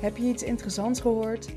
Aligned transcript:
Heb 0.00 0.16
je 0.16 0.24
iets 0.24 0.42
interessants 0.42 1.00
gehoord? 1.00 1.56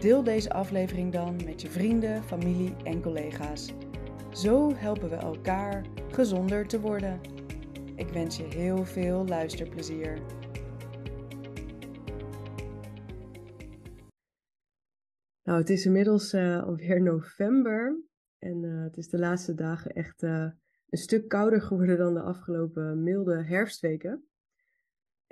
Deel 0.00 0.22
deze 0.22 0.50
aflevering 0.50 1.12
dan 1.12 1.44
met 1.44 1.62
je 1.62 1.70
vrienden, 1.70 2.22
familie 2.22 2.76
en 2.84 3.02
collega's. 3.02 3.72
Zo 4.32 4.74
helpen 4.74 5.10
we 5.10 5.16
elkaar 5.16 5.86
gezonder 6.10 6.66
te 6.66 6.80
worden. 6.80 7.20
Ik 7.96 8.08
wens 8.08 8.36
je 8.36 8.42
heel 8.42 8.84
veel 8.84 9.26
luisterplezier. 9.26 10.18
Nou, 15.42 15.58
het 15.58 15.70
is 15.70 15.86
inmiddels 15.86 16.32
uh, 16.32 16.62
alweer 16.62 17.02
november 17.02 18.02
en 18.38 18.62
uh, 18.62 18.82
het 18.82 18.96
is 18.96 19.08
de 19.08 19.18
laatste 19.18 19.54
dagen 19.54 19.92
echt 19.92 20.22
uh, 20.22 20.46
een 20.88 20.98
stuk 20.98 21.28
kouder 21.28 21.62
geworden 21.62 21.98
dan 21.98 22.14
de 22.14 22.20
afgelopen 22.20 23.02
milde 23.02 23.42
herfstweken. 23.42 24.24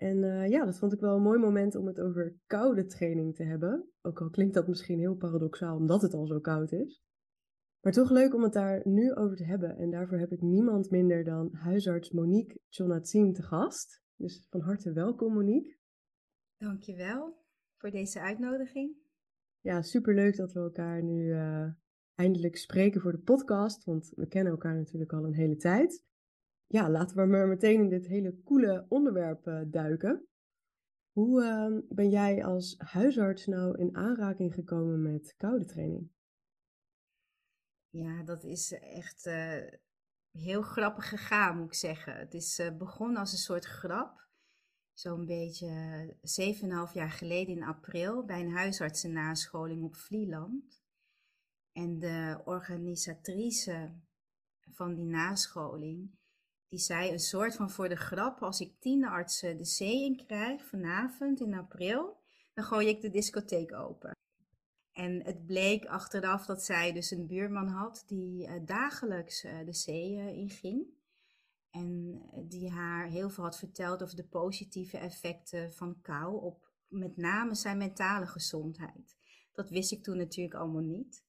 En 0.02 0.22
uh, 0.22 0.48
ja, 0.48 0.64
dat 0.64 0.78
vond 0.78 0.92
ik 0.92 1.00
wel 1.00 1.16
een 1.16 1.22
mooi 1.22 1.38
moment 1.38 1.74
om 1.74 1.86
het 1.86 2.00
over 2.00 2.36
koude 2.46 2.86
training 2.86 3.34
te 3.34 3.44
hebben. 3.44 3.88
Ook 4.00 4.20
al 4.20 4.30
klinkt 4.30 4.54
dat 4.54 4.68
misschien 4.68 4.98
heel 4.98 5.14
paradoxaal 5.14 5.76
omdat 5.76 6.02
het 6.02 6.14
al 6.14 6.26
zo 6.26 6.40
koud 6.40 6.72
is. 6.72 7.02
Maar 7.80 7.92
toch 7.92 8.10
leuk 8.10 8.34
om 8.34 8.42
het 8.42 8.52
daar 8.52 8.80
nu 8.84 9.14
over 9.14 9.36
te 9.36 9.44
hebben. 9.44 9.76
En 9.76 9.90
daarvoor 9.90 10.18
heb 10.18 10.32
ik 10.32 10.40
niemand 10.40 10.90
minder 10.90 11.24
dan 11.24 11.52
huisarts 11.52 12.10
Monique 12.10 12.60
Chonatzin 12.68 13.32
te 13.32 13.42
gast. 13.42 14.02
Dus 14.16 14.46
van 14.50 14.60
harte 14.60 14.92
welkom 14.92 15.32
Monique. 15.32 15.76
Dankjewel 16.56 17.44
voor 17.76 17.90
deze 17.90 18.20
uitnodiging. 18.20 18.96
Ja, 19.60 19.82
superleuk 19.82 20.36
dat 20.36 20.52
we 20.52 20.60
elkaar 20.60 21.02
nu 21.02 21.24
uh, 21.24 21.68
eindelijk 22.14 22.56
spreken 22.56 23.00
voor 23.00 23.12
de 23.12 23.22
podcast. 23.22 23.84
Want 23.84 24.12
we 24.14 24.28
kennen 24.28 24.52
elkaar 24.52 24.74
natuurlijk 24.74 25.12
al 25.12 25.24
een 25.24 25.34
hele 25.34 25.56
tijd 25.56 26.04
ja, 26.72 26.90
laten 26.90 27.16
we 27.16 27.26
maar 27.26 27.46
meteen 27.46 27.80
in 27.80 27.88
dit 27.88 28.06
hele 28.06 28.42
coole 28.42 28.86
onderwerp 28.88 29.46
uh, 29.46 29.60
duiken. 29.66 30.26
Hoe 31.10 31.42
uh, 31.42 31.78
ben 31.88 32.10
jij 32.10 32.44
als 32.44 32.74
huisarts 32.78 33.46
nou 33.46 33.78
in 33.78 33.96
aanraking 33.96 34.54
gekomen 34.54 35.02
met 35.02 35.34
koude 35.36 35.64
training? 35.64 36.10
Ja, 37.88 38.22
dat 38.22 38.44
is 38.44 38.72
echt 38.72 39.26
uh, 39.26 39.56
heel 40.30 40.62
grappig 40.62 41.08
gegaan, 41.08 41.56
moet 41.56 41.66
ik 41.66 41.74
zeggen. 41.74 42.16
Het 42.16 42.34
is 42.34 42.70
begonnen 42.78 43.16
als 43.16 43.32
een 43.32 43.38
soort 43.38 43.64
grap. 43.64 44.28
Zo'n 44.92 45.26
beetje 45.26 46.16
7,5 46.88 46.92
jaar 46.92 47.10
geleden 47.10 47.56
in 47.56 47.62
april 47.62 48.24
bij 48.24 48.40
een 48.40 48.52
huisartsennascholing 48.52 49.84
op 49.84 49.96
Vlieland. 49.96 50.82
En 51.72 51.98
de 51.98 52.40
organisatrice 52.44 53.94
van 54.70 54.94
die 54.94 55.04
nascholing, 55.04 56.20
die 56.72 56.80
zei 56.80 57.10
een 57.10 57.18
soort 57.18 57.54
van 57.54 57.70
voor 57.70 57.88
de 57.88 57.96
grap, 57.96 58.42
als 58.42 58.60
ik 58.60 58.80
tien 58.80 59.04
artsen 59.04 59.56
de 59.56 59.64
zee 59.64 60.04
in 60.04 60.26
krijg 60.26 60.64
vanavond 60.64 61.40
in 61.40 61.54
april, 61.54 62.16
dan 62.54 62.64
gooi 62.64 62.88
ik 62.88 63.00
de 63.00 63.10
discotheek 63.10 63.72
open. 63.72 64.16
En 64.92 65.24
het 65.24 65.46
bleek 65.46 65.84
achteraf 65.84 66.46
dat 66.46 66.62
zij 66.62 66.92
dus 66.92 67.10
een 67.10 67.26
buurman 67.26 67.68
had 67.68 68.04
die 68.06 68.46
uh, 68.46 68.52
dagelijks 68.64 69.44
uh, 69.44 69.64
de 69.64 69.72
zee 69.72 70.12
uh, 70.12 70.36
inging. 70.36 70.86
En 71.70 72.22
die 72.48 72.70
haar 72.70 73.06
heel 73.06 73.30
veel 73.30 73.44
had 73.44 73.58
verteld 73.58 74.02
over 74.02 74.16
de 74.16 74.26
positieve 74.26 74.98
effecten 74.98 75.72
van 75.72 76.00
kou 76.02 76.42
op 76.42 76.70
met 76.88 77.16
name 77.16 77.54
zijn 77.54 77.78
mentale 77.78 78.26
gezondheid. 78.26 79.16
Dat 79.52 79.70
wist 79.70 79.92
ik 79.92 80.02
toen 80.02 80.16
natuurlijk 80.16 80.54
allemaal 80.54 80.82
niet. 80.82 81.24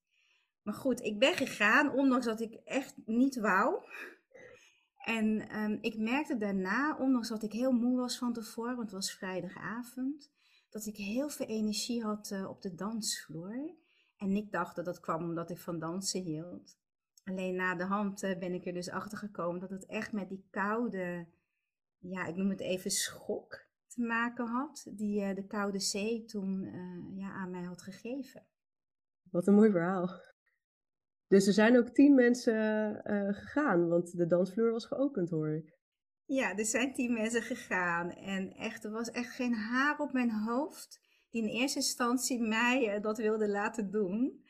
Maar 0.61 0.73
goed, 0.73 1.01
ik 1.01 1.19
ben 1.19 1.35
gegaan, 1.35 1.91
ondanks 1.91 2.25
dat 2.25 2.41
ik 2.41 2.53
echt 2.53 2.95
niet 3.05 3.39
wou. 3.39 3.83
En 5.03 5.57
um, 5.59 5.77
ik 5.81 5.97
merkte 5.97 6.37
daarna, 6.37 6.97
ondanks 6.97 7.29
dat 7.29 7.43
ik 7.43 7.51
heel 7.51 7.71
moe 7.71 7.97
was 7.97 8.17
van 8.17 8.33
tevoren, 8.33 8.75
want 8.75 8.91
het 8.91 9.01
was 9.01 9.13
vrijdagavond, 9.13 10.31
dat 10.69 10.85
ik 10.85 10.95
heel 10.95 11.29
veel 11.29 11.45
energie 11.45 12.03
had 12.03 12.31
uh, 12.31 12.49
op 12.49 12.61
de 12.61 12.75
dansvloer. 12.75 13.75
En 14.17 14.35
ik 14.35 14.51
dacht 14.51 14.75
dat 14.75 14.85
dat 14.85 14.99
kwam 14.99 15.23
omdat 15.23 15.49
ik 15.49 15.57
van 15.57 15.79
dansen 15.79 16.21
hield. 16.21 16.77
Alleen 17.23 17.55
na 17.55 17.75
de 17.75 17.83
hand 17.83 18.23
uh, 18.23 18.39
ben 18.39 18.53
ik 18.53 18.65
er 18.65 18.73
dus 18.73 18.89
achter 18.89 19.17
gekomen 19.17 19.59
dat 19.59 19.69
het 19.69 19.85
echt 19.85 20.11
met 20.11 20.29
die 20.29 20.47
koude, 20.49 21.27
ja, 21.97 22.25
ik 22.25 22.35
noem 22.35 22.49
het 22.49 22.61
even 22.61 22.91
schok 22.91 23.65
te 23.87 24.01
maken 24.01 24.45
had, 24.45 24.87
die 24.91 25.21
uh, 25.21 25.35
de 25.35 25.45
koude 25.45 25.79
zee 25.79 26.25
toen 26.25 26.61
ja, 27.15 27.31
aan 27.31 27.49
mij 27.49 27.63
had 27.63 27.81
gegeven. 27.81 28.45
Wat 29.31 29.47
een 29.47 29.55
mooi 29.55 29.71
verhaal. 29.71 30.09
Dus 31.27 31.47
er 31.47 31.53
zijn 31.53 31.77
ook 31.77 31.89
tien 31.89 32.15
mensen 32.15 33.01
uh, 33.05 33.33
gegaan, 33.33 33.87
want 33.87 34.17
de 34.17 34.27
dansvloer 34.27 34.71
was 34.71 34.85
geopend 34.85 35.29
hoor 35.29 35.49
ik. 35.49 35.77
Ja, 36.25 36.57
er 36.57 36.65
zijn 36.65 36.93
tien 36.93 37.13
mensen 37.13 37.41
gegaan. 37.41 38.11
En 38.11 38.51
echt, 38.51 38.83
er 38.83 38.91
was 38.91 39.11
echt 39.11 39.35
geen 39.35 39.53
haar 39.53 39.99
op 39.99 40.13
mijn 40.13 40.31
hoofd 40.31 41.01
die 41.29 41.41
in 41.41 41.47
eerste 41.47 41.77
instantie 41.77 42.41
mij 42.41 42.95
uh, 42.95 43.01
dat 43.01 43.17
wilde 43.17 43.49
laten 43.49 43.91
doen. 43.91 44.43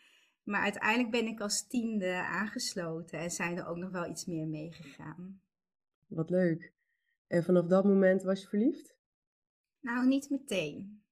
Maar 0.43 0.61
uiteindelijk 0.61 1.11
ben 1.11 1.27
ik 1.27 1.39
als 1.39 1.67
tiende 1.67 2.13
aangesloten 2.13 3.19
en 3.19 3.31
zijn 3.31 3.57
er 3.57 3.67
ook 3.67 3.77
nog 3.77 3.91
wel 3.91 4.09
iets 4.09 4.25
meer 4.25 4.47
meegegaan. 4.47 5.41
Wat 6.07 6.29
leuk. 6.29 6.73
En 7.27 7.43
vanaf 7.43 7.67
dat 7.67 7.83
moment 7.83 8.23
was 8.23 8.41
je 8.41 8.47
verliefd? 8.47 8.97
Nou, 9.79 10.07
niet 10.07 10.29
meteen. 10.29 11.02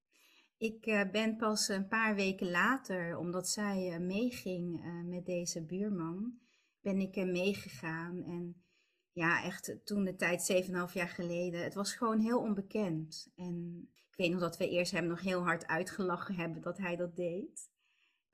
Ik 0.61 0.85
uh, 0.85 1.09
ben 1.11 1.35
pas 1.35 1.67
een 1.67 1.87
paar 1.87 2.15
weken 2.15 2.51
later, 2.51 3.17
omdat 3.17 3.49
zij 3.49 3.93
uh, 3.93 4.05
meeging 4.05 4.85
uh, 4.85 5.03
met 5.03 5.25
deze 5.25 5.65
buurman, 5.65 6.39
ben 6.81 6.99
ik 6.99 7.15
meegegaan. 7.15 8.23
En 8.23 8.63
ja, 9.11 9.43
echt 9.43 9.75
toen 9.83 10.03
de 10.03 10.15
tijd, 10.15 10.65
7,5 10.87 10.93
jaar 10.93 11.09
geleden, 11.09 11.63
het 11.63 11.73
was 11.73 11.93
gewoon 11.93 12.19
heel 12.19 12.39
onbekend. 12.39 13.31
En 13.35 13.87
ik 14.09 14.17
weet 14.17 14.31
nog 14.31 14.39
dat 14.39 14.57
we 14.57 14.69
eerst 14.69 14.91
hem 14.91 15.07
nog 15.07 15.21
heel 15.21 15.43
hard 15.43 15.67
uitgelachen 15.67 16.35
hebben 16.35 16.61
dat 16.61 16.77
hij 16.77 16.95
dat 16.95 17.15
deed. 17.15 17.69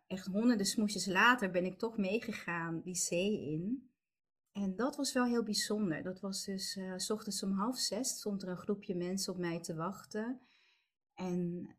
Echt 0.07 0.25
honderden 0.25 0.65
smoesjes 0.65 1.05
later 1.05 1.51
ben 1.51 1.65
ik 1.65 1.77
toch 1.77 1.97
meegegaan 1.97 2.81
die 2.81 2.95
zee 2.95 3.51
in. 3.51 3.91
En 4.51 4.75
dat 4.75 4.95
was 4.95 5.13
wel 5.13 5.25
heel 5.25 5.43
bijzonder. 5.43 6.03
Dat 6.03 6.19
was 6.19 6.43
dus, 6.43 6.79
s 6.95 7.09
ochtends 7.09 7.43
om 7.43 7.51
half 7.51 7.77
zes 7.77 8.09
stond 8.09 8.41
er 8.41 8.49
een 8.49 8.57
groepje 8.57 8.95
mensen 8.95 9.33
op 9.33 9.39
mij 9.39 9.61
te 9.61 9.75
wachten. 9.75 10.41
En 11.13 11.71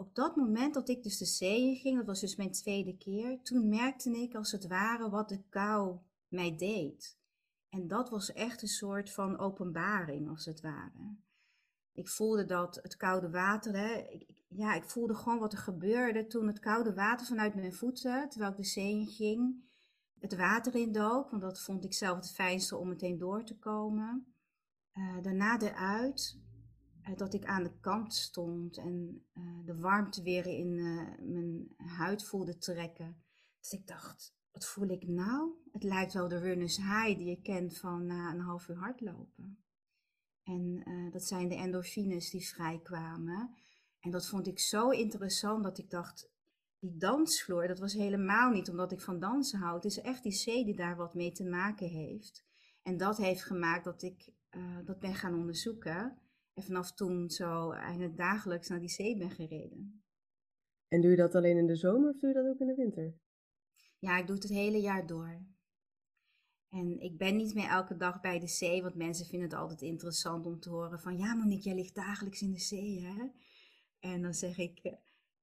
op 0.00 0.14
dat 0.14 0.36
moment 0.36 0.74
dat 0.74 0.88
ik 0.88 1.02
dus 1.02 1.18
de 1.18 1.24
zee 1.24 1.68
in 1.68 1.76
ging, 1.76 1.96
dat 1.96 2.06
was 2.06 2.20
dus 2.20 2.36
mijn 2.36 2.52
tweede 2.52 2.96
keer, 2.96 3.42
toen 3.42 3.68
merkte 3.68 4.10
ik 4.10 4.34
als 4.34 4.52
het 4.52 4.66
ware 4.66 5.10
wat 5.10 5.28
de 5.28 5.42
kou 5.48 5.98
mij 6.28 6.56
deed. 6.56 7.18
En 7.68 7.88
dat 7.88 8.10
was 8.10 8.32
echt 8.32 8.62
een 8.62 8.68
soort 8.68 9.10
van 9.12 9.38
openbaring, 9.38 10.28
als 10.28 10.44
het 10.44 10.60
ware. 10.60 11.16
Ik 11.92 12.08
voelde 12.08 12.44
dat 12.44 12.78
het 12.82 12.96
koude 12.96 13.30
water, 13.30 13.76
hè, 13.76 13.94
ik, 13.94 14.44
ja, 14.48 14.74
ik 14.74 14.84
voelde 14.84 15.14
gewoon 15.14 15.38
wat 15.38 15.52
er 15.52 15.58
gebeurde 15.58 16.26
toen 16.26 16.46
het 16.46 16.58
koude 16.58 16.94
water 16.94 17.26
vanuit 17.26 17.54
mijn 17.54 17.72
voeten, 17.72 18.28
terwijl 18.28 18.50
ik 18.50 18.56
de 18.56 18.64
zee 18.64 18.92
in 18.92 19.06
ging, 19.06 19.64
het 20.18 20.36
water 20.36 20.74
indook, 20.74 21.30
want 21.30 21.42
dat 21.42 21.60
vond 21.60 21.84
ik 21.84 21.94
zelf 21.94 22.16
het 22.16 22.30
fijnste 22.30 22.76
om 22.76 22.88
meteen 22.88 23.18
door 23.18 23.44
te 23.44 23.58
komen. 23.58 24.34
Uh, 24.92 25.22
daarna 25.22 25.60
eruit, 25.60 26.38
dat 27.16 27.34
ik 27.34 27.44
aan 27.44 27.62
de 27.62 27.78
kant 27.80 28.14
stond 28.14 28.76
en 28.76 29.26
uh, 29.34 29.66
de 29.66 29.76
warmte 29.76 30.22
weer 30.22 30.46
in 30.46 30.72
uh, 30.72 31.08
mijn 31.20 31.74
huid 31.76 32.24
voelde 32.24 32.58
trekken. 32.58 33.22
Dus 33.60 33.72
ik 33.72 33.86
dacht, 33.86 34.34
wat 34.52 34.66
voel 34.66 34.88
ik 34.88 35.08
nou? 35.08 35.50
Het 35.72 35.82
lijkt 35.82 36.12
wel 36.12 36.28
de 36.28 36.38
runner's 36.38 36.76
high 36.76 37.18
die 37.18 37.28
je 37.28 37.40
kent 37.42 37.78
van 37.78 38.06
na 38.06 38.32
een 38.32 38.40
half 38.40 38.68
uur 38.68 38.76
hardlopen. 38.76 39.64
En 40.42 40.82
dat 41.12 41.24
zijn 41.24 41.48
de 41.48 41.54
endorfines 41.54 42.30
die 42.30 42.48
vrijkwamen. 42.48 43.54
En 44.00 44.10
dat 44.10 44.26
vond 44.26 44.46
ik 44.46 44.58
zo 44.58 44.90
interessant 44.90 45.64
dat 45.64 45.78
ik 45.78 45.90
dacht, 45.90 46.30
die 46.78 46.96
dansvloer, 46.96 47.66
dat 47.66 47.78
was 47.78 47.92
helemaal 47.92 48.50
niet 48.50 48.68
omdat 48.70 48.92
ik 48.92 49.00
van 49.00 49.20
dansen 49.20 49.58
hou. 49.58 49.74
Het 49.74 49.84
is 49.84 50.00
echt 50.00 50.22
die 50.22 50.32
zee 50.32 50.64
die 50.64 50.76
daar 50.76 50.96
wat 50.96 51.14
mee 51.14 51.32
te 51.32 51.44
maken 51.44 51.88
heeft. 51.88 52.44
En 52.82 52.96
dat 52.96 53.16
heeft 53.16 53.44
gemaakt 53.44 53.84
dat 53.84 54.02
ik 54.02 54.32
dat 54.84 54.98
ben 54.98 55.14
gaan 55.14 55.34
onderzoeken. 55.34 56.18
En 56.60 56.66
vanaf 56.66 56.92
toen 56.92 57.30
zo 57.30 57.70
eigenlijk 57.70 58.16
dagelijks 58.16 58.68
naar 58.68 58.80
die 58.80 58.88
zee 58.88 59.16
ben 59.16 59.30
gereden. 59.30 60.02
En 60.88 61.00
doe 61.00 61.10
je 61.10 61.16
dat 61.16 61.34
alleen 61.34 61.56
in 61.56 61.66
de 61.66 61.76
zomer 61.76 62.10
of 62.10 62.18
doe 62.18 62.28
je 62.28 62.34
dat 62.34 62.46
ook 62.46 62.60
in 62.60 62.66
de 62.66 62.74
winter? 62.74 63.14
Ja, 63.98 64.18
ik 64.18 64.26
doe 64.26 64.34
het 64.34 64.44
het 64.44 64.52
hele 64.52 64.80
jaar 64.80 65.06
door. 65.06 65.44
En 66.68 67.00
ik 67.00 67.18
ben 67.18 67.36
niet 67.36 67.54
meer 67.54 67.68
elke 67.68 67.96
dag 67.96 68.20
bij 68.20 68.38
de 68.38 68.46
zee, 68.46 68.82
want 68.82 68.94
mensen 68.94 69.26
vinden 69.26 69.48
het 69.48 69.58
altijd 69.58 69.82
interessant 69.82 70.46
om 70.46 70.60
te 70.60 70.70
horen 70.70 71.00
van 71.00 71.18
ja 71.18 71.34
Monique, 71.34 71.64
jij 71.64 71.74
ligt 71.74 71.94
dagelijks 71.94 72.42
in 72.42 72.52
de 72.52 72.60
zee 72.60 73.00
hè? 73.00 73.28
En 73.98 74.22
dan 74.22 74.34
zeg 74.34 74.58
ik, 74.58 74.94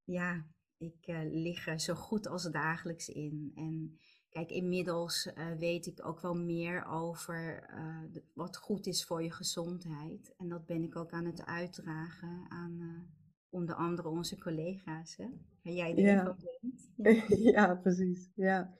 ja, 0.03 0.47
Ik 0.77 1.07
uh, 1.07 1.19
lig 1.23 1.67
er 1.67 1.79
zo 1.79 1.93
goed 1.93 2.27
als 2.27 2.51
dagelijks 2.51 3.09
in. 3.09 3.51
En 3.55 3.97
kijk, 4.37 4.51
inmiddels 4.51 5.31
uh, 5.37 5.51
weet 5.59 5.85
ik 5.85 6.07
ook 6.07 6.21
wel 6.21 6.35
meer 6.35 6.85
over 6.85 7.69
uh, 7.69 8.13
de, 8.13 8.23
wat 8.33 8.57
goed 8.57 8.87
is 8.87 9.05
voor 9.05 9.23
je 9.23 9.31
gezondheid. 9.31 10.33
En 10.37 10.47
dat 10.49 10.65
ben 10.65 10.83
ik 10.83 10.95
ook 10.95 11.11
aan 11.11 11.25
het 11.25 11.45
uitdragen 11.45 12.45
aan 12.49 13.07
onder 13.49 13.75
andere 13.75 14.09
onze 14.09 14.37
collega's. 14.37 15.15
Hè? 15.17 15.25
Waar 15.63 15.73
jij 15.73 15.91
er 15.91 15.99
ja. 15.99 16.23
van 16.23 16.35
bent. 16.61 16.91
Ja. 17.27 17.65
ja. 17.67 17.75
precies. 17.75 18.31
Ja. 18.35 18.73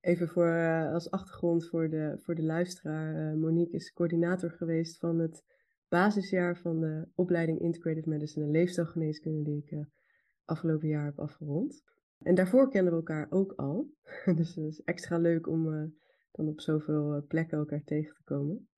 Even 0.00 0.28
voor, 0.28 0.88
als 0.92 1.10
achtergrond 1.10 1.68
voor 1.68 1.90
de, 1.90 2.18
voor 2.22 2.34
de 2.34 2.42
luisteraar. 2.42 3.36
Monique 3.36 3.76
is 3.76 3.92
coördinator 3.92 4.50
geweest 4.50 4.98
van 4.98 5.18
het 5.18 5.44
basisjaar 5.88 6.56
van 6.56 6.80
de 6.80 7.08
opleiding 7.14 7.60
Integrative 7.60 8.08
Medicine 8.08 8.44
en 8.44 8.50
Leefstijlgeneeskunde 8.50 9.42
die 9.42 9.64
ik 9.64 9.86
afgelopen 10.44 10.88
jaar 10.88 11.04
heb 11.04 11.18
afgerond. 11.18 11.82
En 12.22 12.34
daarvoor 12.34 12.70
kenden 12.70 12.92
we 12.92 12.98
elkaar 12.98 13.26
ook 13.30 13.52
al. 13.52 13.90
dus 14.36 14.54
het 14.54 14.64
is 14.64 14.82
extra 14.84 15.18
leuk 15.18 15.46
om 15.46 15.66
uh, 15.66 15.84
dan 16.32 16.48
op 16.48 16.60
zoveel 16.60 17.12
eh, 17.12 17.26
plekken 17.26 17.58
elkaar 17.58 17.84
tegen 17.84 18.14
te 18.14 18.22
komen. 18.24 18.68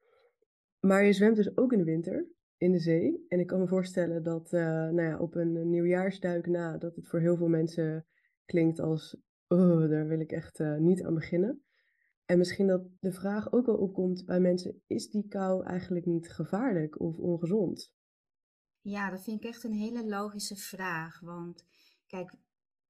Maar 0.80 1.04
je 1.04 1.12
zwemt 1.12 1.36
dus 1.36 1.56
ook 1.56 1.72
in 1.72 1.78
de 1.78 1.84
winter 1.84 2.26
in 2.56 2.72
de 2.72 2.78
zee. 2.78 3.24
En 3.28 3.40
ik 3.40 3.46
kan 3.46 3.60
me 3.60 3.66
voorstellen 3.68 4.22
dat 4.22 4.52
uh, 4.52 4.60
nou 4.60 5.02
ja, 5.02 5.18
op 5.18 5.34
een 5.34 5.70
nieuwjaarsduik 5.70 6.46
na, 6.46 6.78
dat 6.78 6.96
het 6.96 7.08
voor 7.08 7.20
heel 7.20 7.36
veel 7.36 7.48
mensen 7.48 8.06
klinkt 8.44 8.80
als, 8.80 9.16
oh, 9.48 9.88
daar 9.88 10.06
wil 10.06 10.20
ik 10.20 10.32
echt 10.32 10.58
niet 10.78 11.02
aan 11.02 11.14
beginnen. 11.14 11.62
En 12.24 12.38
misschien 12.38 12.66
dat 12.66 12.86
de 13.00 13.12
vraag 13.12 13.52
ook 13.52 13.66
wel 13.66 13.76
opkomt 13.76 14.24
bij 14.24 14.40
mensen, 14.40 14.82
is 14.86 15.10
die 15.10 15.28
kou 15.28 15.64
eigenlijk 15.64 16.06
niet 16.06 16.30
gevaarlijk 16.30 17.00
of 17.00 17.18
ongezond? 17.18 17.92
Ja, 18.80 19.10
dat 19.10 19.22
vind 19.22 19.44
ik 19.44 19.48
echt 19.48 19.64
een 19.64 19.72
hele 19.72 20.08
logische 20.08 20.56
vraag. 20.56 21.20
Want 21.20 21.66
kijk, 22.06 22.34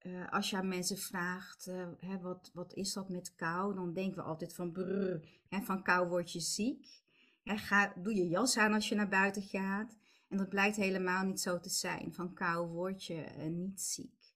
uh, 0.03 0.33
als 0.33 0.51
je 0.51 0.57
aan 0.57 0.69
mensen 0.69 0.99
vraagt, 0.99 1.67
uh, 1.67 1.87
hè, 1.99 2.19
wat, 2.21 2.51
wat 2.55 2.75
is 2.75 2.93
dat 2.93 3.09
met 3.09 3.35
kou? 3.35 3.75
Dan 3.75 3.93
denken 3.93 4.17
we 4.17 4.23
altijd 4.23 4.55
van 4.55 4.73
brrr, 4.73 5.29
hè, 5.49 5.61
van 5.61 5.83
kou 5.83 6.09
word 6.09 6.33
je 6.33 6.41
ziek. 6.41 7.03
Hè, 7.43 7.57
ga, 7.57 7.93
doe 7.97 8.15
je 8.15 8.29
jas 8.29 8.59
aan 8.59 8.73
als 8.73 8.89
je 8.89 8.95
naar 8.95 9.09
buiten 9.09 9.43
gaat. 9.43 9.97
En 10.29 10.37
dat 10.37 10.49
blijkt 10.49 10.77
helemaal 10.77 11.25
niet 11.25 11.41
zo 11.41 11.61
te 11.61 11.69
zijn. 11.69 12.15
Van 12.15 12.35
kou 12.35 12.67
word 12.69 13.05
je 13.05 13.27
uh, 13.39 13.45
niet 13.45 13.81
ziek. 13.81 14.35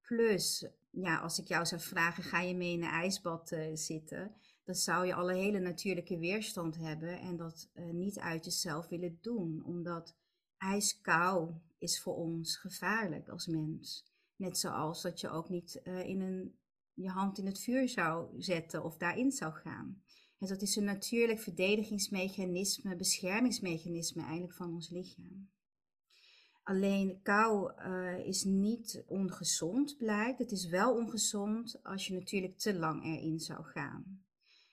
Plus, 0.00 0.66
ja, 0.90 1.18
als 1.18 1.38
ik 1.38 1.48
jou 1.48 1.66
zou 1.66 1.80
vragen, 1.80 2.22
ga 2.22 2.40
je 2.40 2.54
mee 2.54 2.72
in 2.72 2.82
een 2.82 2.90
ijsbad 2.90 3.56
zitten? 3.74 4.34
Dan 4.64 4.74
zou 4.74 5.06
je 5.06 5.14
al 5.14 5.30
een 5.30 5.36
hele 5.36 5.58
natuurlijke 5.58 6.18
weerstand 6.18 6.76
hebben 6.76 7.20
en 7.20 7.36
dat 7.36 7.68
niet 7.92 8.18
uit 8.18 8.44
jezelf 8.44 8.88
willen 8.88 9.18
doen. 9.20 9.62
Omdat 9.64 10.16
ijskou 10.58 11.54
is 11.78 12.00
voor 12.00 12.16
ons 12.16 12.56
gevaarlijk 12.56 13.28
als 13.28 13.46
mens. 13.46 14.08
Net 14.38 14.58
zoals 14.58 15.02
dat 15.02 15.20
je 15.20 15.30
ook 15.30 15.48
niet 15.48 15.80
uh, 15.84 16.06
in 16.06 16.20
een, 16.20 16.58
je 16.94 17.08
hand 17.08 17.38
in 17.38 17.46
het 17.46 17.60
vuur 17.60 17.88
zou 17.88 18.42
zetten 18.42 18.84
of 18.84 18.96
daarin 18.96 19.32
zou 19.32 19.52
gaan. 19.52 20.02
En 20.38 20.46
dat 20.46 20.62
is 20.62 20.76
een 20.76 20.84
natuurlijk 20.84 21.40
verdedigingsmechanisme, 21.40 22.96
beschermingsmechanisme 22.96 24.22
eigenlijk 24.22 24.54
van 24.54 24.72
ons 24.72 24.90
lichaam. 24.90 25.50
Alleen 26.62 27.20
kou 27.22 27.72
uh, 27.78 28.26
is 28.26 28.44
niet 28.44 29.04
ongezond, 29.06 29.96
blijkt. 29.96 30.38
Het 30.38 30.52
is 30.52 30.66
wel 30.66 30.94
ongezond 30.94 31.82
als 31.82 32.06
je 32.06 32.14
natuurlijk 32.14 32.58
te 32.58 32.74
lang 32.74 33.04
erin 33.04 33.40
zou 33.40 33.64
gaan. 33.64 34.22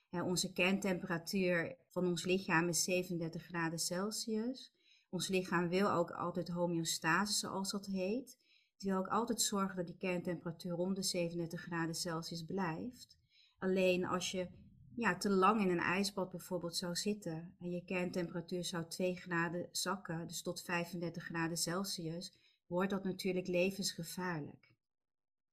onze 0.09 0.51
kerntemperatuur 0.51 1.77
van 1.89 2.07
ons 2.07 2.25
lichaam 2.25 2.67
is 2.67 2.83
37 2.83 3.43
graden 3.43 3.79
Celsius. 3.79 4.73
Ons 5.09 5.27
lichaam 5.27 5.69
wil 5.69 5.91
ook 5.91 6.11
altijd 6.11 6.47
homeostase, 6.47 7.33
zoals 7.33 7.71
dat 7.71 7.85
heet. 7.85 8.39
Wil 8.77 8.97
ook 8.97 9.07
altijd 9.07 9.41
zorgen 9.41 9.75
dat 9.75 9.85
die 9.85 9.97
kerntemperatuur 9.97 10.71
rond 10.71 10.95
de 10.95 11.03
37 11.03 11.61
graden 11.61 11.95
Celsius 11.95 12.43
blijft. 12.43 13.17
Alleen 13.57 14.05
als 14.05 14.31
je 14.31 14.47
ja, 14.95 15.17
te 15.17 15.29
lang 15.29 15.61
in 15.61 15.69
een 15.69 15.79
ijsbad 15.79 16.31
bijvoorbeeld 16.31 16.75
zou 16.75 16.95
zitten 16.95 17.53
en 17.59 17.71
je 17.71 17.83
kerntemperatuur 17.83 18.63
zou 18.63 18.85
2 18.87 19.15
graden 19.15 19.67
zakken, 19.71 20.27
dus 20.27 20.41
tot 20.41 20.61
35 20.61 21.23
graden 21.23 21.57
Celsius, 21.57 22.33
wordt 22.67 22.89
dat 22.89 23.03
natuurlijk 23.03 23.47
levensgevaarlijk. 23.47 24.73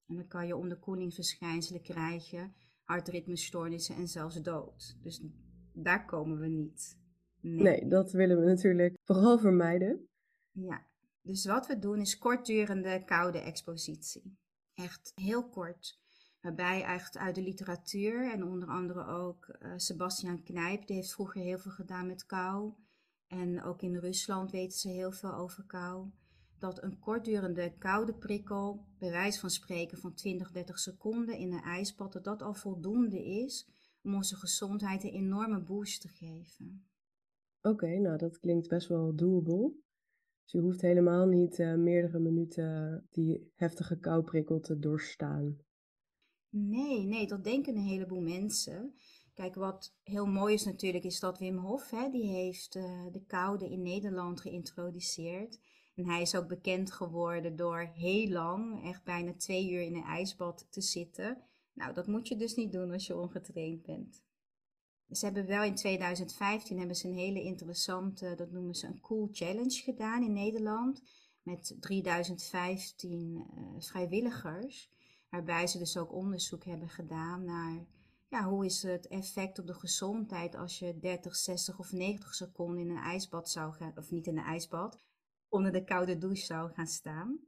En 0.07 0.17
dan 0.17 0.27
kan 0.27 0.47
je 0.47 0.57
onderkoelingsverschijnselen 0.57 1.83
krijgen, 1.83 2.55
hartritmestoornissen 2.83 3.95
en 3.97 4.09
zelfs 4.09 4.43
dood. 4.43 4.97
Dus 5.03 5.23
daar 5.73 6.05
komen 6.05 6.39
we 6.39 6.47
niet. 6.47 7.01
Nee. 7.41 7.89
dat 7.89 8.13
willen 8.13 8.41
we 8.41 8.45
natuurlijk 8.45 8.97
vooral 9.05 9.39
vermijden. 9.39 10.09
Ja, 10.51 10.87
dus 11.23 11.45
wat 11.45 11.67
we 11.67 11.79
doen 11.79 12.01
is 12.01 12.19
kortdurende 12.19 13.05
koude 13.05 13.39
expositie. 13.39 14.39
Echt 14.75 15.13
heel 15.15 15.49
kort. 15.49 16.01
Waarbij 16.41 16.83
echt 16.83 17.17
uit 17.17 17.35
de 17.35 17.43
literatuur 17.43 18.33
en 18.33 18.45
onder 18.45 18.69
andere 18.69 19.07
ook 19.07 19.59
uh, 19.61 19.73
Sebastian 19.77 20.43
Knijp, 20.43 20.87
die 20.87 20.97
heeft 20.97 21.13
vroeger 21.13 21.41
heel 21.41 21.59
veel 21.59 21.71
gedaan 21.71 22.07
met 22.07 22.27
kou. 22.27 22.73
En 23.27 23.63
ook 23.63 23.83
in 23.83 23.97
Rusland 23.97 24.51
weten 24.51 24.79
ze 24.79 24.89
heel 24.89 25.13
veel 25.13 25.35
over 25.35 25.65
kou. 25.67 26.11
Dat 26.59 26.83
een 26.83 26.99
kortdurende 26.99 27.75
koude 27.79 28.15
prikkel, 28.15 28.87
bij 28.99 29.11
wijze 29.11 29.41
van 29.41 29.51
spreken 29.51 29.99
van 29.99 30.15
20, 30.15 30.51
30 30.51 30.79
seconden 30.79 31.37
in 31.37 31.53
een 31.53 31.63
ijsbad, 31.63 32.13
dat 32.13 32.25
dat 32.25 32.43
al 32.43 32.55
voldoende 32.55 33.25
is 33.25 33.69
om 34.03 34.15
onze 34.15 34.37
gezondheid 34.37 35.05
een 35.05 35.13
enorme 35.13 35.63
boost 35.63 36.01
te 36.01 36.09
geven. 36.09 36.87
Oké, 37.61 37.99
nou 37.99 38.19
dat 38.19 38.39
klinkt 38.39 38.69
best 38.69 38.89
wel 38.89 39.15
doable. 39.15 39.82
Dus 40.53 40.61
je 40.61 40.67
hoeft 40.67 40.81
helemaal 40.81 41.27
niet 41.27 41.59
uh, 41.59 41.75
meerdere 41.75 42.19
minuten 42.19 43.07
die 43.11 43.53
heftige 43.55 43.99
kouprikkel 43.99 44.61
te 44.61 44.79
doorstaan. 44.79 45.57
Nee, 46.49 47.05
nee, 47.05 47.27
dat 47.27 47.45
denken 47.45 47.77
een 47.77 47.83
heleboel 47.83 48.21
mensen. 48.21 48.95
Kijk, 49.35 49.55
wat 49.55 49.95
heel 50.03 50.27
mooi 50.27 50.55
is 50.55 50.65
natuurlijk, 50.65 51.05
is 51.05 51.21
dat 51.21 51.39
Wim 51.39 51.57
Hof, 51.57 51.91
hè, 51.91 52.11
die 52.11 52.27
heeft 52.27 52.77
uh, 52.77 53.07
de 53.13 53.25
koude 53.27 53.71
in 53.71 53.83
Nederland 53.83 54.41
geïntroduceerd. 54.41 55.61
En 55.95 56.07
hij 56.07 56.21
is 56.21 56.35
ook 56.35 56.49
bekend 56.49 56.93
geworden 56.93 57.57
door 57.57 57.91
heel 57.95 58.29
lang, 58.29 58.85
echt 58.85 59.05
bijna 59.05 59.35
twee 59.35 59.71
uur 59.71 59.83
in 59.83 59.95
een 59.95 60.03
ijsbad 60.03 60.67
te 60.71 60.81
zitten. 60.81 61.43
Nou, 61.73 61.95
dat 61.95 62.07
moet 62.07 62.29
je 62.29 62.37
dus 62.37 62.55
niet 62.55 62.73
doen 62.73 62.93
als 62.93 63.07
je 63.07 63.19
ongetraind 63.19 63.83
bent. 63.83 64.23
Ze 65.13 65.25
hebben 65.25 65.47
wel 65.47 65.63
in 65.63 65.75
2015 65.75 66.79
hebben 66.79 66.97
ze 66.97 67.09
een 67.09 67.15
hele 67.15 67.43
interessante, 67.43 68.35
dat 68.35 68.51
noemen 68.51 68.75
ze 68.75 68.87
een 68.87 69.01
cool 69.01 69.29
challenge 69.33 69.83
gedaan 69.83 70.23
in 70.23 70.33
Nederland. 70.33 71.03
Met 71.43 71.77
3015 71.81 73.35
uh, 73.35 73.65
vrijwilligers. 73.79 74.91
Waarbij 75.31 75.67
ze 75.67 75.79
dus 75.79 75.97
ook 75.97 76.13
onderzoek 76.13 76.65
hebben 76.65 76.89
gedaan 76.89 77.45
naar 77.45 77.87
ja, 78.29 78.45
hoe 78.45 78.65
is 78.65 78.83
het 78.83 79.09
effect 79.09 79.59
op 79.59 79.67
de 79.67 79.75
gezondheid 79.75 80.55
als 80.55 80.79
je 80.79 80.99
30, 80.99 81.37
60 81.37 81.79
of 81.79 81.93
90 81.93 82.35
seconden 82.35 82.79
in 82.79 82.91
een 82.91 83.03
ijsbad 83.03 83.51
zou 83.51 83.73
gaan, 83.73 83.93
of 83.97 84.11
niet 84.11 84.27
in 84.27 84.39
een 84.39 84.45
ijsbad, 84.45 84.99
onder 85.49 85.73
de 85.73 85.85
koude 85.85 86.19
douche 86.19 86.45
zou 86.45 86.73
gaan 86.73 86.87
staan. 86.87 87.39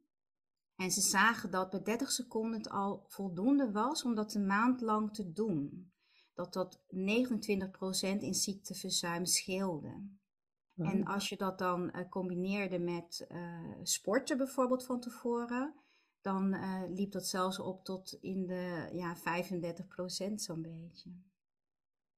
En 0.76 0.90
ze 0.90 1.00
zagen 1.00 1.50
dat 1.50 1.70
bij 1.70 1.82
30 1.82 2.10
seconden 2.10 2.58
het 2.58 2.70
al 2.70 3.04
voldoende 3.08 3.70
was 3.70 4.04
om 4.04 4.14
dat 4.14 4.34
een 4.34 4.46
maand 4.46 4.80
lang 4.80 5.14
te 5.14 5.32
doen 5.32 5.92
dat 6.34 6.52
dat 6.52 6.80
29% 6.86 6.88
in 8.18 8.34
ziekteverzuim 8.34 9.24
scheelde. 9.24 10.02
En 10.76 11.04
als 11.04 11.28
je 11.28 11.36
dat 11.36 11.58
dan 11.58 11.92
uh, 11.96 12.08
combineerde 12.08 12.78
met 12.78 13.26
uh, 13.32 13.60
sporten 13.82 14.36
bijvoorbeeld 14.36 14.84
van 14.84 15.00
tevoren, 15.00 15.74
dan 16.20 16.54
uh, 16.54 16.82
liep 16.88 17.12
dat 17.12 17.26
zelfs 17.26 17.58
op 17.58 17.84
tot 17.84 18.18
in 18.20 18.46
de 18.46 18.88
ja, 18.92 19.16
35% 19.16 20.34
zo'n 20.34 20.62
beetje. 20.62 21.10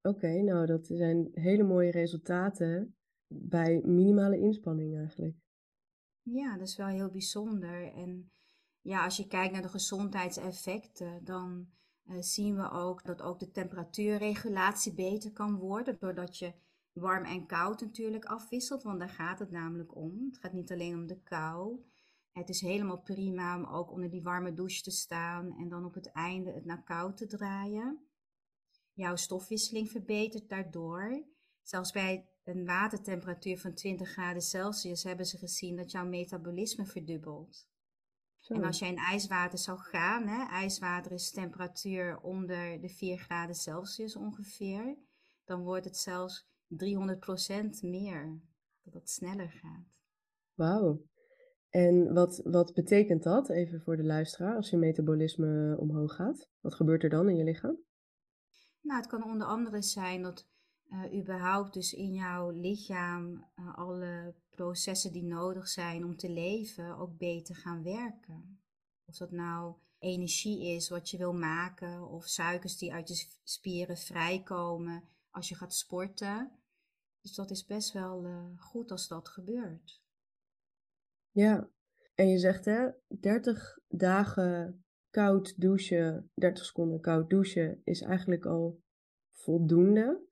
Oké, 0.01 0.41
nou 0.41 0.65
dat 0.65 0.87
zijn 0.87 1.29
hele 1.33 1.63
mooie 1.63 1.91
resultaten 1.91 2.95
bij 3.27 3.81
minimale 3.83 4.39
inspanning 4.39 4.97
eigenlijk. 4.97 5.35
Ja, 6.21 6.57
dat 6.57 6.67
is 6.67 6.75
wel 6.75 6.87
heel 6.87 7.09
bijzonder. 7.09 7.93
En 7.93 8.31
ja, 8.81 9.03
als 9.03 9.17
je 9.17 9.27
kijkt 9.27 9.53
naar 9.53 9.61
de 9.61 9.69
gezondheidseffecten, 9.69 11.23
dan 11.23 11.67
zien 12.19 12.55
we 12.55 12.71
ook 12.71 13.05
dat 13.05 13.21
ook 13.21 13.39
de 13.39 13.51
temperatuurregulatie 13.51 14.93
beter 14.93 15.31
kan 15.31 15.55
worden, 15.55 15.97
doordat 15.99 16.37
je 16.37 16.53
warm 16.93 17.23
en 17.23 17.45
koud 17.45 17.81
natuurlijk 17.81 18.25
afwisselt, 18.25 18.83
want 18.83 18.99
daar 18.99 19.09
gaat 19.09 19.39
het 19.39 19.51
namelijk 19.51 19.95
om. 19.95 20.25
Het 20.29 20.37
gaat 20.37 20.53
niet 20.53 20.71
alleen 20.71 20.95
om 20.95 21.07
de 21.07 21.21
kou. 21.21 21.85
Het 22.31 22.49
is 22.49 22.61
helemaal 22.61 23.01
prima 23.01 23.57
om 23.57 23.65
ook 23.65 23.91
onder 23.91 24.09
die 24.09 24.23
warme 24.23 24.53
douche 24.53 24.81
te 24.81 24.91
staan 24.91 25.57
en 25.57 25.69
dan 25.69 25.85
op 25.85 25.93
het 25.93 26.11
einde 26.11 26.51
het 26.51 26.65
naar 26.65 26.83
koud 26.83 27.17
te 27.17 27.25
draaien. 27.25 28.07
Jouw 28.93 29.15
stofwisseling 29.15 29.91
verbetert 29.91 30.49
daardoor. 30.49 31.25
Zelfs 31.63 31.91
bij 31.91 32.29
een 32.43 32.65
watertemperatuur 32.65 33.59
van 33.59 33.73
20 33.73 34.09
graden 34.09 34.41
Celsius 34.41 35.03
hebben 35.03 35.25
ze 35.25 35.37
gezien 35.37 35.75
dat 35.75 35.91
jouw 35.91 36.05
metabolisme 36.05 36.85
verdubbelt. 36.85 37.67
En 38.47 38.63
als 38.63 38.79
je 38.79 38.85
in 38.85 38.97
ijswater 38.97 39.59
zou 39.59 39.79
gaan, 39.79 40.27
hè, 40.27 40.45
ijswater 40.45 41.11
is 41.11 41.31
temperatuur 41.31 42.19
onder 42.21 42.81
de 42.81 42.89
4 42.89 43.17
graden 43.17 43.55
Celsius 43.55 44.15
ongeveer, 44.15 44.97
dan 45.45 45.63
wordt 45.63 45.85
het 45.85 45.97
zelfs 45.97 46.47
300% 46.67 47.81
meer, 47.81 48.39
dat 48.83 48.93
het 48.93 49.09
sneller 49.09 49.49
gaat. 49.49 49.85
Wauw. 50.53 51.01
En 51.69 52.13
wat, 52.13 52.41
wat 52.43 52.73
betekent 52.73 53.23
dat, 53.23 53.49
even 53.49 53.81
voor 53.81 53.97
de 53.97 54.03
luisteraar, 54.03 54.55
als 54.55 54.69
je 54.69 54.77
metabolisme 54.77 55.77
omhoog 55.79 56.15
gaat? 56.15 56.49
Wat 56.59 56.75
gebeurt 56.75 57.03
er 57.03 57.09
dan 57.09 57.29
in 57.29 57.35
je 57.35 57.43
lichaam? 57.43 57.77
Nou, 58.81 58.99
het 58.99 59.09
kan 59.09 59.23
onder 59.23 59.47
andere 59.47 59.81
zijn 59.81 60.21
dat 60.21 60.47
uh, 60.91 61.19
überhaupt 61.19 61.73
dus 61.73 61.93
in 61.93 62.13
jouw 62.13 62.49
lichaam 62.49 63.45
uh, 63.59 63.77
alle 63.77 64.33
processen 64.49 65.11
die 65.11 65.23
nodig 65.23 65.67
zijn 65.67 66.05
om 66.05 66.17
te 66.17 66.29
leven 66.29 66.97
ook 66.97 67.17
beter 67.17 67.55
gaan 67.55 67.83
werken. 67.83 68.59
Of 69.05 69.17
dat 69.17 69.31
nou 69.31 69.75
energie 69.99 70.75
is 70.75 70.89
wat 70.89 71.09
je 71.09 71.17
wil 71.17 71.33
maken 71.33 72.07
of 72.07 72.25
suikers 72.25 72.77
die 72.77 72.93
uit 72.93 73.07
je 73.07 73.27
spieren 73.43 73.97
vrijkomen 73.97 75.03
als 75.29 75.49
je 75.49 75.55
gaat 75.55 75.73
sporten. 75.73 76.51
Dus 77.21 77.35
dat 77.35 77.51
is 77.51 77.65
best 77.65 77.93
wel 77.93 78.25
uh, 78.25 78.45
goed 78.57 78.91
als 78.91 79.07
dat 79.07 79.29
gebeurt. 79.29 80.01
Ja, 81.31 81.69
en 82.15 82.29
je 82.29 82.37
zegt 82.37 82.65
hè, 82.65 82.89
30 83.07 83.79
dagen 83.87 84.85
koud 85.09 85.61
douchen, 85.61 86.31
30 86.33 86.65
seconden 86.65 87.01
koud 87.01 87.29
douchen 87.29 87.81
is 87.83 88.01
eigenlijk 88.01 88.45
al 88.45 88.81
voldoende. 89.31 90.26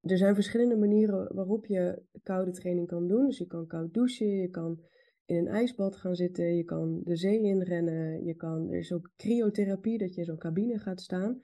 Er 0.00 0.18
zijn 0.18 0.34
verschillende 0.34 0.76
manieren 0.76 1.34
waarop 1.34 1.66
je 1.66 2.02
koude 2.22 2.50
training 2.50 2.86
kan 2.86 3.06
doen. 3.06 3.26
Dus 3.26 3.38
je 3.38 3.46
kan 3.46 3.66
koud 3.66 3.94
douchen, 3.94 4.26
je 4.26 4.48
kan 4.48 4.80
in 5.24 5.36
een 5.36 5.48
ijsbad 5.48 5.96
gaan 5.96 6.14
zitten, 6.14 6.56
je 6.56 6.64
kan 6.64 7.00
de 7.04 7.16
zee 7.16 7.40
inrennen, 7.40 8.24
je 8.24 8.34
kan, 8.34 8.70
er 8.70 8.78
is 8.78 8.92
ook 8.92 9.10
cryotherapie, 9.16 9.98
dat 9.98 10.14
je 10.14 10.20
in 10.20 10.26
zo'n 10.26 10.38
cabine 10.38 10.78
gaat 10.78 11.00
staan. 11.00 11.42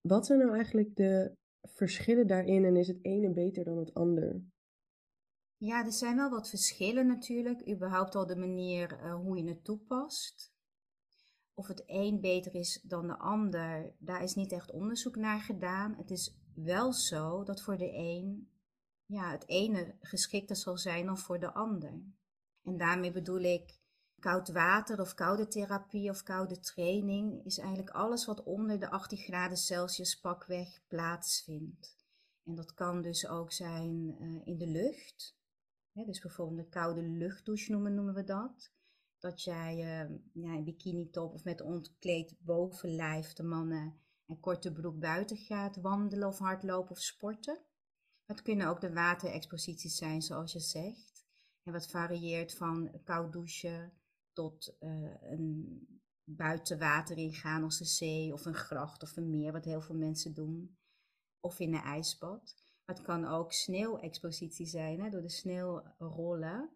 Wat 0.00 0.26
zijn 0.26 0.38
nou 0.38 0.54
eigenlijk 0.54 0.96
de 0.96 1.36
verschillen 1.62 2.26
daarin 2.26 2.64
en 2.64 2.76
is 2.76 2.88
het 2.88 2.98
ene 3.04 3.32
beter 3.32 3.64
dan 3.64 3.78
het 3.78 3.94
ander? 3.94 4.42
Ja, 5.56 5.84
er 5.84 5.92
zijn 5.92 6.16
wel 6.16 6.30
wat 6.30 6.48
verschillen 6.48 7.06
natuurlijk. 7.06 7.70
Überhaupt 7.70 8.14
al 8.14 8.26
de 8.26 8.36
manier 8.36 9.00
uh, 9.00 9.14
hoe 9.14 9.36
je 9.36 9.48
het 9.48 9.64
toepast. 9.64 10.52
Of 11.54 11.66
het 11.66 11.82
een 11.86 12.20
beter 12.20 12.54
is 12.54 12.80
dan 12.82 13.06
de 13.06 13.18
ander, 13.18 13.94
daar 13.98 14.22
is 14.22 14.34
niet 14.34 14.52
echt 14.52 14.72
onderzoek 14.72 15.16
naar 15.16 15.40
gedaan. 15.40 15.94
Het 15.96 16.10
is 16.10 16.41
wel 16.54 16.92
zo 16.92 17.44
dat 17.44 17.62
voor 17.62 17.76
de 17.76 17.92
een 17.92 18.50
ja, 19.06 19.30
het 19.30 19.48
ene 19.48 19.94
geschikter 20.00 20.56
zal 20.56 20.78
zijn 20.78 21.06
dan 21.06 21.18
voor 21.18 21.40
de 21.40 21.52
ander. 21.52 22.02
En 22.62 22.76
daarmee 22.76 23.12
bedoel 23.12 23.40
ik 23.40 23.80
koud 24.18 24.48
water 24.48 25.00
of 25.00 25.14
koude 25.14 25.48
therapie 25.48 26.10
of 26.10 26.22
koude 26.22 26.60
training 26.60 27.44
is 27.44 27.58
eigenlijk 27.58 27.90
alles 27.90 28.24
wat 28.26 28.42
onder 28.42 28.80
de 28.80 28.90
18 28.90 29.18
graden 29.18 29.56
Celsius 29.56 30.20
pakweg 30.20 30.80
plaatsvindt. 30.88 31.96
En 32.44 32.54
dat 32.54 32.74
kan 32.74 33.02
dus 33.02 33.28
ook 33.28 33.52
zijn 33.52 34.16
uh, 34.20 34.46
in 34.46 34.58
de 34.58 34.66
lucht. 34.66 35.36
dus 35.92 36.20
bijvoorbeeld 36.20 36.58
een 36.58 36.68
koude 36.68 37.02
luchtdouche 37.02 37.72
noemen, 37.72 37.94
noemen 37.94 38.14
we 38.14 38.24
dat. 38.24 38.72
Dat 39.18 39.42
jij 39.42 39.74
uh, 39.74 40.16
ja, 40.32 40.54
in 40.54 40.64
bikini 40.64 41.10
top 41.10 41.32
of 41.32 41.44
met 41.44 41.60
ontkleed 41.60 42.34
bovenlijf 42.38 43.32
de 43.32 43.42
mannen 43.42 44.00
en 44.26 44.40
korte 44.40 44.72
broek 44.72 44.98
buiten 44.98 45.36
gaat 45.36 45.76
wandelen 45.76 46.28
of 46.28 46.38
hardlopen 46.38 46.90
of 46.90 47.00
sporten. 47.00 47.64
Het 48.24 48.42
kunnen 48.42 48.66
ook 48.66 48.80
de 48.80 48.92
waterexposities 48.92 49.96
zijn, 49.96 50.22
zoals 50.22 50.52
je 50.52 50.60
zegt. 50.60 51.26
En 51.62 51.72
wat 51.72 51.86
varieert 51.86 52.54
van 52.54 53.00
koud 53.04 53.32
douchen 53.32 53.92
tot 54.32 54.76
uh, 54.80 55.22
een 55.22 55.86
buiten 56.24 56.78
water 56.78 57.16
ingaan 57.16 57.62
als 57.62 57.78
de 57.78 57.84
zee 57.84 58.32
of 58.32 58.44
een 58.44 58.54
gracht 58.54 59.02
of 59.02 59.16
een 59.16 59.30
meer, 59.30 59.52
wat 59.52 59.64
heel 59.64 59.80
veel 59.80 59.94
mensen 59.94 60.34
doen. 60.34 60.78
Of 61.40 61.60
in 61.60 61.74
een 61.74 61.80
ijsbad. 61.80 62.56
Het 62.84 63.02
kan 63.02 63.24
ook 63.24 63.52
sneeuwexpositie 63.52 64.66
zijn, 64.66 65.00
hè, 65.00 65.10
door 65.10 65.22
de 65.22 65.28
sneeuw 65.28 65.82
rollen. 65.98 66.70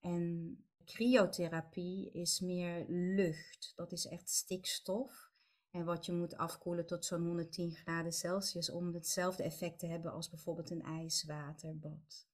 En 0.00 0.58
cryotherapie 0.84 2.10
is 2.10 2.40
meer 2.40 2.84
lucht. 2.88 3.72
Dat 3.74 3.92
is 3.92 4.06
echt 4.06 4.30
stikstof. 4.30 5.32
En 5.74 5.84
wat 5.84 6.06
je 6.06 6.12
moet 6.12 6.36
afkoelen 6.36 6.86
tot 6.86 7.04
zo'n 7.04 7.26
110 7.26 7.70
graden 7.70 8.12
Celsius 8.12 8.70
om 8.70 8.94
hetzelfde 8.94 9.42
effect 9.42 9.78
te 9.78 9.86
hebben 9.86 10.12
als 10.12 10.30
bijvoorbeeld 10.30 10.70
een 10.70 10.82
ijswaterbad. 10.82 12.26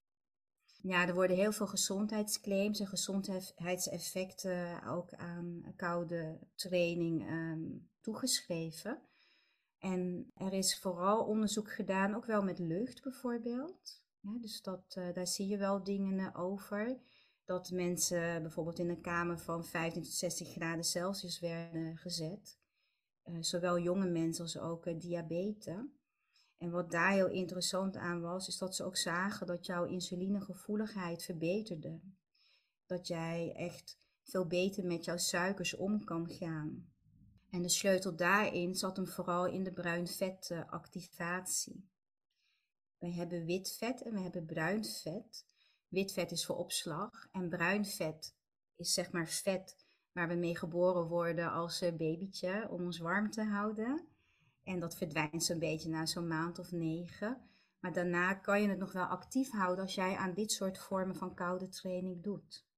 Ja, 0.83 1.09
er 1.09 1.15
worden 1.15 1.37
heel 1.37 1.53
veel 1.53 1.67
gezondheidsclaims 1.67 2.81
en 2.81 2.87
gezondheidseffecten 2.87 4.83
ook 4.87 5.15
aan 5.15 5.73
koude 5.77 6.39
training 6.55 7.31
um, 7.31 7.89
toegeschreven. 8.01 9.03
En 9.79 10.31
er 10.35 10.53
is 10.53 10.79
vooral 10.79 11.25
onderzoek 11.25 11.73
gedaan, 11.73 12.15
ook 12.15 12.27
wel 12.27 12.43
met 12.43 12.59
lucht 12.59 13.03
bijvoorbeeld. 13.03 14.03
Dus 14.21 14.63
dat, 14.63 14.95
uh, 14.99 15.13
daar 15.13 15.27
zie 15.27 15.47
je 15.47 15.57
wel 15.57 15.83
dingen 15.83 16.35
over. 16.35 16.99
Dat 17.45 17.71
mensen 17.71 18.43
bijvoorbeeld 18.43 18.79
in 18.79 18.89
een 18.89 19.01
kamer 19.01 19.39
van 19.39 19.65
15 19.65 20.03
tot 20.03 20.13
16 20.13 20.47
graden 20.47 20.85
Celsius 20.85 21.39
werden 21.39 21.97
gezet. 21.97 22.60
Uh, 23.31 23.37
zowel 23.41 23.79
jonge 23.79 24.09
mensen 24.09 24.45
als 24.45 24.59
ook 24.59 24.87
uh, 24.87 25.01
diabetes. 25.01 25.77
En 26.59 26.71
wat 26.71 26.91
daar 26.91 27.13
heel 27.13 27.29
interessant 27.29 27.97
aan 27.97 28.21
was, 28.21 28.49
is 28.49 28.59
dat 28.59 28.77
ze 28.77 28.85
ook 28.85 28.97
zagen 28.97 29.47
dat 29.47 29.67
jouw 29.67 29.85
insulinegevoeligheid 29.85 31.25
verbeterde. 31.25 32.01
Dat 32.87 33.07
jij 33.07 33.53
echt 33.55 33.99
veel 34.23 34.47
beter 34.47 34.85
met 34.85 35.05
jouw 35.05 35.17
suikers 35.17 35.77
om 35.77 36.05
kan 36.05 36.31
gaan. 36.31 36.89
En 37.51 37.63
de 37.63 37.69
sleutel 37.69 38.17
daarin 38.17 38.75
zat 38.75 38.97
hem 38.97 39.07
vooral 39.07 39.47
in 39.47 39.65
de 39.65 39.73
bruin 39.73 40.09
activatie. 40.67 41.89
We 42.99 43.09
hebben 43.09 43.45
wit 43.45 43.77
vet 43.79 44.03
en 44.03 44.13
we 44.13 44.21
hebben 44.21 44.47
bruin 44.47 44.85
vet. 44.85 45.47
Wit 45.89 46.13
vet 46.13 46.31
is 46.33 46.47
voor 46.47 46.57
opslag 46.57 47.29
en 47.33 47.49
bruin 47.49 47.87
vet 47.87 48.35
is 48.77 48.93
zeg 48.93 49.13
maar 49.13 49.29
vet 49.29 49.77
waar 50.13 50.29
we 50.29 50.35
mee 50.35 50.57
geboren 50.57 51.07
worden 51.07 51.53
als 51.53 51.81
eh, 51.81 51.97
babytje 51.97 52.69
om 52.71 52.85
ons 52.85 52.99
warm 52.99 53.31
te 53.31 53.43
houden. 53.43 54.07
En 54.63 54.81
dat 54.81 54.97
verdwijnt 54.97 55.45
zo'n 55.45 55.59
beetje 55.59 55.89
na 55.89 56.07
zo'n 56.07 56.27
maand 56.27 56.59
of 56.59 56.73
negen. 56.73 57.39
Maar 57.81 57.93
daarna 57.93 58.35
kan 58.35 58.63
je 58.63 58.69
het 58.69 58.79
nog 58.79 58.93
wel 58.93 59.05
actief 59.05 59.51
houden 59.51 59.85
als 59.85 59.95
jij 59.95 60.17
aan 60.17 60.35
dit 60.35 60.53
soort 60.53 60.79
vormen 60.79 61.17
van 61.17 61.35
koude 61.35 61.69
training 61.69 62.23
doet. 62.23 62.69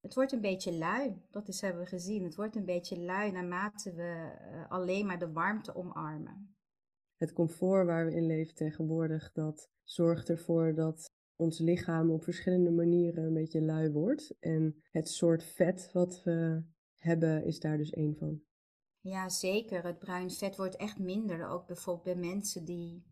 Het 0.00 0.14
wordt 0.14 0.32
een 0.32 0.40
beetje 0.40 0.72
lui, 0.72 1.22
dat 1.30 1.48
is 1.48 1.60
hebben 1.60 1.82
we 1.82 1.88
gezien. 1.88 2.24
Het 2.24 2.34
wordt 2.34 2.56
een 2.56 2.64
beetje 2.64 3.00
lui 3.00 3.30
naarmate 3.30 3.94
we 3.94 4.38
uh, 4.52 4.70
alleen 4.70 5.06
maar 5.06 5.18
de 5.18 5.32
warmte 5.32 5.74
omarmen. 5.74 6.54
Het 7.16 7.32
comfort 7.32 7.86
waar 7.86 8.06
we 8.06 8.14
in 8.14 8.26
leven 8.26 8.54
tegenwoordig, 8.54 9.32
dat 9.32 9.70
zorgt 9.82 10.28
ervoor 10.28 10.74
dat 10.74 11.10
ons 11.40 11.58
lichaam 11.58 12.10
op 12.10 12.22
verschillende 12.22 12.70
manieren 12.70 13.24
een 13.24 13.34
beetje 13.34 13.62
lui 13.62 13.90
wordt. 13.90 14.36
En 14.40 14.82
het 14.90 15.08
soort 15.08 15.44
vet 15.44 15.90
wat 15.92 16.22
we 16.22 16.62
hebben 16.94 17.44
is 17.44 17.60
daar 17.60 17.76
dus 17.76 17.90
één 17.90 18.16
van. 18.16 18.42
Ja, 19.00 19.28
zeker. 19.28 19.84
Het 19.84 19.98
bruin 19.98 20.30
vet 20.30 20.56
wordt 20.56 20.76
echt 20.76 20.98
minder. 20.98 21.48
Ook 21.48 21.66
bijvoorbeeld 21.66 22.04
bij 22.04 22.30
mensen 22.30 22.64
die 22.64 23.04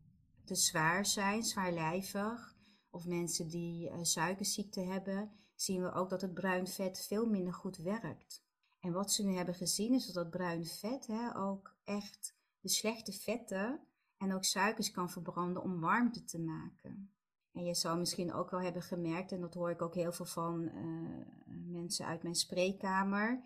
te 0.45 0.55
zwaar 0.55 1.07
zijn, 1.07 1.43
zwaarlijvig. 1.43 2.57
Of 2.91 3.07
mensen 3.07 3.49
die 3.49 3.91
uh, 3.91 3.99
suikerziekte 4.03 4.81
hebben, 4.81 5.31
zien 5.55 5.83
we 5.83 5.93
ook 5.93 6.11
dat 6.11 6.21
het 6.21 6.35
bruin 6.35 6.67
vet 6.67 7.01
veel 7.01 7.27
minder 7.27 7.55
goed 7.55 7.77
werkt. 7.77 8.43
En 8.81 8.93
wat 8.93 9.13
ze 9.13 9.25
nu 9.25 9.35
hebben 9.35 9.55
gezien 9.55 9.95
is 9.95 10.07
dat 10.07 10.15
dat 10.15 10.31
bruin 10.31 10.65
vet 10.65 11.07
hè, 11.07 11.37
ook 11.37 11.77
echt 11.85 12.35
de 12.61 12.69
slechte 12.69 13.13
vetten 13.13 13.81
en 14.17 14.35
ook 14.35 14.45
suikers 14.45 14.91
kan 14.91 15.11
verbranden 15.11 15.63
om 15.63 15.81
warmte 15.81 16.25
te 16.25 16.39
maken. 16.39 17.13
En 17.59 17.65
je 17.65 17.75
zou 17.75 17.99
misschien 17.99 18.33
ook 18.33 18.51
wel 18.51 18.61
hebben 18.61 18.83
gemerkt, 18.83 19.33
en 19.33 19.41
dat 19.41 19.55
hoor 19.55 19.71
ik 19.71 19.83
ook 19.83 19.95
heel 19.95 20.13
veel 20.13 20.25
van 20.25 20.63
uh, 20.63 21.27
mensen 21.47 22.07
uit 22.07 22.23
mijn 22.23 22.35
spreekkamer, 22.35 23.43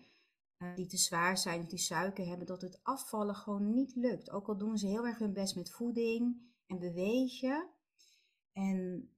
uh, 0.57 0.75
die 0.75 0.85
te 0.85 0.97
zwaar 0.97 1.37
zijn 1.37 1.61
of 1.61 1.67
die 1.67 1.79
suiker 1.79 2.25
hebben, 2.25 2.47
dat 2.47 2.61
het 2.61 2.79
afvallen 2.83 3.35
gewoon 3.35 3.73
niet 3.73 3.95
lukt. 3.95 4.31
Ook 4.31 4.47
al 4.47 4.57
doen 4.57 4.77
ze 4.77 4.87
heel 4.87 5.05
erg 5.05 5.17
hun 5.17 5.33
best 5.33 5.55
met 5.55 5.71
voeding 5.71 6.41
en 6.67 6.79
bewegen. 6.79 7.69
En 8.51 9.09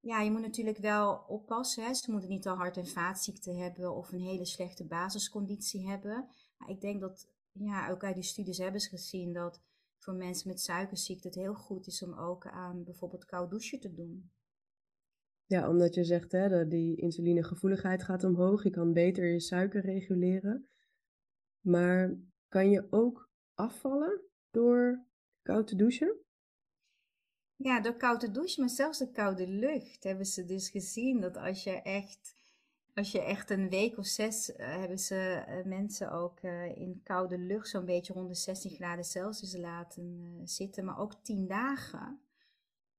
ja, 0.00 0.20
je 0.20 0.30
moet 0.30 0.40
natuurlijk 0.40 0.78
wel 0.78 1.24
oppassen. 1.26 1.84
Hè. 1.84 1.94
Ze 1.94 2.10
moeten 2.10 2.30
niet 2.30 2.46
al 2.46 2.56
hart- 2.56 2.76
en 2.76 2.86
vaatziekten 2.86 3.56
hebben 3.56 3.94
of 3.94 4.12
een 4.12 4.20
hele 4.20 4.46
slechte 4.46 4.86
basisconditie 4.86 5.88
hebben. 5.88 6.28
Maar 6.56 6.68
ik 6.68 6.80
denk 6.80 7.00
dat, 7.00 7.28
ja, 7.52 7.90
ook 7.90 8.04
uit 8.04 8.14
die 8.14 8.24
studies 8.24 8.58
hebben 8.58 8.80
ze 8.80 8.88
gezien 8.88 9.32
dat 9.32 9.62
voor 9.98 10.14
mensen 10.14 10.48
met 10.48 10.60
suikerziekte 10.60 11.26
het 11.26 11.36
heel 11.36 11.54
goed 11.54 11.86
is 11.86 12.02
om 12.02 12.14
ook 12.14 12.46
aan 12.46 12.84
bijvoorbeeld 12.84 13.24
koud 13.24 13.50
douchen 13.50 13.80
te 13.80 13.92
doen. 13.92 14.32
Ja, 15.46 15.68
omdat 15.68 15.94
je 15.94 16.04
zegt, 16.04 16.32
hè, 16.32 16.48
dat 16.48 16.70
die 16.70 16.96
insulinegevoeligheid 16.96 18.02
gaat 18.02 18.24
omhoog. 18.24 18.62
Je 18.62 18.70
kan 18.70 18.92
beter 18.92 19.32
je 19.32 19.40
suiker 19.40 19.80
reguleren. 19.80 20.68
Maar 21.60 22.16
kan 22.48 22.70
je 22.70 22.86
ook 22.90 23.30
afvallen 23.54 24.20
door 24.50 25.04
koud 25.42 25.66
te 25.66 25.76
douchen? 25.76 26.18
Ja, 27.56 27.80
door 27.80 27.96
koud 27.96 28.20
te 28.20 28.30
douchen, 28.30 28.60
maar 28.60 28.70
zelfs 28.70 28.98
de 28.98 29.10
koude 29.10 29.48
lucht 29.48 30.04
hebben 30.04 30.26
ze 30.26 30.44
dus 30.44 30.68
gezien 30.68 31.20
dat 31.20 31.36
als 31.36 31.64
je 31.64 31.82
echt, 31.82 32.34
als 32.94 33.12
je 33.12 33.20
echt 33.20 33.50
een 33.50 33.68
week 33.68 33.98
of 33.98 34.06
zes, 34.06 34.50
uh, 34.50 34.56
hebben 34.56 34.98
ze 34.98 35.44
uh, 35.48 35.64
mensen 35.64 36.12
ook 36.12 36.42
uh, 36.42 36.76
in 36.76 37.00
koude 37.02 37.38
lucht 37.38 37.68
zo'n 37.68 37.84
beetje 37.84 38.12
rond 38.12 38.28
de 38.28 38.34
16 38.34 38.70
graden 38.70 39.04
Celsius 39.04 39.56
laten 39.56 40.40
zitten, 40.44 40.84
maar 40.84 40.98
ook 40.98 41.14
tien 41.22 41.46
dagen 41.46 42.23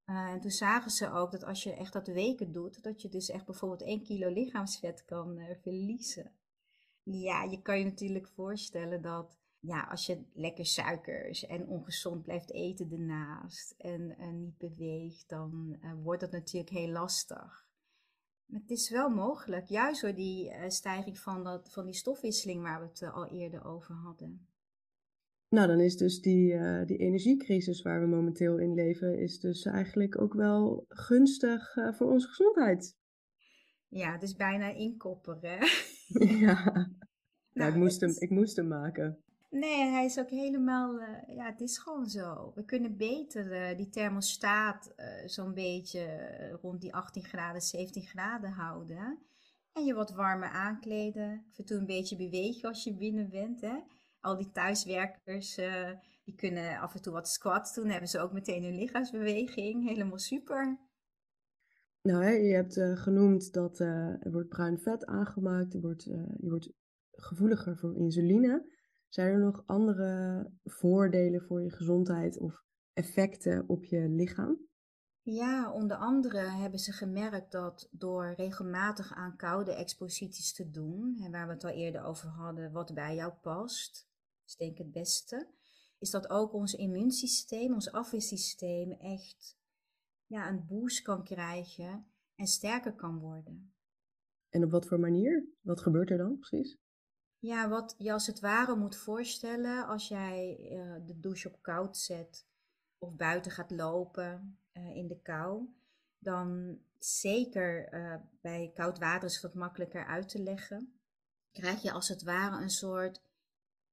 Uh, 0.05 0.31
en 0.31 0.41
toen 0.41 0.51
zagen 0.51 0.91
ze 0.91 1.12
ook 1.12 1.31
dat 1.31 1.43
als 1.43 1.63
je 1.63 1.74
echt 1.74 1.93
dat 1.93 2.07
weken 2.07 2.51
doet, 2.51 2.83
dat 2.83 3.01
je 3.01 3.09
dus 3.09 3.29
echt 3.29 3.45
bijvoorbeeld 3.45 3.81
1 3.81 4.03
kilo 4.03 4.29
lichaamsvet 4.29 5.05
kan 5.05 5.38
uh, 5.38 5.45
verliezen. 5.62 6.31
Ja, 7.03 7.43
je 7.43 7.62
kan 7.62 7.79
je 7.79 7.85
natuurlijk 7.85 8.27
voorstellen 8.27 9.01
dat 9.01 9.39
ja, 9.59 9.83
als 9.83 10.05
je 10.05 10.25
lekker 10.33 10.65
suikers 10.65 11.45
en 11.45 11.67
ongezond 11.67 12.24
blijft 12.24 12.51
eten 12.51 12.91
ernaast 12.91 13.75
en 13.77 14.15
uh, 14.19 14.27
niet 14.27 14.57
beweegt, 14.57 15.29
dan 15.29 15.79
wordt 16.03 16.21
dat 16.21 16.31
natuurlijk 16.31 16.74
heel 16.74 16.89
lastig. 16.89 17.69
Maar 18.45 18.59
het 18.59 18.71
is 18.71 18.89
wel 18.89 19.09
mogelijk, 19.09 19.67
juist 19.67 20.01
door 20.01 20.15
die 20.15 20.53
stijging 20.67 21.19
van, 21.19 21.43
dat, 21.43 21.71
van 21.71 21.85
die 21.85 21.93
stofwisseling 21.93 22.62
waar 22.62 22.79
we 22.79 22.88
het 22.88 23.03
al 23.13 23.27
eerder 23.27 23.65
over 23.65 23.95
hadden. 23.95 24.47
Nou, 25.55 25.67
dan 25.67 25.79
is 25.79 25.97
dus 25.97 26.21
die, 26.21 26.53
uh, 26.53 26.85
die 26.85 26.97
energiecrisis 26.97 27.81
waar 27.81 28.01
we 28.01 28.07
momenteel 28.07 28.57
in 28.57 28.74
leven, 28.74 29.19
is 29.19 29.39
dus 29.39 29.65
eigenlijk 29.65 30.21
ook 30.21 30.33
wel 30.33 30.85
gunstig 30.88 31.75
uh, 31.75 31.93
voor 31.93 32.12
onze 32.12 32.27
gezondheid. 32.27 32.97
Ja, 33.88 34.12
het 34.12 34.24
is 34.24 34.35
bijna 34.35 34.74
inkopperen. 34.74 35.57
ja, 36.45 36.63
nou, 36.74 36.88
nou, 37.53 37.71
ik, 37.71 37.77
moest 37.77 38.01
hem, 38.01 38.15
ik 38.17 38.29
moest 38.29 38.55
hem 38.55 38.67
maken. 38.67 39.24
Nee, 39.50 39.85
hij 39.85 40.05
is 40.05 40.19
ook 40.19 40.29
helemaal, 40.29 41.00
uh, 41.00 41.35
ja, 41.35 41.45
het 41.45 41.62
is 41.62 41.77
gewoon 41.77 42.05
zo. 42.05 42.51
We 42.55 42.65
kunnen 42.65 42.97
beter 42.97 43.77
die 43.77 43.89
thermostaat 43.89 44.93
zo'n 45.25 45.53
beetje 45.53 46.05
rond 46.62 46.81
die 46.81 46.93
18 46.93 47.24
graden, 47.24 47.62
17 47.62 48.03
graden 48.03 48.51
houden. 48.51 49.19
En 49.74 49.85
je 49.85 49.93
wat 49.93 50.12
warmer 50.12 50.50
aankleden. 50.50 51.45
Af 51.51 51.57
en 51.57 51.65
toe 51.65 51.77
een 51.77 51.85
beetje 51.85 52.15
bewegen 52.15 52.69
als 52.69 52.83
je 52.83 52.97
binnen 52.97 53.29
bent, 53.29 53.62
hè 53.62 53.77
al 54.25 54.38
die 54.38 54.51
thuiswerkers, 54.51 55.58
uh, 55.58 55.89
die 56.24 56.36
kunnen 56.36 56.79
af 56.79 56.96
en 56.96 57.01
toe 57.01 57.13
wat 57.13 57.29
squats 57.29 57.74
doen. 57.74 57.89
Hebben 57.89 58.10
ze 58.10 58.20
ook 58.20 58.34
meteen 58.34 58.63
hun 58.63 58.75
lichaamsbeweging. 58.75 59.88
Helemaal 59.88 60.20
super. 60.20 60.79
Nou, 62.01 62.24
je 62.25 62.53
hebt 62.53 62.77
uh, 62.77 62.98
genoemd 62.98 63.53
dat 63.53 63.79
uh, 63.79 64.25
er 64.25 64.32
wordt 64.32 64.50
bruin 64.50 64.79
vet 64.79 65.05
aangemaakt. 65.05 65.74
Er 65.74 65.82
wordt, 65.82 66.03
je 66.03 66.50
wordt 66.50 66.72
gevoeliger 67.12 67.77
voor 67.77 67.96
insuline. 67.96 68.74
Zijn 69.10 69.32
er 69.32 69.39
nog 69.39 69.63
andere 69.65 70.51
voordelen 70.63 71.41
voor 71.41 71.62
je 71.62 71.72
gezondheid 71.72 72.38
of 72.39 72.63
effecten 72.94 73.63
op 73.67 73.84
je 73.84 74.10
lichaam? 74.10 74.58
Ja, 75.22 75.72
onder 75.72 75.98
andere 75.98 76.38
hebben 76.38 76.79
ze 76.79 76.91
gemerkt 76.91 77.51
dat 77.51 77.88
door 77.91 78.34
regelmatig 78.36 79.13
aan 79.13 79.36
koude 79.36 79.75
exposities 79.75 80.53
te 80.53 80.70
doen, 80.70 81.20
en 81.24 81.32
waar 81.32 81.48
we 81.48 81.53
het 81.53 81.63
al 81.63 81.70
eerder 81.70 82.03
over 82.03 82.29
hadden, 82.29 82.72
wat 82.72 82.94
bij 82.94 83.15
jou 83.15 83.34
past, 83.41 84.08
is 84.45 84.55
denk 84.55 84.71
ik 84.71 84.77
het 84.77 84.91
beste, 84.91 85.47
is 85.99 86.09
dat 86.09 86.29
ook 86.29 86.53
ons 86.53 86.73
immuunsysteem, 86.73 87.73
ons 87.73 87.91
afweersysteem 87.91 88.91
echt 88.91 89.57
ja, 90.25 90.49
een 90.49 90.65
boost 90.65 91.01
kan 91.01 91.23
krijgen 91.23 92.07
en 92.35 92.47
sterker 92.47 92.95
kan 92.95 93.19
worden. 93.19 93.73
En 94.49 94.63
op 94.63 94.71
wat 94.71 94.87
voor 94.87 94.99
manier? 94.99 95.47
Wat 95.61 95.81
gebeurt 95.81 96.09
er 96.09 96.17
dan 96.17 96.37
precies? 96.37 96.77
Ja, 97.39 97.69
wat 97.69 97.95
je 97.97 98.13
als 98.13 98.27
het 98.27 98.39
ware 98.39 98.75
moet 98.75 98.97
voorstellen 98.97 99.87
als 99.87 100.07
jij 100.07 100.57
uh, 100.71 100.95
de 101.05 101.19
douche 101.19 101.47
op 101.47 101.61
koud 101.61 101.97
zet 101.97 102.47
of 102.97 103.15
buiten 103.15 103.51
gaat 103.51 103.71
lopen 103.71 104.59
uh, 104.73 104.95
in 104.95 105.07
de 105.07 105.21
kou, 105.21 105.67
dan 106.17 106.79
zeker 106.99 107.93
uh, 107.93 108.15
bij 108.41 108.71
koud 108.73 108.99
water 108.99 109.27
is 109.27 109.41
dat 109.41 109.53
makkelijker 109.53 110.05
uit 110.05 110.29
te 110.29 110.43
leggen. 110.43 110.99
Krijg 111.51 111.81
je 111.81 111.91
als 111.91 112.07
het 112.07 112.23
ware 112.23 112.61
een 112.61 112.69
soort 112.69 113.21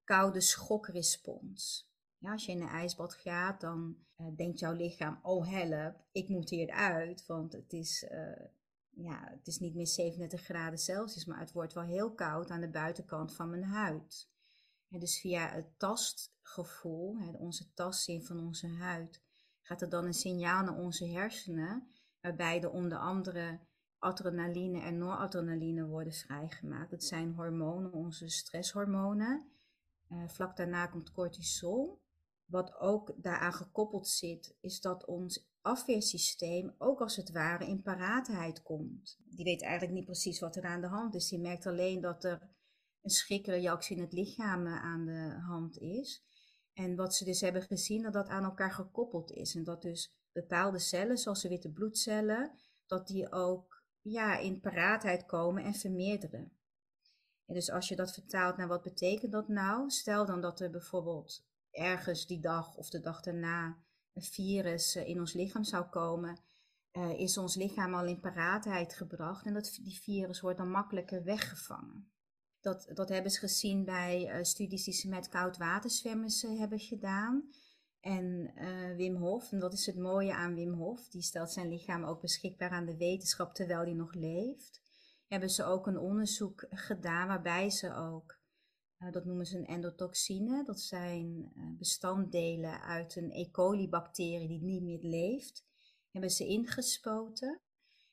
koude 0.04 0.40
schokrespons. 0.40 1.90
Ja, 2.18 2.32
als 2.32 2.46
je 2.46 2.52
in 2.52 2.60
een 2.60 2.68
ijsbad 2.68 3.14
gaat, 3.14 3.60
dan 3.60 3.96
uh, 4.16 4.26
denkt 4.36 4.58
jouw 4.58 4.72
lichaam, 4.72 5.18
oh 5.22 5.48
help, 5.48 5.96
ik 6.12 6.28
moet 6.28 6.50
hier 6.50 6.70
uit, 6.70 7.26
want 7.26 7.52
het 7.52 7.72
is, 7.72 8.08
uh, 8.12 8.46
ja, 8.90 9.28
het 9.30 9.46
is 9.46 9.58
niet 9.58 9.74
meer 9.74 9.86
37 9.86 10.40
graden 10.42 10.78
Celsius, 10.78 11.24
maar 11.24 11.40
het 11.40 11.52
wordt 11.52 11.72
wel 11.72 11.84
heel 11.84 12.14
koud 12.14 12.50
aan 12.50 12.60
de 12.60 12.70
buitenkant 12.70 13.34
van 13.34 13.50
mijn 13.50 13.64
huid. 13.64 14.30
En 14.90 14.98
dus 14.98 15.20
via 15.20 15.48
het 15.48 15.78
tastgevoel, 15.78 17.18
hè, 17.18 17.30
onze 17.30 17.72
tastzin 17.74 18.24
van 18.24 18.46
onze 18.46 18.68
huid, 18.68 19.22
gaat 19.60 19.82
er 19.82 19.88
dan 19.88 20.04
een 20.04 20.14
signaal 20.14 20.64
naar 20.64 20.78
onze 20.78 21.06
hersenen, 21.06 21.88
waarbij 22.20 22.62
er 22.62 22.70
onder 22.70 22.98
andere 22.98 23.60
adrenaline 23.98 24.80
en 24.80 24.98
noradrenaline 24.98 25.86
worden 25.86 26.12
vrijgemaakt. 26.12 26.90
Dat 26.90 27.04
zijn 27.04 27.34
hormonen, 27.34 27.92
onze 27.92 28.28
stresshormonen. 28.28 29.51
Uh, 30.12 30.28
vlak 30.28 30.56
daarna 30.56 30.86
komt 30.86 31.12
cortisol. 31.12 32.00
Wat 32.44 32.78
ook 32.78 33.14
daaraan 33.16 33.52
gekoppeld 33.52 34.08
zit, 34.08 34.56
is 34.60 34.80
dat 34.80 35.04
ons 35.04 35.50
afweersysteem 35.60 36.74
ook 36.78 37.00
als 37.00 37.16
het 37.16 37.30
ware 37.30 37.66
in 37.66 37.82
paraatheid 37.82 38.62
komt. 38.62 39.18
Die 39.24 39.44
weet 39.44 39.62
eigenlijk 39.62 39.92
niet 39.92 40.04
precies 40.04 40.40
wat 40.40 40.56
er 40.56 40.64
aan 40.64 40.80
de 40.80 40.86
hand 40.86 41.14
is. 41.14 41.28
Die 41.28 41.40
merkt 41.40 41.66
alleen 41.66 42.00
dat 42.00 42.24
er 42.24 42.50
een 43.02 43.10
schrikreactie 43.10 43.96
in 43.96 44.02
het 44.02 44.12
lichaam 44.12 44.66
eh, 44.66 44.82
aan 44.84 45.04
de 45.04 45.40
hand 45.46 45.78
is. 45.78 46.24
En 46.72 46.96
wat 46.96 47.14
ze 47.14 47.24
dus 47.24 47.40
hebben 47.40 47.62
gezien, 47.62 48.02
dat 48.02 48.12
dat 48.12 48.28
aan 48.28 48.44
elkaar 48.44 48.72
gekoppeld 48.72 49.30
is. 49.30 49.54
En 49.54 49.64
dat 49.64 49.82
dus 49.82 50.14
bepaalde 50.32 50.78
cellen, 50.78 51.18
zoals 51.18 51.42
de 51.42 51.48
witte 51.48 51.72
bloedcellen, 51.72 52.52
dat 52.86 53.06
die 53.06 53.32
ook 53.32 53.84
ja, 54.00 54.38
in 54.38 54.60
paraatheid 54.60 55.26
komen 55.26 55.64
en 55.64 55.74
vermeerderen. 55.74 56.52
En 57.46 57.54
dus 57.54 57.70
als 57.70 57.88
je 57.88 57.96
dat 57.96 58.12
vertaalt 58.12 58.56
naar 58.56 58.68
wat 58.68 58.82
betekent 58.82 59.32
dat 59.32 59.48
nou? 59.48 59.90
Stel 59.90 60.26
dan 60.26 60.40
dat 60.40 60.60
er 60.60 60.70
bijvoorbeeld 60.70 61.44
ergens 61.70 62.26
die 62.26 62.40
dag 62.40 62.76
of 62.76 62.90
de 62.90 63.00
dag 63.00 63.20
daarna 63.20 63.78
een 64.12 64.22
virus 64.22 64.94
eh, 64.94 65.08
in 65.08 65.20
ons 65.20 65.32
lichaam 65.32 65.64
zou 65.64 65.84
komen, 65.84 66.38
uh, 66.92 67.20
is 67.20 67.38
ons 67.38 67.54
lichaam 67.54 67.94
al 67.94 68.06
in 68.06 68.20
paraatheid 68.20 68.94
gebracht 68.94 69.46
en 69.46 69.54
dat, 69.54 69.78
die 69.82 70.00
virus 70.00 70.40
wordt 70.40 70.58
dan 70.58 70.70
makkelijker 70.70 71.24
weggevangen. 71.24 72.10
Dat, 72.60 72.90
dat 72.94 73.08
hebben 73.08 73.30
ze 73.30 73.38
gezien 73.38 73.84
bij 73.84 74.38
uh, 74.38 74.42
studies 74.42 74.84
die 74.84 74.94
ze 74.94 75.08
met 75.08 75.28
koudwaterzwemmers 75.28 76.42
hebben 76.42 76.80
gedaan. 76.80 77.50
En 78.00 78.52
Wim 78.96 79.16
Hof, 79.16 79.52
en 79.52 79.58
dat 79.58 79.72
is 79.72 79.86
het 79.86 79.96
mooie 79.96 80.34
aan 80.34 80.54
Wim 80.54 80.72
Hof, 80.72 81.08
die 81.08 81.22
stelt 81.22 81.50
zijn 81.50 81.68
lichaam 81.68 82.04
ook 82.04 82.20
beschikbaar 82.20 82.70
aan 82.70 82.86
de 82.86 82.96
wetenschap 82.96 83.54
terwijl 83.54 83.80
hij 83.80 83.92
nog 83.92 84.14
leeft 84.14 84.81
hebben 85.32 85.50
ze 85.50 85.64
ook 85.64 85.86
een 85.86 85.98
onderzoek 85.98 86.66
gedaan 86.70 87.28
waarbij 87.28 87.70
ze 87.70 87.94
ook, 87.94 88.38
uh, 88.98 89.12
dat 89.12 89.24
noemen 89.24 89.46
ze 89.46 89.58
een 89.58 89.66
endotoxine, 89.66 90.64
dat 90.64 90.80
zijn 90.80 91.52
uh, 91.56 91.78
bestanddelen 91.78 92.80
uit 92.80 93.16
een 93.16 93.30
E. 93.30 93.50
coli-bacterie 93.50 94.48
die 94.48 94.62
niet 94.62 94.82
meer 94.82 95.02
leeft, 95.02 95.64
hebben 96.10 96.30
ze 96.30 96.46
ingespoten. 96.46 97.60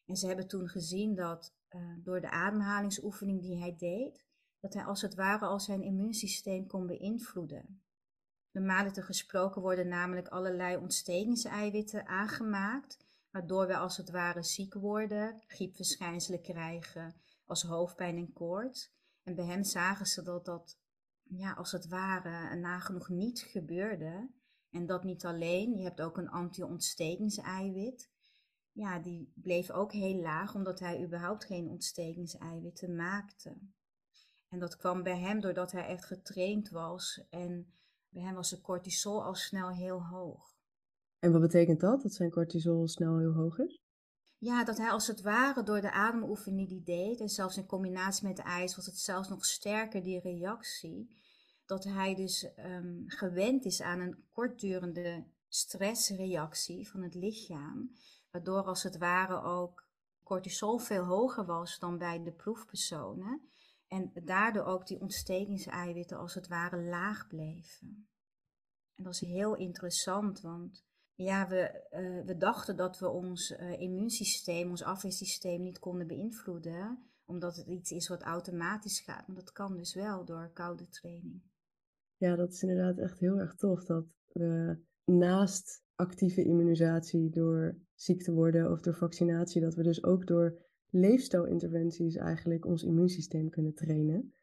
En 0.05 0.15
ze 0.15 0.27
hebben 0.27 0.47
toen 0.47 0.67
gezien 0.67 1.15
dat 1.15 1.55
uh, 1.69 1.81
door 2.03 2.21
de 2.21 2.29
ademhalingsoefening 2.29 3.41
die 3.41 3.59
hij 3.59 3.75
deed, 3.75 4.25
dat 4.59 4.73
hij 4.73 4.83
als 4.83 5.01
het 5.01 5.15
ware 5.15 5.45
al 5.45 5.59
zijn 5.59 5.81
immuunsysteem 5.81 6.67
kon 6.67 6.87
beïnvloeden. 6.87 7.83
Normaal 8.51 8.91
gesproken 8.93 9.61
worden 9.61 9.87
namelijk 9.87 10.27
allerlei 10.27 10.77
ontstekingseiwitten 10.77 12.07
aangemaakt 12.07 12.97
waardoor 13.31 13.67
we 13.67 13.77
als 13.77 13.97
het 13.97 14.09
ware 14.09 14.43
ziek 14.43 14.73
worden, 14.73 15.41
griepverschijnselen 15.47 16.41
krijgen, 16.41 17.15
als 17.45 17.63
hoofdpijn 17.63 18.17
en 18.17 18.33
koorts. 18.33 18.91
En 19.23 19.35
bij 19.35 19.45
hem 19.45 19.63
zagen 19.63 20.05
ze 20.05 20.23
dat 20.23 20.45
dat, 20.45 20.77
ja, 21.23 21.53
als 21.53 21.71
het 21.71 21.87
ware, 21.87 22.55
nagenoeg 22.55 23.09
niet 23.09 23.39
gebeurde. 23.39 24.29
En 24.69 24.85
dat 24.85 25.03
niet 25.03 25.25
alleen, 25.25 25.77
je 25.77 25.83
hebt 25.83 26.01
ook 26.01 26.17
een 26.17 26.29
anti-ontstekingseiwit. 26.29 28.09
Ja, 28.71 28.99
die 28.99 29.31
bleef 29.35 29.71
ook 29.71 29.91
heel 29.91 30.21
laag, 30.21 30.55
omdat 30.55 30.79
hij 30.79 31.03
überhaupt 31.03 31.45
geen 31.45 31.69
ontstekingseiwitten 31.69 32.95
maakte. 32.95 33.57
En 34.47 34.59
dat 34.59 34.77
kwam 34.77 35.03
bij 35.03 35.19
hem 35.19 35.39
doordat 35.39 35.71
hij 35.71 35.85
echt 35.85 36.05
getraind 36.05 36.69
was. 36.69 37.25
En 37.29 37.73
bij 38.09 38.21
hem 38.21 38.35
was 38.35 38.49
de 38.49 38.61
cortisol 38.61 39.23
al 39.23 39.35
snel 39.35 39.69
heel 39.69 40.03
hoog. 40.05 40.58
En 41.19 41.31
wat 41.31 41.41
betekent 41.41 41.79
dat, 41.79 42.01
dat 42.01 42.13
zijn 42.13 42.31
cortisol 42.31 42.87
snel 42.87 43.17
heel 43.17 43.33
hoog 43.33 43.59
is? 43.59 43.81
Ja, 44.37 44.63
dat 44.63 44.77
hij 44.77 44.89
als 44.89 45.07
het 45.07 45.21
ware 45.21 45.63
door 45.63 45.81
de 45.81 45.91
ademoefening 45.91 46.67
die 46.67 46.83
deed, 46.83 47.19
en 47.19 47.29
zelfs 47.29 47.57
in 47.57 47.65
combinatie 47.65 48.27
met 48.27 48.39
ijs 48.39 48.75
was 48.75 48.85
het 48.85 48.97
zelfs 48.97 49.29
nog 49.29 49.45
sterker, 49.45 50.03
die 50.03 50.19
reactie, 50.19 51.15
dat 51.65 51.83
hij 51.83 52.15
dus 52.15 52.49
um, 52.57 53.03
gewend 53.07 53.65
is 53.65 53.81
aan 53.81 53.99
een 53.99 54.23
kortdurende 54.29 55.23
stressreactie 55.47 56.89
van 56.89 57.01
het 57.01 57.15
lichaam, 57.15 57.91
waardoor 58.31 58.63
als 58.63 58.83
het 58.83 58.97
ware 58.97 59.41
ook 59.41 59.87
cortisol 60.23 60.77
veel 60.77 61.03
hoger 61.03 61.45
was 61.45 61.79
dan 61.79 61.97
bij 61.97 62.23
de 62.23 62.31
proefpersonen 62.31 63.49
en 63.87 64.11
daardoor 64.23 64.63
ook 64.63 64.87
die 64.87 65.01
ontstekingseiwitten 65.01 66.17
als 66.17 66.33
het 66.33 66.47
ware 66.47 66.81
laag 66.81 67.27
bleven. 67.27 68.07
En 68.95 69.03
dat 69.03 69.13
is 69.13 69.19
heel 69.19 69.55
interessant, 69.55 70.41
want 70.41 70.87
ja, 71.23 71.47
we, 71.47 71.87
uh, 71.91 72.25
we 72.25 72.37
dachten 72.37 72.75
dat 72.75 72.99
we 72.99 73.09
ons 73.09 73.51
uh, 73.51 73.79
immuunsysteem, 73.79 74.69
ons 74.69 74.83
afweersysteem 74.83 75.61
niet 75.61 75.79
konden 75.79 76.07
beïnvloeden, 76.07 76.97
omdat 77.25 77.55
het 77.55 77.67
iets 77.67 77.91
is 77.91 78.07
wat 78.07 78.21
automatisch 78.21 78.99
gaat. 78.99 79.27
Maar 79.27 79.35
dat 79.35 79.51
kan 79.51 79.77
dus 79.77 79.93
wel 79.93 80.25
door 80.25 80.51
koude 80.53 80.87
training. 80.87 81.41
Ja, 82.17 82.35
dat 82.35 82.53
is 82.53 82.61
inderdaad 82.61 82.97
echt 82.97 83.19
heel 83.19 83.39
erg 83.39 83.55
tof 83.55 83.85
dat 83.85 84.05
we 84.31 84.77
naast 85.05 85.83
actieve 85.95 86.43
immunisatie 86.43 87.29
door 87.29 87.77
ziek 87.95 88.23
te 88.23 88.33
worden 88.33 88.71
of 88.71 88.81
door 88.81 88.95
vaccinatie, 88.95 89.61
dat 89.61 89.75
we 89.75 89.83
dus 89.83 90.03
ook 90.03 90.27
door 90.27 90.61
leefstijlinterventies 90.89 92.15
eigenlijk 92.15 92.65
ons 92.65 92.83
immuunsysteem 92.83 93.49
kunnen 93.49 93.73
trainen. 93.73 94.33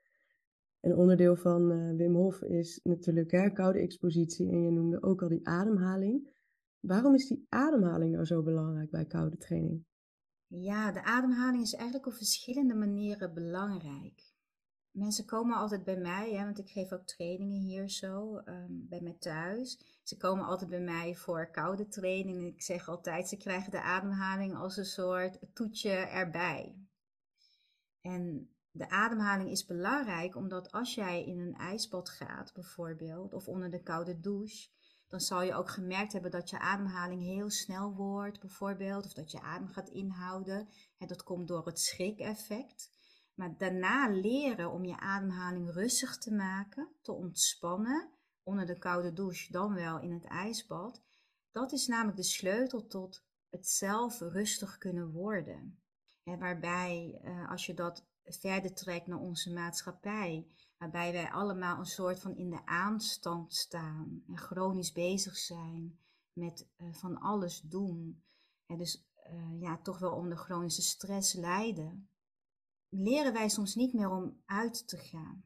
Een 0.81 0.97
onderdeel 0.97 1.37
van 1.37 1.73
uh, 1.73 1.97
Wim 1.97 2.15
Hof 2.15 2.43
is 2.43 2.81
natuurlijk 2.83 3.31
hè, 3.31 3.51
koude 3.51 3.79
expositie 3.79 4.51
en 4.51 4.63
je 4.63 4.71
noemde 4.71 5.03
ook 5.03 5.23
al 5.23 5.29
die 5.29 5.49
ademhaling. 5.49 6.35
Waarom 6.87 7.15
is 7.15 7.27
die 7.27 7.47
ademhaling 7.49 8.13
nou 8.13 8.25
zo 8.25 8.43
belangrijk 8.43 8.91
bij 8.91 9.05
koude 9.05 9.37
training? 9.37 9.85
Ja, 10.47 10.93
de 10.93 11.03
ademhaling 11.03 11.63
is 11.63 11.75
eigenlijk 11.75 12.07
op 12.07 12.15
verschillende 12.15 12.75
manieren 12.75 13.35
belangrijk. 13.35 14.35
Mensen 14.91 15.25
komen 15.25 15.57
altijd 15.57 15.85
bij 15.85 15.97
mij, 15.97 16.33
hè, 16.33 16.45
want 16.45 16.59
ik 16.59 16.69
geef 16.69 16.93
ook 16.93 17.07
trainingen 17.07 17.61
hier 17.61 17.89
zo, 17.89 18.37
um, 18.37 18.87
bij 18.89 19.01
mij 19.01 19.17
thuis. 19.19 20.01
Ze 20.03 20.17
komen 20.17 20.45
altijd 20.45 20.71
bij 20.71 20.81
mij 20.81 21.15
voor 21.15 21.51
koude 21.51 21.89
training. 21.89 22.47
Ik 22.47 22.63
zeg 22.63 22.89
altijd, 22.89 23.29
ze 23.29 23.37
krijgen 23.37 23.71
de 23.71 23.83
ademhaling 23.83 24.55
als 24.55 24.77
een 24.77 24.85
soort 24.85 25.39
toetje 25.53 25.91
erbij. 25.91 26.77
En 28.01 28.51
de 28.71 28.89
ademhaling 28.89 29.51
is 29.51 29.65
belangrijk, 29.65 30.37
omdat 30.37 30.73
als 30.73 30.95
jij 30.95 31.25
in 31.25 31.39
een 31.39 31.55
ijsbad 31.55 32.09
gaat 32.09 32.53
bijvoorbeeld, 32.55 33.35
of 33.35 33.49
onder 33.49 33.71
de 33.71 33.83
koude 33.83 34.21
douche, 34.21 34.69
dan 35.09 35.21
zal 35.21 35.43
je 35.43 35.55
ook 35.55 35.71
gemerkt 35.71 36.13
hebben 36.13 36.31
dat 36.31 36.51
je 36.51 36.59
ademhaling 36.59 37.23
heel 37.23 37.51
snel 37.51 37.95
wordt, 37.95 38.41
bijvoorbeeld, 38.41 39.05
of 39.05 39.13
dat 39.13 39.31
je 39.31 39.41
adem 39.41 39.69
gaat 39.69 39.89
inhouden. 39.89 40.69
En 40.99 41.07
dat 41.07 41.23
komt 41.23 41.49
door 41.49 41.67
het 41.67 41.81
schrik-effect. 41.81 42.91
Maar 43.35 43.57
daarna 43.59 44.09
leren 44.09 44.71
om 44.71 44.85
je 44.85 44.99
ademhaling 44.99 45.71
rustig 45.71 46.19
te 46.19 46.35
maken, 46.35 46.89
te 47.03 47.13
ontspannen, 47.13 48.11
onder 48.43 48.67
de 48.67 48.79
koude 48.79 49.13
douche, 49.13 49.53
dan 49.53 49.75
wel 49.75 50.01
in 50.01 50.13
het 50.13 50.25
ijsbad. 50.25 51.03
Dat 51.53 51.73
is 51.73 51.87
namelijk 51.87 52.17
de 52.17 52.23
sleutel 52.23 52.87
tot 52.87 53.25
het 53.51 53.69
zelf 53.69 54.21
rustig 54.21 54.79
kunnen 54.79 55.13
worden. 55.13 55.81
En 56.25 56.39
waarbij, 56.39 57.21
uh, 57.25 57.51
als 57.51 57.67
je 57.67 57.75
dat 57.75 58.07
verder 58.23 58.75
trekt 58.75 59.07
naar 59.07 59.19
onze 59.19 59.53
maatschappij, 59.53 60.47
waarbij 60.79 61.13
wij 61.13 61.31
allemaal 61.31 61.79
een 61.79 61.87
soort 61.87 62.21
van 62.21 62.37
in 62.37 62.51
de 62.51 62.67
aanstand 62.67 63.55
staan 63.55 64.23
en 64.27 64.39
chronisch 64.39 64.93
bezig 64.93 65.37
zijn 65.37 65.99
met 66.33 66.69
uh, 66.77 66.95
van 66.95 67.19
alles 67.19 67.61
doen. 67.61 68.23
En 68.67 68.79
dus 68.79 69.07
uh, 69.33 69.61
ja, 69.61 69.79
toch 69.83 69.99
wel 69.99 70.13
onder 70.13 70.39
chronische 70.39 70.83
stress 70.83 71.33
lijden, 71.33 72.09
leren 72.89 73.33
wij 73.33 73.49
soms 73.49 73.75
niet 73.75 73.93
meer 73.93 74.11
om 74.11 74.43
uit 74.45 74.89
te 74.89 74.97
gaan. 74.97 75.45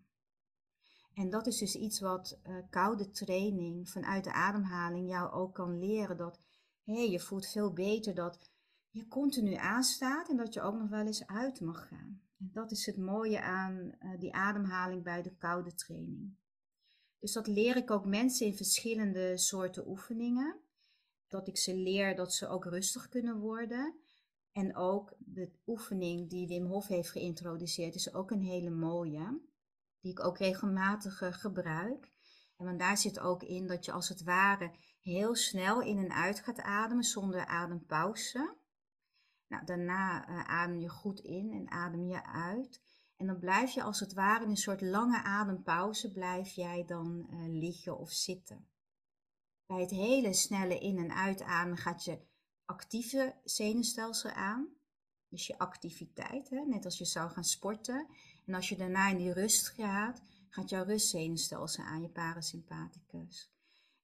En 1.15 1.31
dat 1.31 1.47
is 1.47 1.59
dus 1.59 1.75
iets 1.75 2.01
wat 2.01 2.39
uh, 2.43 2.57
koude 2.71 3.11
training 3.11 3.91
vanuit 3.91 4.25
de 4.25 4.33
ademhaling 4.33 5.09
jou 5.09 5.33
ook 5.33 5.55
kan 5.55 5.79
leren. 5.79 6.17
Dat 6.17 6.41
hey, 6.85 7.11
je 7.11 7.21
voelt 7.21 7.47
veel 7.47 7.73
beter 7.73 8.15
dat 8.15 8.51
je 8.91 9.07
continu 9.07 9.55
aanstaat 9.55 10.29
en 10.29 10.37
dat 10.37 10.55
je 10.55 10.61
ook 10.61 10.79
nog 10.79 10.89
wel 10.89 11.07
eens 11.07 11.27
uit 11.27 11.61
mag 11.61 11.89
gaan. 11.89 12.23
En 12.41 12.51
dat 12.53 12.71
is 12.71 12.87
het 12.87 12.97
mooie 12.97 13.41
aan 13.41 13.93
uh, 14.03 14.19
die 14.19 14.35
ademhaling 14.35 15.03
bij 15.03 15.23
de 15.23 15.37
koude 15.37 15.75
training. 15.75 16.39
Dus 17.19 17.33
dat 17.33 17.47
leer 17.47 17.77
ik 17.77 17.91
ook 17.91 18.05
mensen 18.05 18.47
in 18.47 18.57
verschillende 18.57 19.39
soorten 19.39 19.89
oefeningen. 19.89 20.61
Dat 21.29 21.49
ik 21.49 21.59
ze 21.59 21.75
leer 21.75 22.17
dat 22.17 22.35
ze 22.35 22.49
ook 22.49 22.65
rustig 22.65 23.09
kunnen 23.09 23.39
worden. 23.39 23.95
En 24.53 24.77
ook 24.77 25.15
de 25.19 25.51
oefening 25.67 26.31
die 26.31 26.47
Wim 26.47 26.67
Hof 26.67 26.87
heeft 26.87 27.11
geïntroduceerd 27.11 27.95
is 27.95 28.15
ook 28.15 28.31
een 28.31 28.43
hele 28.43 28.71
mooie. 28.71 29.41
Die 30.01 30.11
ik 30.11 30.25
ook 30.25 30.39
regelmatig 30.39 31.21
uh, 31.21 31.33
gebruik. 31.33 32.13
En 32.57 32.65
want 32.67 32.79
daar 32.79 32.97
zit 32.97 33.19
ook 33.19 33.43
in 33.43 33.67
dat 33.67 33.85
je 33.85 33.93
als 33.93 34.09
het 34.09 34.23
ware 34.23 34.71
heel 35.01 35.35
snel 35.35 35.81
in 35.81 35.99
en 35.99 36.13
uit 36.13 36.41
gaat 36.41 36.61
ademen 36.61 37.05
zonder 37.05 37.47
adempauze. 37.47 38.55
Nou, 39.51 39.65
daarna 39.65 40.29
uh, 40.29 40.45
adem 40.45 40.79
je 40.79 40.89
goed 40.89 41.21
in 41.21 41.53
en 41.53 41.71
adem 41.71 42.07
je 42.07 42.25
uit. 42.25 42.81
En 43.17 43.27
dan 43.27 43.39
blijf 43.39 43.71
je 43.71 43.83
als 43.83 44.01
het 44.01 44.13
ware 44.13 44.45
in 44.45 44.51
een 44.51 44.57
soort 44.57 44.81
lange 44.81 45.23
adempauze, 45.23 46.13
blijf 46.13 46.51
jij 46.51 46.85
dan 46.87 47.27
uh, 47.31 47.61
liggen 47.61 47.99
of 47.99 48.11
zitten. 48.11 48.69
Bij 49.67 49.81
het 49.81 49.91
hele 49.91 50.33
snelle 50.33 50.79
in- 50.79 50.99
en 50.99 51.13
uitademen 51.13 51.79
gaat 51.79 52.05
je 52.05 52.19
actieve 52.65 53.35
zenuwstelsel 53.45 54.31
aan. 54.31 54.69
Dus 55.29 55.47
je 55.47 55.59
activiteit, 55.59 56.51
hè? 56.51 56.61
net 56.61 56.85
als 56.85 56.99
je 56.99 57.05
zou 57.05 57.31
gaan 57.31 57.45
sporten. 57.45 58.07
En 58.47 58.55
als 58.55 58.69
je 58.69 58.77
daarna 58.77 59.09
in 59.09 59.17
die 59.17 59.33
rust 59.33 59.69
gaat, 59.69 60.23
gaat 60.49 60.71
jouw 60.71 60.85
rustzenuwstelsel 60.85 61.85
aan, 61.85 62.03
je 62.03 62.09
parasympathicus. 62.09 63.53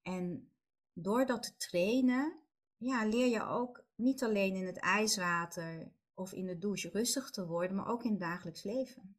En 0.02 0.50
door 0.92 1.26
dat 1.26 1.42
te 1.42 1.56
trainen, 1.56 2.38
ja, 2.76 3.04
leer 3.04 3.26
je 3.26 3.42
ook 3.42 3.85
niet 3.96 4.22
alleen 4.22 4.54
in 4.54 4.66
het 4.66 4.78
ijswater 4.78 5.92
of 6.14 6.32
in 6.32 6.46
de 6.46 6.58
douche 6.58 6.88
rustig 6.88 7.30
te 7.30 7.46
worden, 7.46 7.76
maar 7.76 7.88
ook 7.88 8.04
in 8.04 8.10
het 8.10 8.20
dagelijks 8.20 8.62
leven. 8.62 9.16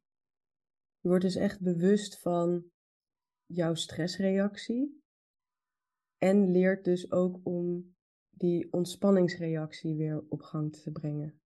Je 0.99 1.07
wordt 1.07 1.23
dus 1.23 1.35
echt 1.35 1.61
bewust 1.61 2.19
van 2.19 2.71
jouw 3.45 3.73
stressreactie 3.73 5.03
en 6.17 6.51
leert 6.51 6.83
dus 6.83 7.11
ook 7.11 7.39
om 7.43 7.95
die 8.29 8.73
ontspanningsreactie 8.73 9.95
weer 9.95 10.25
op 10.29 10.41
gang 10.41 10.75
te 10.75 10.91
brengen. 10.91 11.41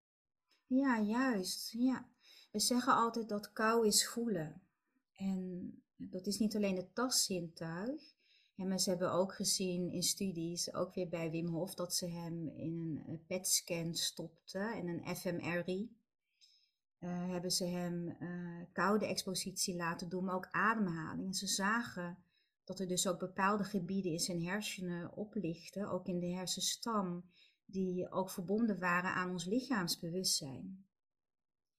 Ja, 0.66 1.02
juist. 1.02 1.72
Ja. 1.72 2.10
We 2.52 2.60
zeggen 2.60 2.96
altijd 2.96 3.30
dat 3.30 3.52
kou 3.52 3.88
is 3.88 4.08
voelen. 4.08 4.62
En 5.14 5.72
dat 5.96 6.28
is 6.28 6.38
niet 6.38 6.56
alleen 6.56 6.76
het 6.76 6.96
tastzintuig, 6.96 8.16
en 8.70 8.80
ze 8.80 8.90
hebben 8.90 9.12
ook 9.12 9.34
gezien 9.34 9.92
in 9.92 10.04
studies, 10.04 10.74
ook 10.74 10.94
weer 10.94 11.10
bij 11.10 11.32
Wim 11.32 11.48
Hof, 11.48 11.76
dat 11.76 11.96
ze 11.96 12.08
hem 12.08 12.48
in 12.48 13.04
een 13.08 13.20
eh, 13.20 13.26
PET-scan 13.28 13.94
stopten 13.94 14.74
en 14.74 14.88
een 14.88 15.16
fMRI. 15.16 16.00
Uh, 17.00 17.30
hebben 17.30 17.52
ze 17.52 17.66
hem 17.66 18.18
uh, 18.20 18.66
koude 18.72 19.06
expositie 19.06 19.76
laten 19.76 20.10
doen, 20.10 20.24
maar 20.24 20.36
ook 20.36 20.48
ademhaling. 20.52 21.28
En 21.28 21.34
ze 21.34 21.48
zagen 21.48 22.24
dat 22.64 22.80
er 22.80 22.88
dus 22.88 23.08
ook 23.08 23.20
bepaalde 23.20 23.64
gebieden 23.64 24.12
in 24.12 24.20
zijn 24.20 24.44
hersenen 24.44 25.16
oplichten, 25.16 25.90
ook 25.90 26.08
in 26.08 26.20
de 26.20 26.28
hersenstam, 26.28 27.30
die 27.66 28.12
ook 28.12 28.30
verbonden 28.30 28.80
waren 28.80 29.14
aan 29.14 29.30
ons 29.30 29.46
lichaamsbewustzijn. 29.46 30.86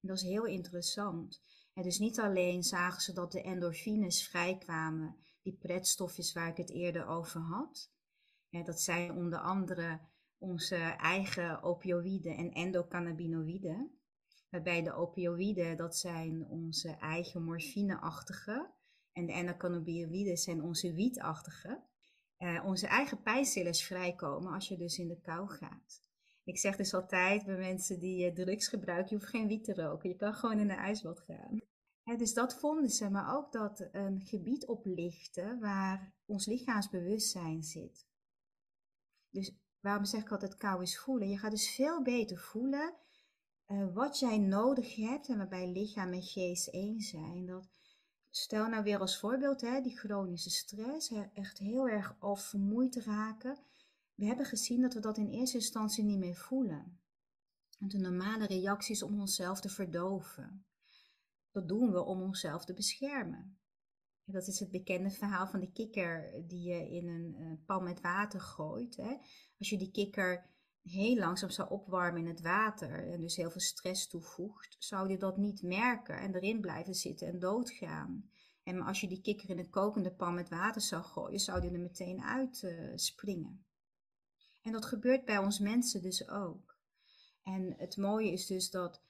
Dat 0.00 0.16
is 0.16 0.22
heel 0.22 0.44
interessant. 0.44 1.42
En 1.74 1.82
dus 1.82 1.98
niet 1.98 2.20
alleen 2.20 2.62
zagen 2.62 3.00
ze 3.00 3.12
dat 3.12 3.32
de 3.32 3.42
endorfines 3.42 4.28
vrijkwamen 4.28 5.16
die 5.42 5.57
pretstofjes 5.61 6.33
waar 6.33 6.48
ik 6.48 6.57
het 6.57 6.70
eerder 6.70 7.07
over 7.07 7.40
had. 7.40 7.90
Dat 8.50 8.81
zijn 8.81 9.12
onder 9.12 9.38
andere 9.38 10.00
onze 10.38 10.76
eigen 10.96 11.62
opioïden 11.62 12.37
en 12.37 12.52
endocannabinoïden. 12.52 13.98
Waarbij 14.50 14.83
de 14.83 14.92
opioïden, 14.92 15.76
dat 15.76 15.96
zijn 15.96 16.46
onze 16.46 16.90
eigen 16.90 17.44
morfineachtige. 17.44 18.70
En 19.12 19.26
de 19.26 19.33
endocannabinoïden 19.33 20.37
zijn 20.37 20.62
onze 20.62 20.92
wietachtige. 20.92 21.83
Uh, 22.38 22.64
onze 22.64 22.87
eigen 22.87 23.22
pijnstillers 23.22 23.85
vrijkomen 23.85 24.52
als 24.52 24.68
je 24.68 24.76
dus 24.76 24.98
in 24.98 25.09
de 25.09 25.20
kou 25.20 25.48
gaat. 25.48 26.02
Ik 26.44 26.59
zeg 26.59 26.76
dus 26.76 26.94
altijd 26.94 27.44
bij 27.44 27.57
mensen 27.57 28.00
die 28.00 28.31
uh, 28.31 28.35
drugs 28.35 28.68
gebruiken, 28.68 29.09
je 29.09 29.16
hoeft 29.16 29.31
geen 29.31 29.48
wiet 29.48 29.64
te 29.64 29.74
roken. 29.74 30.09
Je 30.09 30.16
kan 30.16 30.35
gewoon 30.35 30.59
in 30.59 30.68
de 30.68 30.74
ijsbad 30.74 31.20
gaan 31.20 31.61
dus 32.04 32.34
dat 32.34 32.54
vonden 32.54 32.90
ze, 32.90 33.10
maar 33.10 33.36
ook 33.36 33.52
dat 33.52 33.88
een 33.92 34.20
gebied 34.24 34.66
oplichten 34.66 35.60
waar 35.60 36.14
ons 36.26 36.46
lichaamsbewustzijn 36.46 37.62
zit. 37.62 38.06
Dus 39.30 39.54
waarom 39.80 40.04
zeg 40.04 40.20
ik 40.20 40.30
altijd 40.30 40.56
kou 40.56 40.82
is 40.82 40.98
voelen? 40.98 41.28
Je 41.28 41.38
gaat 41.38 41.50
dus 41.50 41.74
veel 41.74 42.02
beter 42.02 42.38
voelen 42.38 42.94
uh, 43.66 43.94
wat 43.94 44.18
jij 44.18 44.38
nodig 44.38 44.96
hebt 44.96 45.28
en 45.28 45.36
waarbij 45.36 45.68
lichaam 45.72 46.12
en 46.12 46.22
geest 46.22 46.68
één 46.68 47.00
zijn. 47.00 47.46
Dat, 47.46 47.68
stel 48.30 48.68
nou 48.68 48.82
weer 48.82 48.98
als 48.98 49.18
voorbeeld 49.18 49.60
hè, 49.60 49.80
die 49.80 49.96
chronische 49.96 50.50
stress, 50.50 51.12
echt 51.34 51.58
heel 51.58 51.88
erg 51.88 52.16
al 52.18 52.36
vermoeid 52.36 52.96
raken. 52.96 53.58
We 54.14 54.24
hebben 54.24 54.46
gezien 54.46 54.80
dat 54.80 54.94
we 54.94 55.00
dat 55.00 55.18
in 55.18 55.28
eerste 55.28 55.56
instantie 55.56 56.04
niet 56.04 56.18
meer 56.18 56.36
voelen. 56.36 57.00
En 57.78 57.88
de 57.88 57.98
normale 57.98 58.46
reacties 58.46 59.02
om 59.02 59.20
onszelf 59.20 59.60
te 59.60 59.68
verdoven. 59.68 60.64
Dat 61.52 61.68
doen 61.68 61.92
we 61.92 62.02
om 62.02 62.22
onszelf 62.22 62.64
te 62.64 62.74
beschermen. 62.74 63.58
En 64.24 64.32
dat 64.32 64.46
is 64.46 64.60
het 64.60 64.70
bekende 64.70 65.10
verhaal 65.10 65.46
van 65.46 65.60
de 65.60 65.72
kikker 65.72 66.42
die 66.46 66.62
je 66.62 66.90
in 66.90 67.08
een 67.08 67.34
uh, 67.38 67.52
pan 67.66 67.84
met 67.84 68.00
water 68.00 68.40
gooit. 68.40 68.96
Hè. 68.96 69.16
Als 69.58 69.68
je 69.68 69.78
die 69.78 69.90
kikker 69.90 70.50
heel 70.82 71.16
langzaam 71.16 71.50
zou 71.50 71.70
opwarmen 71.70 72.20
in 72.20 72.28
het 72.28 72.40
water 72.40 73.12
en 73.12 73.20
dus 73.20 73.36
heel 73.36 73.50
veel 73.50 73.60
stress 73.60 74.08
toevoegt, 74.08 74.76
zou 74.78 75.10
je 75.10 75.16
dat 75.16 75.36
niet 75.36 75.62
merken 75.62 76.18
en 76.18 76.34
erin 76.34 76.60
blijven 76.60 76.94
zitten 76.94 77.28
en 77.28 77.38
doodgaan. 77.38 78.30
En 78.62 78.80
als 78.80 79.00
je 79.00 79.08
die 79.08 79.20
kikker 79.20 79.50
in 79.50 79.58
een 79.58 79.70
kokende 79.70 80.12
pan 80.12 80.34
met 80.34 80.48
water 80.48 80.80
zou 80.80 81.02
gooien, 81.02 81.40
zou 81.40 81.60
die 81.60 81.70
er 81.70 81.80
meteen 81.80 82.22
uit 82.22 82.62
uh, 82.62 82.92
springen. 82.94 83.64
En 84.62 84.72
dat 84.72 84.84
gebeurt 84.84 85.24
bij 85.24 85.38
ons 85.38 85.58
mensen 85.58 86.02
dus 86.02 86.28
ook. 86.28 86.76
En 87.42 87.74
het 87.76 87.96
mooie 87.96 88.32
is 88.32 88.46
dus 88.46 88.70
dat 88.70 89.02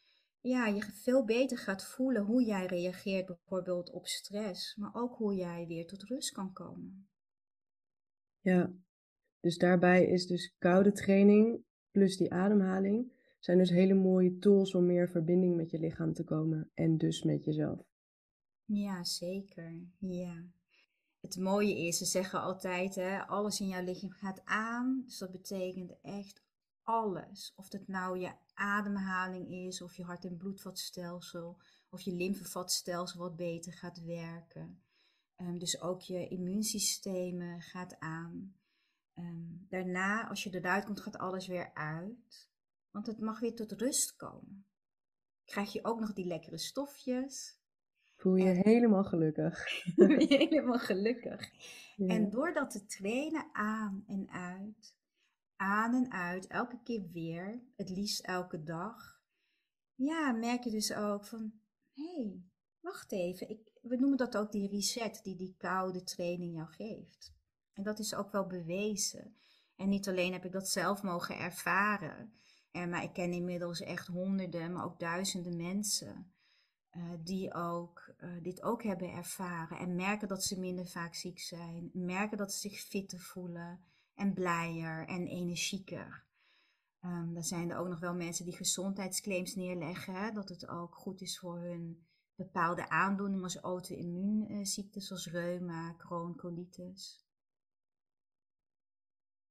ja, 0.43 0.67
je 0.67 0.83
veel 0.83 1.25
beter 1.25 1.59
gaat 1.59 1.85
voelen 1.85 2.25
hoe 2.25 2.45
jij 2.45 2.67
reageert 2.67 3.27
bijvoorbeeld 3.27 3.91
op 3.91 4.07
stress, 4.07 4.77
maar 4.77 4.95
ook 4.95 5.17
hoe 5.17 5.35
jij 5.35 5.67
weer 5.67 5.87
tot 5.87 6.03
rust 6.03 6.33
kan 6.33 6.53
komen. 6.53 7.09
Ja, 8.41 8.73
Dus 9.41 9.59
daarbij 9.59 10.07
is 10.07 10.27
dus 10.27 10.55
koude 10.59 10.93
training 10.93 11.65
plus 11.91 12.17
die 12.17 12.33
ademhaling 12.33 13.13
zijn 13.39 13.59
dus 13.59 13.71
hele 13.71 13.95
mooie 13.95 14.39
tools 14.39 14.75
om 14.75 14.87
meer 14.87 15.09
verbinding 15.09 15.57
met 15.57 15.71
je 15.71 15.79
lichaam 15.79 16.13
te 16.13 16.25
komen 16.25 16.71
en 16.75 16.99
dus 16.99 17.23
met 17.23 17.45
jezelf. 17.45 17.81
Ja, 18.65 19.05
zeker. 19.05 19.81
Ja. 19.99 20.45
Het 21.21 21.37
mooie 21.37 21.87
is, 21.87 21.99
ze 21.99 22.05
zeggen 22.05 22.41
altijd, 22.41 22.95
hè, 22.95 23.27
alles 23.27 23.61
in 23.61 23.69
jouw 23.69 23.85
lichaam 23.85 24.11
gaat 24.11 24.41
aan. 24.45 25.03
Dus 25.05 25.19
dat 25.19 25.31
betekent 25.31 25.95
echt 26.03 26.43
alles. 26.85 27.53
Of 27.57 27.73
het 27.73 27.89
nou 27.89 28.19
je 28.19 28.33
ademhaling 28.55 29.49
is, 29.49 29.83
of 29.83 29.95
je 29.95 30.05
hart- 30.05 30.25
en 30.25 30.37
bloedvatstelsel, 30.37 31.59
of 31.91 32.01
je 32.01 32.15
lymfevatstelsel 32.15 33.19
wat 33.21 33.37
beter 33.37 33.73
gaat 33.73 34.01
werken. 34.05 34.83
Um, 35.37 35.59
dus 35.59 35.81
ook 35.81 36.01
je 36.01 36.29
immuunsysteem 36.29 37.61
gaat 37.61 37.99
aan. 37.99 38.55
Um, 39.15 39.67
daarna, 39.69 40.29
als 40.29 40.43
je 40.43 40.55
eruit 40.55 40.85
komt, 40.85 41.01
gaat 41.01 41.19
alles 41.19 41.47
weer 41.47 41.75
uit. 41.75 42.51
Want 42.91 43.07
het 43.07 43.21
mag 43.21 43.41
weer 43.41 43.55
tot 43.55 43.73
rust 43.73 44.17
komen. 44.17 44.67
Krijg 45.45 45.73
je 45.73 45.85
ook 45.85 46.01
nog 46.01 46.13
die 46.13 46.27
lekkere 46.27 46.59
stofjes. 46.59 47.61
Voel 48.17 48.37
je 48.37 48.61
helemaal 48.63 49.05
gelukkig. 49.05 49.69
Voel 49.97 50.09
je 50.21 50.37
helemaal 50.37 50.79
gelukkig. 50.79 51.51
En 51.97 52.31
door 52.31 52.53
dat 52.53 52.71
te 52.71 52.87
trainen 52.87 53.49
aan 53.53 54.05
en 54.07 54.31
uit, 54.31 54.97
aan 55.63 55.95
en 55.95 56.13
uit, 56.13 56.47
elke 56.47 56.81
keer 56.83 57.11
weer, 57.13 57.63
het 57.77 57.89
liefst 57.89 58.21
elke 58.21 58.63
dag. 58.63 59.21
Ja, 59.95 60.33
merk 60.33 60.65
je 60.65 60.71
dus 60.71 60.95
ook 60.95 61.25
van, 61.25 61.53
hé, 61.93 62.15
hey, 62.15 62.43
wacht 62.81 63.13
even. 63.13 63.49
Ik, 63.49 63.71
we 63.83 63.97
noemen 63.97 64.19
dat 64.19 64.37
ook 64.37 64.53
die 64.53 64.69
reset 64.69 65.21
die 65.23 65.37
die 65.37 65.55
koude 65.57 66.03
training 66.03 66.55
jou 66.55 66.69
geeft. 66.69 67.35
En 67.73 67.83
dat 67.83 67.99
is 67.99 68.15
ook 68.15 68.33
wel 68.33 68.47
bewezen. 68.47 69.37
En 69.77 69.89
niet 69.89 70.09
alleen 70.09 70.33
heb 70.33 70.45
ik 70.45 70.53
dat 70.53 70.69
zelf 70.69 71.03
mogen 71.03 71.39
ervaren, 71.39 72.33
en, 72.71 72.89
maar 72.91 73.03
ik 73.03 73.13
ken 73.13 73.33
inmiddels 73.33 73.81
echt 73.81 74.07
honderden, 74.07 74.73
maar 74.73 74.85
ook 74.85 74.99
duizenden 74.99 75.57
mensen 75.57 76.33
uh, 76.97 77.03
die 77.21 77.55
ook, 77.55 78.15
uh, 78.19 78.43
dit 78.43 78.63
ook 78.63 78.83
hebben 78.83 79.13
ervaren. 79.13 79.79
En 79.79 79.95
merken 79.95 80.29
dat 80.29 80.45
ze 80.45 80.59
minder 80.59 80.87
vaak 80.87 81.15
ziek 81.15 81.39
zijn. 81.39 81.91
Merken 81.93 82.37
dat 82.37 82.53
ze 82.53 82.69
zich 82.69 82.81
fitter 82.81 83.19
voelen 83.19 83.81
en 84.15 84.33
blijer 84.33 85.07
en 85.07 85.27
energieker. 85.27 86.25
Um, 87.05 87.35
dan 87.35 87.43
zijn 87.43 87.71
er 87.71 87.77
ook 87.77 87.89
nog 87.89 88.01
wel 88.01 88.15
mensen 88.15 88.45
die 88.45 88.57
gezondheidsclaims 88.57 89.55
neerleggen. 89.55 90.15
Hè, 90.15 90.31
dat 90.31 90.49
het 90.49 90.69
ook 90.69 90.95
goed 90.95 91.21
is 91.21 91.39
voor 91.39 91.61
hun 91.61 92.07
bepaalde 92.35 92.89
aandoeningen 92.89 93.45
als 93.45 93.57
auto-immuunziektes 93.57 95.07
zoals 95.07 95.31
reuma, 95.31 95.95
Crohn, 95.97 96.37
colitis. 96.37 97.27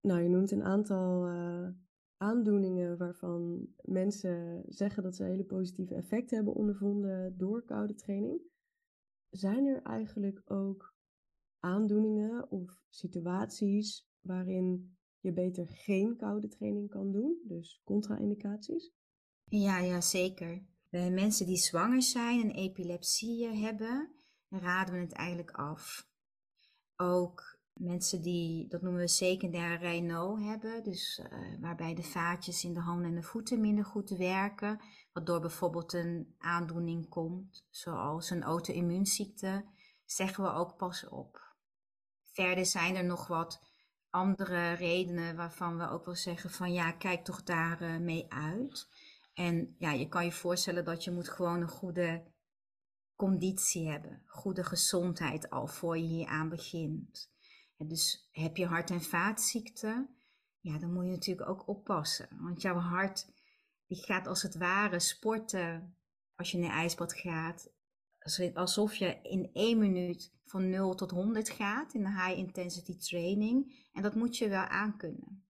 Nou, 0.02 0.22
je 0.22 0.30
noemt 0.30 0.52
een 0.52 0.64
aantal 0.64 1.28
uh, 1.28 1.70
aandoeningen 2.18 2.98
waarvan 2.98 3.68
mensen 3.82 4.64
zeggen 4.68 5.04
dat 5.04 5.16
ze 5.16 5.24
hele 5.24 5.44
positieve 5.44 5.96
effecten 5.96 6.36
hebben 6.36 6.54
ondervonden 6.54 7.38
door 7.38 7.66
koude 7.66 7.96
training. 7.96 8.42
Zijn 9.30 9.66
er 9.66 9.82
eigenlijk 9.82 10.42
ook 10.46 10.96
aandoeningen 11.60 12.52
of 12.52 12.84
situaties 12.90 14.11
waarin 14.22 14.98
je 15.20 15.34
beter 15.34 15.68
geen 15.68 16.18
koude 16.18 16.48
training 16.48 16.90
kan 16.90 17.12
doen, 17.12 17.42
dus 17.44 17.82
contra-indicaties? 17.84 18.92
Ja, 19.46 19.78
ja, 19.78 20.02
zeker. 20.02 20.66
Bij 20.90 21.12
mensen 21.12 21.46
die 21.46 21.58
zwanger 21.58 22.02
zijn 22.02 22.42
en 22.42 22.52
epilepsie 22.52 23.48
hebben, 23.48 24.16
raden 24.50 24.94
we 24.94 25.00
het 25.00 25.14
eigenlijk 25.14 25.52
af. 25.52 26.10
Ook 26.96 27.60
mensen 27.74 28.22
die, 28.22 28.68
dat 28.68 28.82
noemen 28.82 29.02
we 29.02 29.08
secundaire 29.08 29.84
Raynaud 29.84 30.40
hebben, 30.40 30.84
dus 30.84 31.20
uh, 31.24 31.60
waarbij 31.60 31.94
de 31.94 32.04
vaatjes 32.04 32.64
in 32.64 32.74
de 32.74 32.80
handen 32.80 33.10
en 33.10 33.16
de 33.16 33.24
voeten 33.24 33.62
minder 33.62 33.86
goed 33.86 34.10
werken, 34.10 34.80
waardoor 35.12 35.40
bijvoorbeeld 35.40 35.94
een 35.94 36.36
aandoening 36.38 37.10
komt, 37.10 37.66
zoals 37.70 38.30
een 38.30 38.44
auto-immuunziekte, 38.44 39.66
zeggen 40.06 40.44
we 40.44 40.50
ook 40.50 40.78
pas 40.78 41.08
op. 41.08 41.56
Verder 42.22 42.66
zijn 42.66 42.96
er 42.96 43.06
nog 43.06 43.28
wat 43.28 43.71
andere 44.12 44.74
redenen 44.74 45.36
waarvan 45.36 45.78
we 45.78 45.90
ook 45.90 46.06
wel 46.06 46.16
zeggen 46.16 46.50
van 46.50 46.74
ja, 46.74 46.92
kijk 46.92 47.24
toch 47.24 47.44
daar 47.44 47.82
uh, 47.82 47.98
mee 47.98 48.26
uit. 48.30 48.88
En 49.34 49.76
ja, 49.78 49.92
je 49.92 50.08
kan 50.08 50.26
je 50.26 50.32
voorstellen 50.32 50.86
dat 50.86 51.04
je 51.04 51.12
moet 51.12 51.30
gewoon 51.30 51.62
een 51.62 51.68
goede 51.68 52.24
conditie 53.16 53.90
hebben, 53.90 54.24
goede 54.26 54.64
gezondheid 54.64 55.50
al 55.50 55.68
voor 55.68 55.98
je 55.98 56.04
hier 56.04 56.28
aan 56.28 56.50
begint. 56.50 57.30
Dus 57.78 58.30
heb 58.32 58.58
je 58.58 58.66
hart- 58.66 58.90
en 58.90 59.02
vaatziekten, 59.02 60.16
ja, 60.60 60.78
dan 60.78 60.94
moet 60.94 61.06
je 61.06 61.12
natuurlijk 61.12 61.50
ook 61.50 61.68
oppassen. 61.68 62.28
Want 62.40 62.62
jouw 62.62 62.78
hart, 62.78 63.28
die 63.88 64.04
gaat 64.04 64.28
als 64.28 64.42
het 64.42 64.58
ware 64.58 65.00
sporten 65.00 65.96
als 66.36 66.52
je 66.52 66.58
een 66.58 66.70
ijsbad 66.70 67.14
gaat. 67.14 67.70
Alsof 68.54 68.96
je 68.96 69.20
in 69.22 69.50
één 69.54 69.78
minuut 69.78 70.34
van 70.46 70.70
0 70.70 70.96
tot 70.96 71.12
100 71.12 71.50
gaat 71.50 71.94
in 71.94 72.06
een 72.06 72.22
high 72.26 72.38
intensity 72.38 72.98
training. 72.98 73.88
En 73.94 74.02
dat 74.02 74.16
moet 74.16 74.38
je 74.38 74.50
wel 74.50 74.64
aankunnen. 74.64 75.46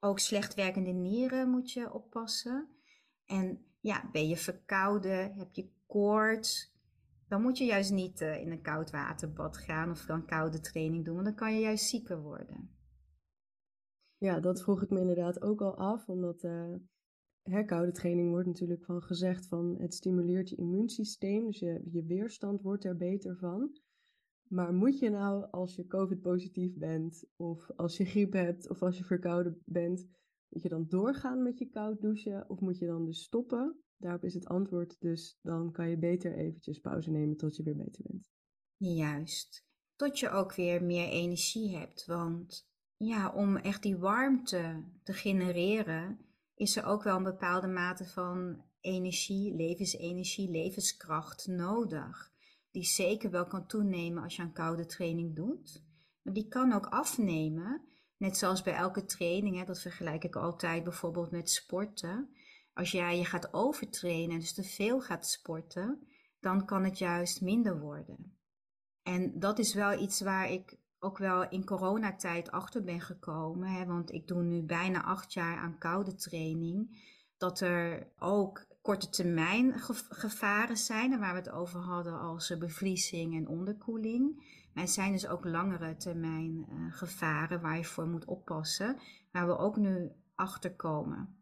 Ook 0.00 0.18
slecht 0.18 0.54
werkende 0.54 0.90
nieren 0.90 1.48
moet 1.48 1.72
je 1.72 1.92
oppassen. 1.92 2.68
En 3.26 3.64
ja, 3.80 4.08
ben 4.12 4.28
je 4.28 4.36
verkouden, 4.36 5.34
heb 5.34 5.54
je 5.54 5.70
koorts, 5.86 6.72
dan 7.28 7.42
moet 7.42 7.58
je 7.58 7.64
juist 7.64 7.90
niet 7.90 8.20
uh, 8.20 8.40
in 8.40 8.50
een 8.50 8.62
koud 8.62 8.90
waterbad 8.90 9.56
gaan 9.56 9.90
of 9.90 10.04
dan 10.04 10.26
koude 10.26 10.60
training 10.60 11.04
doen, 11.04 11.14
want 11.14 11.26
dan 11.26 11.34
kan 11.34 11.54
je 11.54 11.60
juist 11.60 11.88
zieker 11.88 12.20
worden. 12.22 12.76
Ja, 14.16 14.40
dat 14.40 14.62
vroeg 14.62 14.82
ik 14.82 14.90
me 14.90 15.00
inderdaad 15.00 15.42
ook 15.42 15.60
al 15.60 15.76
af, 15.76 16.08
omdat 16.08 16.42
uh, 16.42 16.74
koude 17.66 17.92
training 17.92 18.30
wordt 18.30 18.46
natuurlijk 18.46 18.84
van 18.84 19.02
gezegd 19.02 19.46
van 19.46 19.76
het 19.78 19.94
stimuleert 19.94 20.48
je 20.48 20.56
immuunsysteem, 20.56 21.46
dus 21.46 21.58
je, 21.58 21.82
je 21.90 22.04
weerstand 22.04 22.62
wordt 22.62 22.84
er 22.84 22.96
beter 22.96 23.36
van. 23.36 23.76
Maar 24.48 24.74
moet 24.74 24.98
je 24.98 25.10
nou 25.10 25.50
als 25.50 25.76
je 25.76 25.86
COVID-positief 25.86 26.76
bent, 26.76 27.24
of 27.36 27.70
als 27.76 27.96
je 27.96 28.04
griep 28.04 28.32
hebt, 28.32 28.70
of 28.70 28.82
als 28.82 28.98
je 28.98 29.04
verkouden 29.04 29.62
bent, 29.64 30.06
moet 30.48 30.62
je 30.62 30.68
dan 30.68 30.88
doorgaan 30.88 31.42
met 31.42 31.58
je 31.58 31.68
koud 31.68 32.00
douchen, 32.00 32.50
of 32.50 32.60
moet 32.60 32.78
je 32.78 32.86
dan 32.86 33.04
dus 33.04 33.22
stoppen? 33.22 33.82
Daarop 33.96 34.24
is 34.24 34.34
het 34.34 34.46
antwoord 34.46 34.96
dus, 35.00 35.38
dan 35.42 35.72
kan 35.72 35.88
je 35.88 35.98
beter 35.98 36.34
eventjes 36.34 36.78
pauze 36.78 37.10
nemen 37.10 37.36
tot 37.36 37.56
je 37.56 37.62
weer 37.62 37.76
beter 37.76 38.02
bent. 38.02 38.30
Juist. 38.76 39.64
Tot 39.96 40.18
je 40.18 40.30
ook 40.30 40.54
weer 40.54 40.84
meer 40.84 41.08
energie 41.08 41.76
hebt. 41.76 42.06
Want 42.06 42.66
ja, 42.96 43.32
om 43.34 43.56
echt 43.56 43.82
die 43.82 43.96
warmte 43.96 44.84
te 45.02 45.12
genereren, 45.12 46.18
is 46.54 46.76
er 46.76 46.84
ook 46.84 47.02
wel 47.02 47.16
een 47.16 47.22
bepaalde 47.22 47.66
mate 47.66 48.04
van 48.04 48.64
energie, 48.80 49.54
levensenergie, 49.54 50.50
levenskracht 50.50 51.46
nodig. 51.46 52.32
Die 52.70 52.84
zeker 52.84 53.30
wel 53.30 53.46
kan 53.46 53.66
toenemen 53.66 54.22
als 54.22 54.36
je 54.36 54.42
een 54.42 54.52
koude 54.52 54.86
training 54.86 55.36
doet. 55.36 55.84
Maar 56.22 56.34
die 56.34 56.48
kan 56.48 56.72
ook 56.72 56.86
afnemen. 56.86 57.82
Net 58.16 58.36
zoals 58.36 58.62
bij 58.62 58.74
elke 58.74 59.04
training, 59.04 59.56
hè, 59.56 59.64
dat 59.64 59.80
vergelijk 59.80 60.24
ik 60.24 60.36
altijd 60.36 60.84
bijvoorbeeld 60.84 61.30
met 61.30 61.50
sporten 61.50 62.30
als 62.74 62.90
jij 62.90 63.16
je 63.16 63.24
gaat 63.24 63.54
overtrainen, 63.54 64.38
dus 64.38 64.52
te 64.52 64.62
veel 64.62 65.00
gaat 65.00 65.26
sporten, 65.26 66.06
dan 66.40 66.66
kan 66.66 66.84
het 66.84 66.98
juist 66.98 67.40
minder 67.40 67.80
worden. 67.80 68.36
En 69.02 69.38
dat 69.38 69.58
is 69.58 69.74
wel 69.74 70.00
iets 70.00 70.20
waar 70.20 70.50
ik 70.50 70.76
ook 71.04 71.18
wel 71.18 71.48
in 71.48 71.64
coronatijd 71.64 72.50
achter 72.50 72.82
ben 72.82 73.00
gekomen. 73.00 73.68
Hè, 73.68 73.86
want 73.86 74.12
ik 74.12 74.26
doe 74.26 74.42
nu 74.42 74.62
bijna 74.62 75.04
acht 75.04 75.32
jaar 75.32 75.56
aan 75.56 75.78
koude 75.78 76.14
training. 76.14 77.10
Dat 77.36 77.60
er 77.60 78.12
ook 78.18 78.66
korte 78.82 79.08
termijn 79.08 79.74
gevaren 80.08 80.76
zijn, 80.76 81.18
waar 81.18 81.32
we 81.32 81.38
het 81.38 81.50
over 81.50 81.80
hadden 81.80 82.20
als 82.20 82.58
bevriezing 82.58 83.36
en 83.36 83.48
onderkoeling. 83.48 84.50
Maar 84.74 84.82
er 84.82 84.90
zijn 84.90 85.12
dus 85.12 85.26
ook 85.26 85.44
langere 85.44 85.96
termijn 85.96 86.66
uh, 86.68 86.92
gevaren 86.92 87.60
waar 87.60 87.76
je 87.76 87.84
voor 87.84 88.06
moet 88.06 88.24
oppassen, 88.24 88.96
waar 89.32 89.46
we 89.46 89.58
ook 89.58 89.76
nu 89.76 90.12
achter 90.34 90.76
komen. 90.76 91.36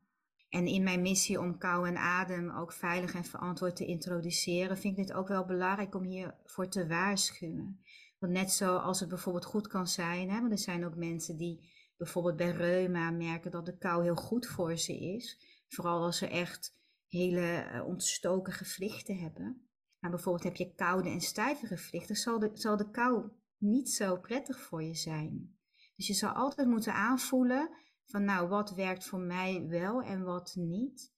En 0.49 0.67
in 0.67 0.83
mijn 0.83 1.03
missie 1.03 1.41
om 1.41 1.59
kou 1.59 1.89
en 1.89 1.97
adem 1.97 2.51
ook 2.51 2.73
veilig 2.73 3.15
en 3.15 3.25
verantwoord 3.25 3.77
te 3.77 3.87
introduceren, 3.87 4.79
vind 4.79 4.99
ik 4.99 5.07
het 5.07 5.17
ook 5.17 5.29
wel 5.29 5.45
belangrijk 5.45 5.95
om 5.95 6.03
hiervoor 6.03 6.69
te 6.69 6.87
waarschuwen. 6.87 7.81
Want 8.21 8.33
net 8.33 8.53
zoals 8.53 9.01
het 9.01 9.09
bijvoorbeeld 9.09 9.45
goed 9.45 9.69
kan 9.69 9.87
zijn, 9.87 10.31
hè, 10.31 10.41
want 10.41 10.53
er 10.53 10.59
zijn 10.59 10.85
ook 10.85 10.97
mensen 10.97 11.37
die 11.37 11.71
bijvoorbeeld 11.97 12.37
bij 12.37 12.51
reuma 12.51 13.11
merken 13.11 13.51
dat 13.51 13.67
de 13.67 13.79
kou 13.79 14.03
heel 14.03 14.15
goed 14.15 14.47
voor 14.47 14.77
ze 14.77 14.99
is. 14.99 15.47
Vooral 15.69 16.03
als 16.03 16.19
ze 16.19 16.29
echt 16.29 16.79
hele 17.09 17.71
uh, 17.73 17.87
ontstoken 17.87 18.53
gewrichten 18.53 19.19
hebben. 19.19 19.69
Maar 19.99 20.11
bijvoorbeeld 20.11 20.45
heb 20.45 20.57
je 20.57 20.75
koude 20.75 21.09
en 21.09 21.21
stijve 21.21 21.67
gewrichten, 21.67 22.17
zal 22.17 22.39
de, 22.39 22.51
zal 22.55 22.77
de 22.77 22.91
kou 22.91 23.31
niet 23.57 23.91
zo 23.91 24.17
prettig 24.17 24.61
voor 24.61 24.83
je 24.83 24.95
zijn. 24.95 25.59
Dus 25.97 26.07
je 26.07 26.15
zal 26.15 26.31
altijd 26.31 26.69
moeten 26.69 26.95
aanvoelen 26.95 27.71
van 28.05 28.25
nou, 28.25 28.49
wat 28.49 28.75
werkt 28.75 29.07
voor 29.07 29.21
mij 29.21 29.67
wel 29.69 30.03
en 30.03 30.23
wat 30.23 30.55
niet. 30.55 31.13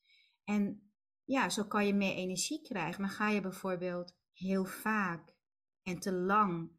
En 0.44 0.92
ja, 1.24 1.48
zo 1.48 1.64
kan 1.64 1.86
je 1.86 1.94
meer 1.94 2.14
energie 2.14 2.62
krijgen. 2.62 3.00
Maar 3.00 3.10
ga 3.10 3.28
je 3.28 3.40
bijvoorbeeld 3.40 4.16
heel 4.32 4.64
vaak 4.64 5.36
en 5.82 5.98
te 5.98 6.12
lang 6.12 6.70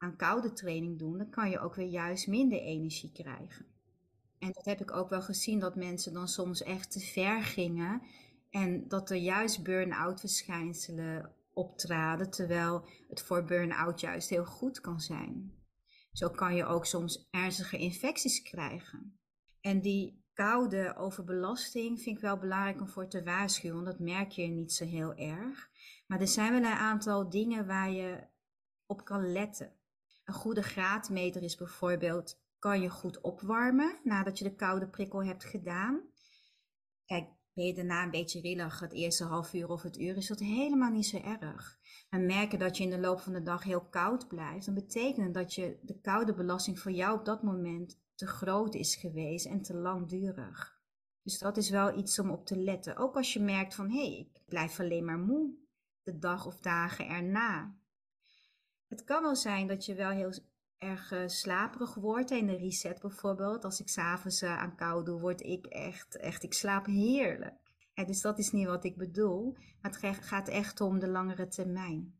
aan 0.00 0.16
koude 0.16 0.52
training 0.52 0.98
doen, 0.98 1.18
dan 1.18 1.30
kan 1.30 1.50
je 1.50 1.60
ook 1.60 1.74
weer 1.74 1.88
juist 1.88 2.26
minder 2.26 2.60
energie 2.60 3.12
krijgen. 3.12 3.66
En 4.38 4.52
dat 4.52 4.64
heb 4.64 4.80
ik 4.80 4.92
ook 4.92 5.08
wel 5.08 5.22
gezien, 5.22 5.58
dat 5.58 5.76
mensen 5.76 6.12
dan 6.12 6.28
soms 6.28 6.62
echt 6.62 6.90
te 6.90 7.00
ver 7.00 7.42
gingen 7.42 8.02
en 8.50 8.88
dat 8.88 9.10
er 9.10 9.16
juist 9.16 9.62
burn-out 9.62 10.20
verschijnselen 10.20 11.34
optraden, 11.52 12.30
terwijl 12.30 12.88
het 13.08 13.22
voor 13.22 13.44
burn-out 13.44 14.00
juist 14.00 14.28
heel 14.28 14.44
goed 14.44 14.80
kan 14.80 15.00
zijn. 15.00 15.52
Zo 16.12 16.28
kan 16.28 16.54
je 16.54 16.64
ook 16.64 16.86
soms 16.86 17.28
ernstige 17.30 17.78
infecties 17.78 18.42
krijgen. 18.42 19.18
En 19.60 19.80
die 19.80 20.24
koude 20.32 20.96
overbelasting 20.96 22.00
vind 22.02 22.16
ik 22.16 22.22
wel 22.22 22.38
belangrijk 22.38 22.80
om 22.80 22.88
voor 22.88 23.08
te 23.08 23.22
waarschuwen, 23.22 23.82
want 23.82 23.86
dat 23.86 24.06
merk 24.06 24.30
je 24.30 24.46
niet 24.46 24.72
zo 24.72 24.84
heel 24.84 25.14
erg. 25.14 25.70
Maar 26.06 26.20
er 26.20 26.28
zijn 26.28 26.52
wel 26.52 26.70
een 26.70 26.76
aantal 26.76 27.30
dingen 27.30 27.66
waar 27.66 27.90
je 27.90 28.26
op 28.86 29.04
kan 29.04 29.32
letten. 29.32 29.72
Een 30.30 30.36
goede 30.36 30.62
graadmeter 30.62 31.42
is 31.42 31.56
bijvoorbeeld, 31.56 32.40
kan 32.58 32.80
je 32.80 32.88
goed 32.88 33.20
opwarmen 33.20 33.98
nadat 34.04 34.38
je 34.38 34.44
de 34.44 34.54
koude 34.54 34.88
prikkel 34.88 35.24
hebt 35.24 35.44
gedaan? 35.44 36.00
Kijk, 37.04 37.28
ben 37.52 37.64
je 37.66 37.74
daarna 37.74 38.02
een 38.02 38.10
beetje 38.10 38.40
rillig 38.40 38.80
het 38.80 38.92
eerste 38.92 39.24
half 39.24 39.54
uur 39.54 39.68
of 39.68 39.82
het 39.82 39.98
uur, 39.98 40.16
is 40.16 40.26
dat 40.26 40.38
helemaal 40.38 40.90
niet 40.90 41.06
zo 41.06 41.16
erg. 41.16 41.78
En 42.10 42.26
merken 42.26 42.58
dat 42.58 42.76
je 42.76 42.82
in 42.84 42.90
de 42.90 42.98
loop 42.98 43.20
van 43.20 43.32
de 43.32 43.42
dag 43.42 43.62
heel 43.62 43.88
koud 43.88 44.28
blijft, 44.28 44.66
dan 44.66 44.74
betekent 44.74 45.34
dat 45.34 45.54
je 45.54 45.78
de 45.82 46.00
koude 46.00 46.34
belasting 46.34 46.78
voor 46.78 46.92
jou 46.92 47.18
op 47.18 47.24
dat 47.24 47.42
moment 47.42 48.00
te 48.14 48.26
groot 48.26 48.74
is 48.74 48.96
geweest 48.96 49.46
en 49.46 49.62
te 49.62 49.74
langdurig. 49.74 50.82
Dus 51.22 51.38
dat 51.38 51.56
is 51.56 51.70
wel 51.70 51.98
iets 51.98 52.18
om 52.18 52.30
op 52.30 52.46
te 52.46 52.56
letten. 52.56 52.96
Ook 52.96 53.16
als 53.16 53.32
je 53.32 53.40
merkt 53.40 53.74
van 53.74 53.90
hé, 53.90 54.06
hey, 54.06 54.18
ik 54.18 54.40
blijf 54.46 54.80
alleen 54.80 55.04
maar 55.04 55.18
moe 55.18 55.54
de 56.02 56.18
dag 56.18 56.46
of 56.46 56.60
dagen 56.60 57.08
erna. 57.08 57.79
Het 58.90 59.04
kan 59.04 59.22
wel 59.22 59.36
zijn 59.36 59.66
dat 59.66 59.84
je 59.84 59.94
wel 59.94 60.10
heel 60.10 60.32
erg 60.78 61.12
uh, 61.12 61.22
slaperig 61.26 61.94
wordt. 61.94 62.30
In 62.30 62.46
de 62.46 62.56
reset 62.56 63.00
bijvoorbeeld, 63.00 63.64
als 63.64 63.80
ik 63.80 63.88
s'avonds 63.88 64.42
uh, 64.42 64.58
aan 64.58 64.76
kou 64.76 65.04
doe, 65.04 65.20
word 65.20 65.42
ik 65.42 65.66
echt, 65.66 66.16
echt, 66.16 66.42
ik 66.42 66.54
slaap 66.54 66.86
heerlijk. 66.86 67.54
dus 68.06 68.20
dat 68.20 68.38
is 68.38 68.50
niet 68.50 68.66
wat 68.66 68.84
ik 68.84 68.96
bedoel, 68.96 69.56
maar 69.80 69.98
het 70.00 70.24
gaat 70.24 70.48
echt 70.48 70.80
om 70.80 70.98
de 70.98 71.08
langere 71.08 71.48
termijn. 71.48 72.18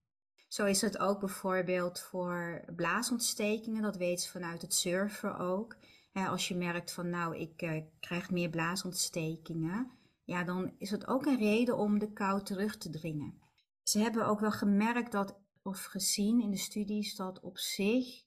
Zo 0.49 0.65
is 0.65 0.81
het 0.81 0.99
ook 0.99 1.21
bijvoorbeeld 1.21 2.01
voor 2.01 2.65
blaasontstekingen, 2.77 3.83
dat 3.83 3.97
weet 3.97 4.21
ze 4.21 4.31
vanuit 4.31 4.63
het 4.63 4.75
surfen 4.75 5.39
ook. 5.39 5.77
als 6.13 6.49
je 6.49 6.57
merkt 6.57 6.93
van 6.93 7.11
nou, 7.11 7.37
ik 7.37 7.63
uh, 7.63 7.83
krijg 8.01 8.31
meer 8.31 8.51
blaasontstekingen, 8.51 9.91
ja, 10.25 10.45
dan 10.45 10.75
is 10.79 10.91
het 10.91 11.07
ook 11.07 11.27
een 11.27 11.39
reden 11.39 11.77
om 11.77 11.99
de 11.99 12.13
kou 12.13 12.43
terug 12.43 12.77
te 12.77 12.91
dringen. 12.91 13.41
Ze 13.83 13.99
hebben 13.99 14.27
ook 14.27 14.41
wel 14.41 14.53
gemerkt 14.53 15.13
dat, 15.13 15.40
of 15.63 15.85
gezien 15.85 16.41
in 16.41 16.51
de 16.51 16.57
studies, 16.57 17.17
dat 17.17 17.41
op 17.41 17.59
zich 17.59 18.25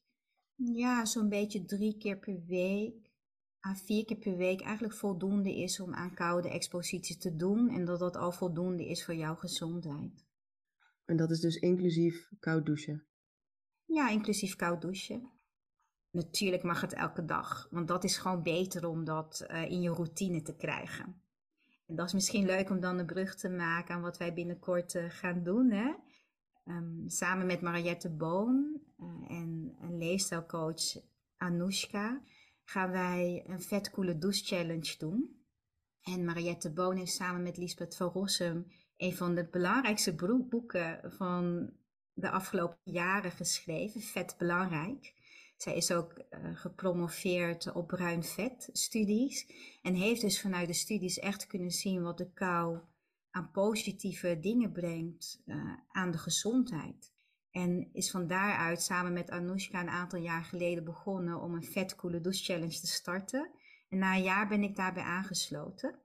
ja, 0.54 1.04
zo'n 1.04 1.28
beetje 1.28 1.64
drie 1.64 1.96
keer 1.96 2.18
per 2.18 2.44
week 2.46 3.12
à 3.66 3.74
vier 3.74 4.04
keer 4.04 4.16
per 4.16 4.36
week 4.36 4.60
eigenlijk 4.60 4.94
voldoende 4.94 5.56
is 5.56 5.80
om 5.80 5.94
aan 5.94 6.14
koude 6.14 6.50
expositie 6.50 7.16
te 7.16 7.36
doen. 7.36 7.68
En 7.68 7.84
dat 7.84 7.98
dat 7.98 8.16
al 8.16 8.32
voldoende 8.32 8.88
is 8.88 9.04
voor 9.04 9.14
jouw 9.14 9.34
gezondheid. 9.34 10.24
En 11.04 11.16
dat 11.16 11.30
is 11.30 11.40
dus 11.40 11.56
inclusief 11.56 12.30
koud 12.40 12.66
douchen? 12.66 13.06
Ja, 13.84 14.08
inclusief 14.08 14.56
koud 14.56 14.80
douchen. 14.80 15.30
Natuurlijk 16.10 16.62
mag 16.62 16.80
het 16.80 16.92
elke 16.92 17.24
dag, 17.24 17.68
want 17.70 17.88
dat 17.88 18.04
is 18.04 18.16
gewoon 18.16 18.42
beter 18.42 18.88
om 18.88 19.04
dat 19.04 19.46
uh, 19.50 19.70
in 19.70 19.80
je 19.80 19.90
routine 19.90 20.42
te 20.42 20.56
krijgen. 20.56 21.22
En 21.86 21.96
dat 21.96 22.06
is 22.06 22.12
misschien 22.12 22.46
leuk 22.46 22.70
om 22.70 22.80
dan 22.80 22.98
een 22.98 23.06
brug 23.06 23.34
te 23.34 23.48
maken 23.48 23.94
aan 23.94 24.00
wat 24.00 24.18
wij 24.18 24.34
binnenkort 24.34 24.94
uh, 24.94 25.10
gaan 25.10 25.42
doen. 25.42 25.70
Hè? 25.70 25.94
Um, 26.66 27.04
samen 27.06 27.46
met 27.46 27.60
Mariette 27.60 28.10
Boon 28.10 28.80
uh, 29.00 29.36
en 29.36 29.76
een 29.80 29.98
leefstijlcoach 29.98 30.96
Anoushka 31.36 32.22
gaan 32.64 32.90
wij 32.90 33.44
een 33.46 33.62
vet 33.62 33.90
coole 33.90 34.18
douche 34.18 34.44
challenge 34.44 34.94
doen. 34.98 35.44
En 36.02 36.24
Mariette 36.24 36.72
Boon 36.72 36.96
heeft 36.96 37.12
samen 37.12 37.42
met 37.42 37.56
Lisbeth 37.56 37.96
van 37.96 38.08
Rossum 38.08 38.66
een 38.96 39.14
van 39.14 39.34
de 39.34 39.48
belangrijkste 39.50 40.14
boeken 40.48 41.12
van 41.12 41.72
de 42.12 42.30
afgelopen 42.30 42.78
jaren 42.82 43.30
geschreven, 43.30 44.00
Vet 44.00 44.34
Belangrijk. 44.38 45.14
Zij 45.56 45.76
is 45.76 45.90
ook 45.90 46.18
uh, 46.18 46.56
gepromoveerd 46.56 47.72
op 47.72 47.86
bruin 47.86 48.22
vet 48.22 48.68
studies 48.72 49.46
en 49.82 49.94
heeft 49.94 50.20
dus 50.20 50.40
vanuit 50.40 50.66
de 50.66 50.74
studies 50.74 51.18
echt 51.18 51.46
kunnen 51.46 51.70
zien 51.70 52.02
wat 52.02 52.18
de 52.18 52.30
kou 52.32 52.78
aan 53.34 53.50
positieve 53.50 54.38
dingen 54.40 54.72
brengt 54.72 55.42
uh, 55.46 55.72
aan 55.88 56.10
de 56.10 56.18
gezondheid. 56.18 57.12
En 57.50 57.88
is 57.92 58.10
van 58.10 58.26
daaruit 58.26 58.82
samen 58.82 59.12
met 59.12 59.30
Anoushka 59.30 59.80
een 59.80 59.88
aantal 59.88 60.18
jaar 60.18 60.44
geleden 60.44 60.84
begonnen 60.84 61.40
om 61.40 61.54
een 61.54 61.64
vet 61.64 61.96
coole 61.96 62.20
douche 62.20 62.44
challenge 62.44 62.80
te 62.80 62.86
starten. 62.86 63.50
En 63.88 63.98
na 63.98 64.16
een 64.16 64.22
jaar 64.22 64.48
ben 64.48 64.62
ik 64.62 64.76
daarbij 64.76 65.02
aangesloten. 65.02 65.98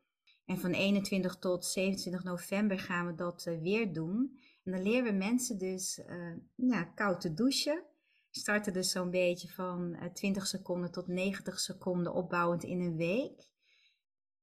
En 0.46 0.60
van 0.60 0.72
21 0.72 1.36
tot 1.36 1.66
27 1.66 2.24
november 2.24 2.80
gaan 2.80 3.06
we 3.06 3.16
dat 3.16 3.46
uh, 3.46 3.62
weer 3.62 3.94
doen. 3.94 4.40
En 4.64 4.72
dan 4.72 4.84
leren 4.84 5.04
we 5.04 5.18
mensen 5.18 5.58
dus 5.58 6.02
uh, 6.10 6.36
ja, 6.56 6.84
koud 6.84 7.22
te 7.22 7.34
douchen. 7.34 7.84
Starten 8.30 8.74
dus 8.74 8.92
zo'n 8.92 9.10
beetje 9.10 9.50
van 9.50 9.98
20 10.14 10.48
seconden 10.48 10.92
tot 10.92 11.08
90 11.08 11.60
seconden 11.60 12.14
opbouwend 12.14 12.64
in 12.64 12.80
een 12.82 12.96
week. 12.96 13.50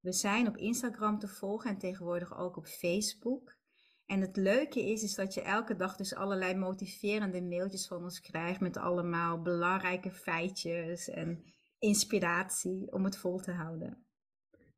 We 0.06 0.12
zijn 0.12 0.48
op 0.48 0.56
Instagram 0.56 1.18
te 1.18 1.28
volgen 1.28 1.70
en 1.70 1.78
tegenwoordig 1.78 2.38
ook 2.38 2.56
op 2.56 2.66
Facebook. 2.66 3.56
En 4.04 4.20
het 4.20 4.36
leuke 4.36 4.90
is, 4.90 5.02
is 5.02 5.14
dat 5.14 5.34
je 5.34 5.42
elke 5.42 5.76
dag 5.76 5.96
dus 5.96 6.14
allerlei 6.14 6.54
motiverende 6.54 7.42
mailtjes 7.42 7.86
van 7.86 8.02
ons 8.02 8.20
krijgt 8.20 8.60
met 8.60 8.76
allemaal 8.76 9.42
belangrijke 9.42 10.10
feitjes 10.10 11.08
en 11.08 11.42
inspiratie 11.78 12.92
om 12.92 13.04
het 13.04 13.16
vol 13.16 13.38
te 13.38 13.50
houden. 13.50 14.06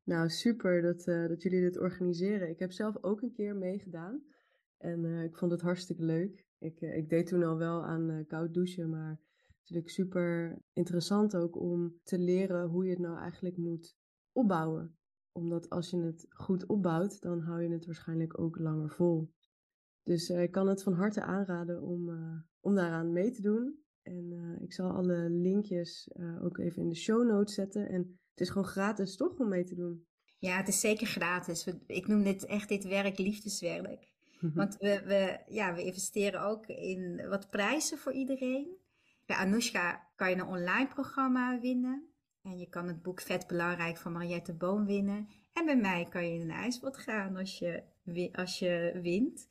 Nou, 0.04 0.28
super 0.28 0.82
dat, 0.82 1.06
uh, 1.06 1.28
dat 1.28 1.42
jullie 1.42 1.60
dit 1.60 1.78
organiseren. 1.78 2.48
Ik 2.48 2.58
heb 2.58 2.72
zelf 2.72 3.02
ook 3.02 3.22
een 3.22 3.32
keer 3.32 3.56
meegedaan 3.56 4.22
en 4.78 5.04
uh, 5.04 5.22
ik 5.22 5.36
vond 5.36 5.52
het 5.52 5.60
hartstikke 5.60 6.02
leuk. 6.02 6.46
Ik, 6.58 6.80
uh, 6.80 6.96
ik 6.96 7.08
deed 7.08 7.26
toen 7.26 7.42
al 7.42 7.56
wel 7.56 7.84
aan 7.84 8.24
koud 8.26 8.54
douchen, 8.54 8.90
maar 8.90 9.20
natuurlijk 9.58 9.90
super 9.90 10.58
interessant 10.72 11.36
ook 11.36 11.56
om 11.56 12.00
te 12.02 12.18
leren 12.18 12.68
hoe 12.68 12.84
je 12.84 12.90
het 12.90 13.00
nou 13.00 13.18
eigenlijk 13.18 13.56
moet 13.56 13.96
opbouwen 14.32 14.96
omdat 15.32 15.70
als 15.70 15.90
je 15.90 15.96
het 15.96 16.26
goed 16.28 16.66
opbouwt, 16.66 17.20
dan 17.20 17.40
hou 17.40 17.62
je 17.62 17.72
het 17.72 17.86
waarschijnlijk 17.86 18.40
ook 18.40 18.58
langer 18.58 18.90
vol. 18.90 19.32
Dus 20.02 20.30
uh, 20.30 20.42
ik 20.42 20.50
kan 20.50 20.68
het 20.68 20.82
van 20.82 20.92
harte 20.92 21.22
aanraden 21.22 21.82
om, 21.82 22.08
uh, 22.08 22.40
om 22.60 22.74
daaraan 22.74 23.12
mee 23.12 23.30
te 23.30 23.42
doen. 23.42 23.82
En 24.02 24.30
uh, 24.32 24.62
ik 24.62 24.72
zal 24.72 24.90
alle 24.90 25.30
linkjes 25.30 26.10
ook 26.42 26.58
even 26.58 26.82
in 26.82 26.88
de 26.88 26.94
show 26.94 27.26
notes 27.26 27.54
zetten. 27.54 27.88
En 27.88 28.18
het 28.30 28.40
is 28.40 28.48
gewoon 28.48 28.68
gratis, 28.68 29.16
toch, 29.16 29.38
om 29.38 29.48
mee 29.48 29.64
te 29.64 29.74
doen? 29.74 30.06
Ja, 30.38 30.56
het 30.56 30.68
is 30.68 30.80
zeker 30.80 31.06
gratis. 31.06 31.66
Ik 31.86 32.06
noem 32.06 32.22
dit 32.22 32.44
echt 32.44 32.68
dit 32.68 32.84
werk 32.84 33.18
liefdeswerk. 33.18 34.12
Want 34.54 34.76
we, 34.76 35.02
we, 35.04 35.52
ja, 35.54 35.74
we 35.74 35.84
investeren 35.84 36.42
ook 36.42 36.66
in 36.66 37.28
wat 37.28 37.50
prijzen 37.50 37.98
voor 37.98 38.12
iedereen. 38.12 38.76
Bij 39.26 39.36
Anoushka 39.36 40.10
kan 40.16 40.30
je 40.30 40.36
een 40.36 40.46
online 40.46 40.88
programma 40.88 41.60
winnen. 41.60 42.12
En 42.42 42.58
je 42.58 42.68
kan 42.68 42.86
het 42.88 43.02
boek 43.02 43.20
Vet 43.20 43.46
Belangrijk 43.46 43.96
van 43.96 44.12
Mariette 44.12 44.54
Boom 44.54 44.86
winnen. 44.86 45.28
En 45.52 45.64
bij 45.64 45.76
mij 45.76 46.06
kan 46.10 46.26
je 46.26 46.34
in 46.34 46.40
een 46.40 46.50
ijsbad 46.50 46.96
gaan 46.96 47.36
als 47.36 47.58
je, 47.58 47.82
als 48.32 48.58
je 48.58 48.98
wint. 49.02 49.48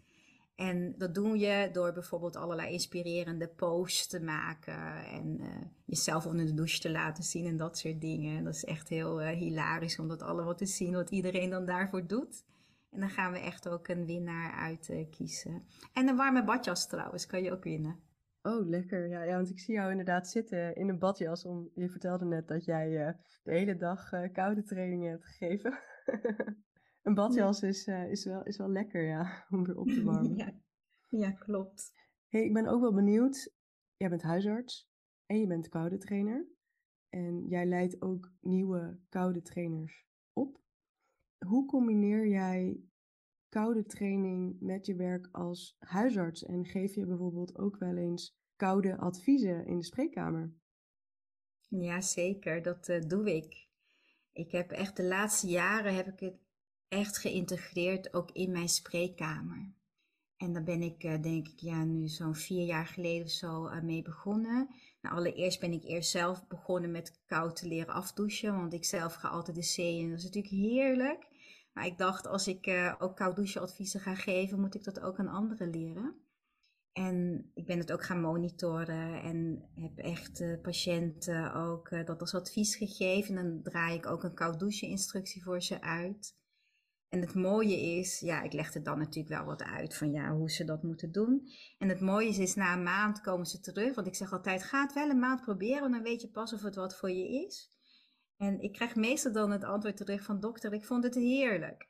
En 0.57 0.95
dat 0.97 1.15
doe 1.15 1.37
je 1.37 1.69
door 1.71 1.93
bijvoorbeeld 1.93 2.35
allerlei 2.35 2.71
inspirerende 2.71 3.47
posts 3.47 4.07
te 4.07 4.19
maken 4.19 5.05
en 5.05 5.37
uh, 5.39 5.47
jezelf 5.85 6.25
onder 6.25 6.45
de 6.45 6.53
douche 6.53 6.79
te 6.79 6.91
laten 6.91 7.23
zien 7.23 7.45
en 7.45 7.57
dat 7.57 7.77
soort 7.77 8.01
dingen. 8.01 8.43
Dat 8.43 8.53
is 8.53 8.65
echt 8.65 8.89
heel 8.89 9.21
uh, 9.21 9.29
hilarisch 9.29 9.99
om 9.99 10.07
dat 10.07 10.21
allemaal 10.21 10.55
te 10.55 10.65
zien, 10.65 10.93
wat 10.93 11.09
iedereen 11.09 11.49
dan 11.49 11.65
daarvoor 11.65 12.07
doet. 12.07 12.43
En 12.91 12.99
dan 12.99 13.09
gaan 13.09 13.31
we 13.31 13.39
echt 13.39 13.69
ook 13.69 13.87
een 13.87 14.05
winnaar 14.05 14.51
uit 14.51 14.89
uh, 14.89 15.05
kiezen. 15.09 15.67
En 15.93 16.07
een 16.07 16.15
warme 16.15 16.43
badjas 16.43 16.87
trouwens, 16.87 17.25
kan 17.25 17.43
je 17.43 17.51
ook 17.51 17.63
winnen. 17.63 17.99
Oh, 18.47 18.67
lekker. 18.67 19.07
Ja, 19.07 19.23
ja, 19.23 19.35
want 19.35 19.49
ik 19.49 19.59
zie 19.59 19.73
jou 19.73 19.91
inderdaad 19.91 20.27
zitten 20.27 20.75
in 20.75 20.89
een 20.89 20.99
badjas. 20.99 21.45
Om, 21.45 21.71
je 21.73 21.89
vertelde 21.89 22.25
net 22.25 22.47
dat 22.47 22.65
jij 22.65 23.07
uh, 23.07 23.13
de 23.43 23.51
hele 23.51 23.75
dag 23.75 24.11
uh, 24.11 24.33
koude 24.33 24.63
trainingen 24.63 25.09
hebt 25.09 25.25
gegeven. 25.25 25.79
een 27.03 27.13
badjas 27.13 27.61
is, 27.61 27.87
uh, 27.87 28.11
is, 28.11 28.25
wel, 28.25 28.43
is 28.43 28.57
wel 28.57 28.69
lekker, 28.69 29.07
ja, 29.07 29.45
om 29.49 29.65
weer 29.65 29.77
op 29.77 29.87
te 29.87 30.03
warmen. 30.03 30.37
ja. 30.43 30.53
ja, 31.09 31.31
klopt. 31.31 31.93
Hey, 32.27 32.43
ik 32.43 32.53
ben 32.53 32.67
ook 32.67 32.81
wel 32.81 32.93
benieuwd. 32.93 33.53
Jij 33.95 34.09
bent 34.09 34.21
huisarts 34.21 34.91
en 35.25 35.39
je 35.39 35.47
bent 35.47 35.69
koude 35.69 35.97
trainer. 35.97 36.47
En 37.09 37.47
jij 37.47 37.65
leidt 37.65 38.01
ook 38.01 38.31
nieuwe 38.41 38.99
koude 39.09 39.41
trainers 39.41 40.05
op. 40.33 40.61
Hoe 41.45 41.65
combineer 41.65 42.27
jij 42.27 42.81
koude 43.49 43.85
training 43.85 44.59
met 44.59 44.85
je 44.85 44.95
werk 44.95 45.29
als 45.31 45.75
huisarts? 45.79 46.43
En 46.43 46.65
geef 46.65 46.95
je 46.95 47.05
bijvoorbeeld 47.05 47.57
ook 47.57 47.77
wel 47.77 47.95
eens 47.95 48.37
koude 48.57 48.97
adviezen 48.97 49.65
in 49.65 49.77
de 49.77 49.83
spreekkamer? 49.83 50.51
Ja, 51.69 52.01
zeker. 52.01 52.61
Dat 52.61 52.87
uh, 52.87 53.01
doe 53.01 53.35
ik. 53.35 53.67
Ik 54.31 54.51
heb 54.51 54.71
echt 54.71 54.95
de 54.95 55.03
laatste 55.03 55.47
jaren 55.47 55.95
heb 55.95 56.07
ik 56.07 56.19
het 56.19 56.39
echt 56.87 57.17
geïntegreerd 57.17 58.13
ook 58.13 58.31
in 58.31 58.51
mijn 58.51 58.69
spreekkamer. 58.69 59.75
En 60.37 60.53
daar 60.53 60.63
ben 60.63 60.81
ik, 60.81 61.01
denk 61.01 61.47
ik, 61.47 61.59
ja, 61.59 61.83
nu 61.83 62.07
zo'n 62.07 62.35
vier 62.35 62.65
jaar 62.65 62.85
geleden 62.85 63.25
of 63.25 63.31
zo 63.31 63.69
mee 63.81 64.01
begonnen. 64.01 64.69
Nou, 65.01 65.15
allereerst 65.15 65.59
ben 65.59 65.71
ik 65.71 65.83
eerst 65.83 66.09
zelf 66.09 66.47
begonnen 66.47 66.91
met 66.91 67.21
koud 67.25 67.55
te 67.55 67.67
leren 67.67 67.93
afdouchen. 67.93 68.55
Want 68.55 68.73
ik 68.73 68.85
zelf 68.85 69.13
ga 69.13 69.27
altijd 69.27 69.55
de 69.55 69.63
zee 69.63 69.99
in. 69.99 70.09
Dat 70.09 70.17
is 70.17 70.23
natuurlijk 70.23 70.53
heerlijk. 70.53 71.27
Maar 71.73 71.85
ik 71.85 71.97
dacht, 71.97 72.27
als 72.27 72.47
ik 72.47 72.95
ook 72.99 73.15
koud 73.15 73.35
douchen 73.35 73.61
adviezen 73.61 73.99
ga 73.99 74.15
geven, 74.15 74.59
moet 74.59 74.75
ik 74.75 74.83
dat 74.83 74.99
ook 74.99 75.19
aan 75.19 75.27
anderen 75.27 75.69
leren. 75.69 76.26
En 76.97 77.51
ik 77.53 77.65
ben 77.65 77.77
het 77.77 77.91
ook 77.91 78.03
gaan 78.03 78.21
monitoren 78.21 79.21
en 79.21 79.69
heb 79.75 79.97
echt 79.97 80.39
uh, 80.39 80.61
patiënten 80.61 81.53
ook 81.53 81.91
uh, 81.91 82.05
dat 82.05 82.21
als 82.21 82.35
advies 82.35 82.75
gegeven. 82.75 83.37
En 83.37 83.43
dan 83.43 83.63
draai 83.63 83.97
ik 83.97 84.05
ook 84.05 84.23
een 84.23 84.33
koud 84.33 84.59
douche 84.59 84.87
instructie 84.87 85.43
voor 85.43 85.61
ze 85.61 85.81
uit. 85.81 86.35
En 87.09 87.21
het 87.21 87.33
mooie 87.33 87.81
is, 87.81 88.19
ja, 88.19 88.41
ik 88.41 88.53
leg 88.53 88.73
er 88.73 88.83
dan 88.83 88.97
natuurlijk 88.97 89.35
wel 89.35 89.45
wat 89.45 89.63
uit 89.63 89.95
van 89.95 90.11
ja, 90.11 90.35
hoe 90.35 90.51
ze 90.51 90.63
dat 90.63 90.83
moeten 90.83 91.11
doen. 91.11 91.47
En 91.77 91.89
het 91.89 91.99
mooie 91.99 92.27
is, 92.27 92.37
is 92.37 92.55
na 92.55 92.73
een 92.73 92.83
maand 92.83 93.21
komen 93.21 93.45
ze 93.45 93.59
terug. 93.59 93.95
Want 93.95 94.07
ik 94.07 94.15
zeg 94.15 94.33
altijd, 94.33 94.63
ga 94.63 94.81
het 94.81 94.93
wel 94.93 95.09
een 95.09 95.19
maand 95.19 95.41
proberen, 95.41 95.91
dan 95.91 96.03
weet 96.03 96.21
je 96.21 96.29
pas 96.29 96.53
of 96.53 96.61
het 96.61 96.75
wat 96.75 96.97
voor 96.97 97.11
je 97.11 97.45
is. 97.45 97.71
En 98.37 98.59
ik 98.59 98.73
krijg 98.73 98.95
meestal 98.95 99.31
dan 99.31 99.51
het 99.51 99.63
antwoord 99.63 99.97
terug 99.97 100.23
van 100.23 100.39
dokter, 100.39 100.73
ik 100.73 100.85
vond 100.85 101.03
het 101.03 101.15
heerlijk. 101.15 101.89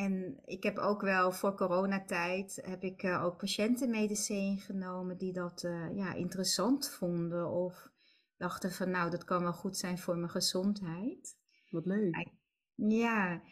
En 0.00 0.40
ik 0.44 0.62
heb 0.62 0.78
ook 0.78 1.00
wel 1.00 1.32
voor 1.32 1.54
coronatijd 1.54 2.60
heb 2.62 2.82
ik 2.82 3.02
uh, 3.02 3.24
ook 3.24 3.36
patiëntenmedicijn 3.36 4.58
genomen 4.58 5.18
die 5.18 5.32
dat 5.32 5.62
uh, 5.62 5.96
ja, 5.96 6.14
interessant 6.14 6.90
vonden 6.90 7.50
of 7.50 7.88
dachten 8.36 8.72
van 8.72 8.90
nou 8.90 9.10
dat 9.10 9.24
kan 9.24 9.42
wel 9.42 9.52
goed 9.52 9.76
zijn 9.76 9.98
voor 9.98 10.16
mijn 10.16 10.30
gezondheid. 10.30 11.36
Wat 11.70 11.86
leuk. 11.86 12.28
Ja, 12.74 13.42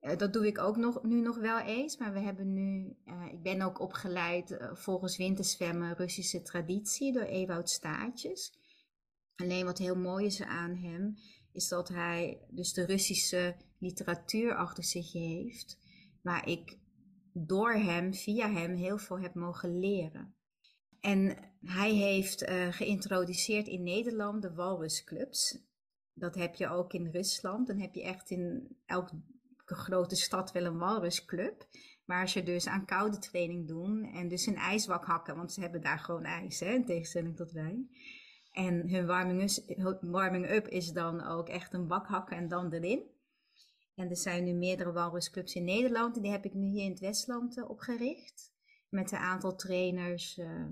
uh, 0.00 0.16
dat 0.16 0.32
doe 0.32 0.46
ik 0.46 0.58
ook 0.58 0.76
nog, 0.76 1.02
nu 1.02 1.20
nog 1.20 1.38
wel 1.38 1.58
eens, 1.58 1.96
maar 1.96 2.12
we 2.12 2.20
hebben 2.20 2.52
nu, 2.52 2.96
ik 3.30 3.42
ben 3.42 3.62
ook 3.62 3.80
opgeleid 3.80 4.58
volgens 4.72 5.16
winterzwemmen 5.16 5.96
Russische 5.96 6.42
traditie 6.42 7.12
door 7.12 7.22
Ewout 7.22 7.70
Staartjes. 7.70 8.58
Alleen 9.36 9.64
wat 9.64 9.78
heel 9.78 9.96
mooi 9.96 10.26
is 10.26 10.42
aan 10.42 10.74
hem, 10.74 11.16
is 11.52 11.68
dat 11.68 11.88
hij 11.88 12.40
dus 12.50 12.72
de 12.72 12.84
Russische 12.84 13.56
literatuur 13.78 14.54
achter 14.54 14.84
zich 14.84 15.12
heeft 15.12 15.86
waar 16.22 16.48
ik 16.48 16.78
door 17.32 17.72
hem, 17.72 18.14
via 18.14 18.50
hem, 18.50 18.74
heel 18.74 18.98
veel 18.98 19.20
heb 19.20 19.34
mogen 19.34 19.78
leren. 19.78 20.34
En 21.00 21.36
hij 21.60 21.92
heeft 21.92 22.42
uh, 22.42 22.72
geïntroduceerd 22.72 23.66
in 23.66 23.82
Nederland 23.82 24.42
de 24.42 24.54
walrusclubs. 24.54 25.66
Dat 26.14 26.34
heb 26.34 26.54
je 26.54 26.68
ook 26.68 26.92
in 26.92 27.10
Rusland. 27.10 27.66
Dan 27.66 27.78
heb 27.78 27.94
je 27.94 28.02
echt 28.02 28.30
in 28.30 28.76
elke 28.86 29.22
grote 29.64 30.16
stad 30.16 30.52
wel 30.52 30.64
een 30.64 30.78
walrusclub. 30.78 31.66
Waar 32.04 32.28
ze 32.28 32.42
dus 32.42 32.66
aan 32.66 32.86
koude 32.86 33.18
training 33.18 33.68
doen 33.68 34.04
en 34.04 34.28
dus 34.28 34.46
een 34.46 34.56
ijswak 34.56 35.04
hakken. 35.04 35.36
Want 35.36 35.52
ze 35.52 35.60
hebben 35.60 35.80
daar 35.80 35.98
gewoon 35.98 36.24
ijs, 36.24 36.60
hè, 36.60 36.72
in 36.72 36.84
tegenstelling 36.84 37.36
tot 37.36 37.52
wij. 37.52 37.86
En 38.52 38.88
hun 38.88 39.06
warming 40.00 40.50
up 40.50 40.66
is 40.66 40.92
dan 40.92 41.26
ook 41.26 41.48
echt 41.48 41.74
een 41.74 41.86
bak 41.86 42.06
hakken 42.06 42.36
en 42.36 42.48
dan 42.48 42.72
erin. 42.72 43.02
En 43.98 44.10
er 44.10 44.16
zijn 44.16 44.44
nu 44.44 44.52
meerdere 44.52 44.92
walrusclubs 44.92 45.54
in 45.54 45.64
Nederland 45.64 46.16
en 46.16 46.22
die 46.22 46.30
heb 46.30 46.44
ik 46.44 46.54
nu 46.54 46.66
hier 46.66 46.84
in 46.84 46.90
het 46.90 47.00
Westland 47.00 47.56
uh, 47.56 47.70
opgericht. 47.70 48.52
Met 48.88 49.12
een 49.12 49.18
aantal 49.18 49.54
trainers 49.54 50.38
uh, 50.38 50.66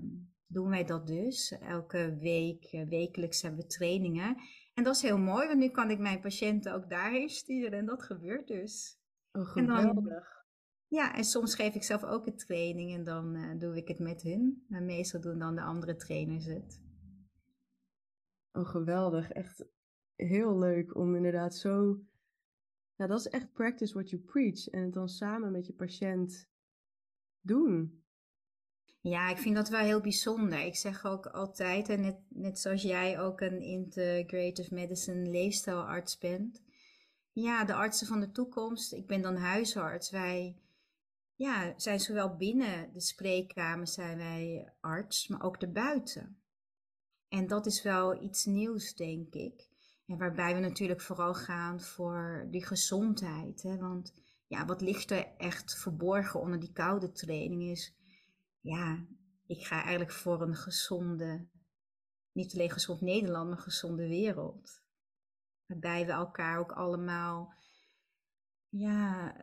doen 0.45 0.69
wij 0.69 0.83
dat 0.83 1.07
dus. 1.07 1.51
Elke 1.51 2.17
week, 2.19 2.73
uh, 2.73 2.87
wekelijks 2.87 3.41
hebben 3.41 3.61
we 3.61 3.67
trainingen. 3.67 4.37
En 4.73 4.83
dat 4.83 4.95
is 4.95 5.01
heel 5.01 5.17
mooi, 5.17 5.47
want 5.47 5.59
nu 5.59 5.69
kan 5.69 5.89
ik 5.89 5.99
mijn 5.99 6.19
patiënten 6.19 6.73
ook 6.73 6.89
daarheen 6.89 7.29
sturen 7.29 7.79
en 7.79 7.85
dat 7.85 8.03
gebeurt 8.03 8.47
dus. 8.47 8.99
Oh, 9.31 9.45
geweldig. 9.45 10.45
Ja, 10.87 11.15
en 11.15 11.23
soms 11.23 11.55
geef 11.55 11.75
ik 11.75 11.83
zelf 11.83 12.03
ook 12.03 12.27
een 12.27 12.37
training 12.37 12.93
en 12.93 13.03
dan 13.03 13.35
uh, 13.35 13.59
doe 13.59 13.75
ik 13.75 13.87
het 13.87 13.99
met 13.99 14.21
hun. 14.21 14.65
Maar 14.67 14.83
meestal 14.83 15.21
doen 15.21 15.39
dan 15.39 15.55
de 15.55 15.61
andere 15.61 15.95
trainers 15.95 16.45
het. 16.45 16.81
Oh, 18.51 18.67
geweldig. 18.67 19.31
Echt 19.31 19.65
heel 20.15 20.57
leuk 20.57 20.95
om 20.95 21.15
inderdaad 21.15 21.55
zo 21.55 21.99
ja, 22.97 23.07
dat 23.07 23.19
is 23.19 23.27
echt 23.27 23.53
practice 23.53 23.93
what 23.93 24.09
you 24.09 24.21
preach. 24.21 24.67
En 24.67 24.81
het 24.81 24.93
dan 24.93 25.09
samen 25.09 25.51
met 25.51 25.65
je 25.67 25.73
patiënt 25.73 26.49
doen. 27.41 28.03
Ja, 29.01 29.29
ik 29.29 29.37
vind 29.37 29.55
dat 29.55 29.69
wel 29.69 29.79
heel 29.79 30.01
bijzonder. 30.01 30.59
Ik 30.59 30.75
zeg 30.75 31.05
ook 31.05 31.25
altijd, 31.25 31.89
en 31.89 32.01
net, 32.01 32.17
net 32.29 32.59
zoals 32.59 32.81
jij 32.81 33.19
ook 33.19 33.41
een 33.41 33.61
integrative 33.61 34.73
medicine 34.73 35.29
leefstijlarts 35.29 36.17
bent. 36.17 36.63
Ja, 37.31 37.65
de 37.65 37.73
artsen 37.73 38.07
van 38.07 38.19
de 38.19 38.31
toekomst. 38.31 38.93
Ik 38.93 39.07
ben 39.07 39.21
dan 39.21 39.35
huisarts. 39.35 40.11
Wij 40.11 40.61
ja, 41.35 41.73
zijn 41.79 41.99
zowel 41.99 42.35
binnen 42.35 42.93
de 42.93 43.01
spreekkamer 43.01 43.87
zijn 43.87 44.17
wij 44.17 44.73
arts, 44.79 45.27
maar 45.27 45.41
ook 45.41 45.57
erbuiten. 45.57 46.41
En 47.27 47.47
dat 47.47 47.65
is 47.65 47.81
wel 47.81 48.23
iets 48.23 48.45
nieuws, 48.45 48.95
denk 48.95 49.33
ik. 49.33 49.69
En 50.07 50.17
waarbij 50.17 50.53
we 50.53 50.59
natuurlijk 50.59 51.01
vooral 51.01 51.33
gaan 51.33 51.81
voor 51.81 52.47
die 52.49 52.65
gezondheid. 52.65 53.61
Hè? 53.61 53.77
Want 53.77 54.13
ja, 54.47 54.65
wat 54.65 54.81
ligt 54.81 55.11
er 55.11 55.27
echt 55.37 55.77
verborgen 55.77 56.39
onder 56.39 56.59
die 56.59 56.71
koude 56.71 57.11
training 57.11 57.63
is, 57.63 57.95
ja, 58.59 59.05
ik 59.45 59.65
ga 59.65 59.81
eigenlijk 59.81 60.11
voor 60.11 60.41
een 60.41 60.55
gezonde, 60.55 61.47
niet 62.31 62.53
alleen 62.53 62.71
gezond 62.71 63.01
Nederland, 63.01 63.49
maar 63.49 63.57
gezonde 63.57 64.07
wereld. 64.07 64.81
Waarbij 65.65 66.05
we 66.05 66.11
elkaar 66.11 66.59
ook 66.59 66.71
allemaal, 66.71 67.53
ja, 68.69 69.35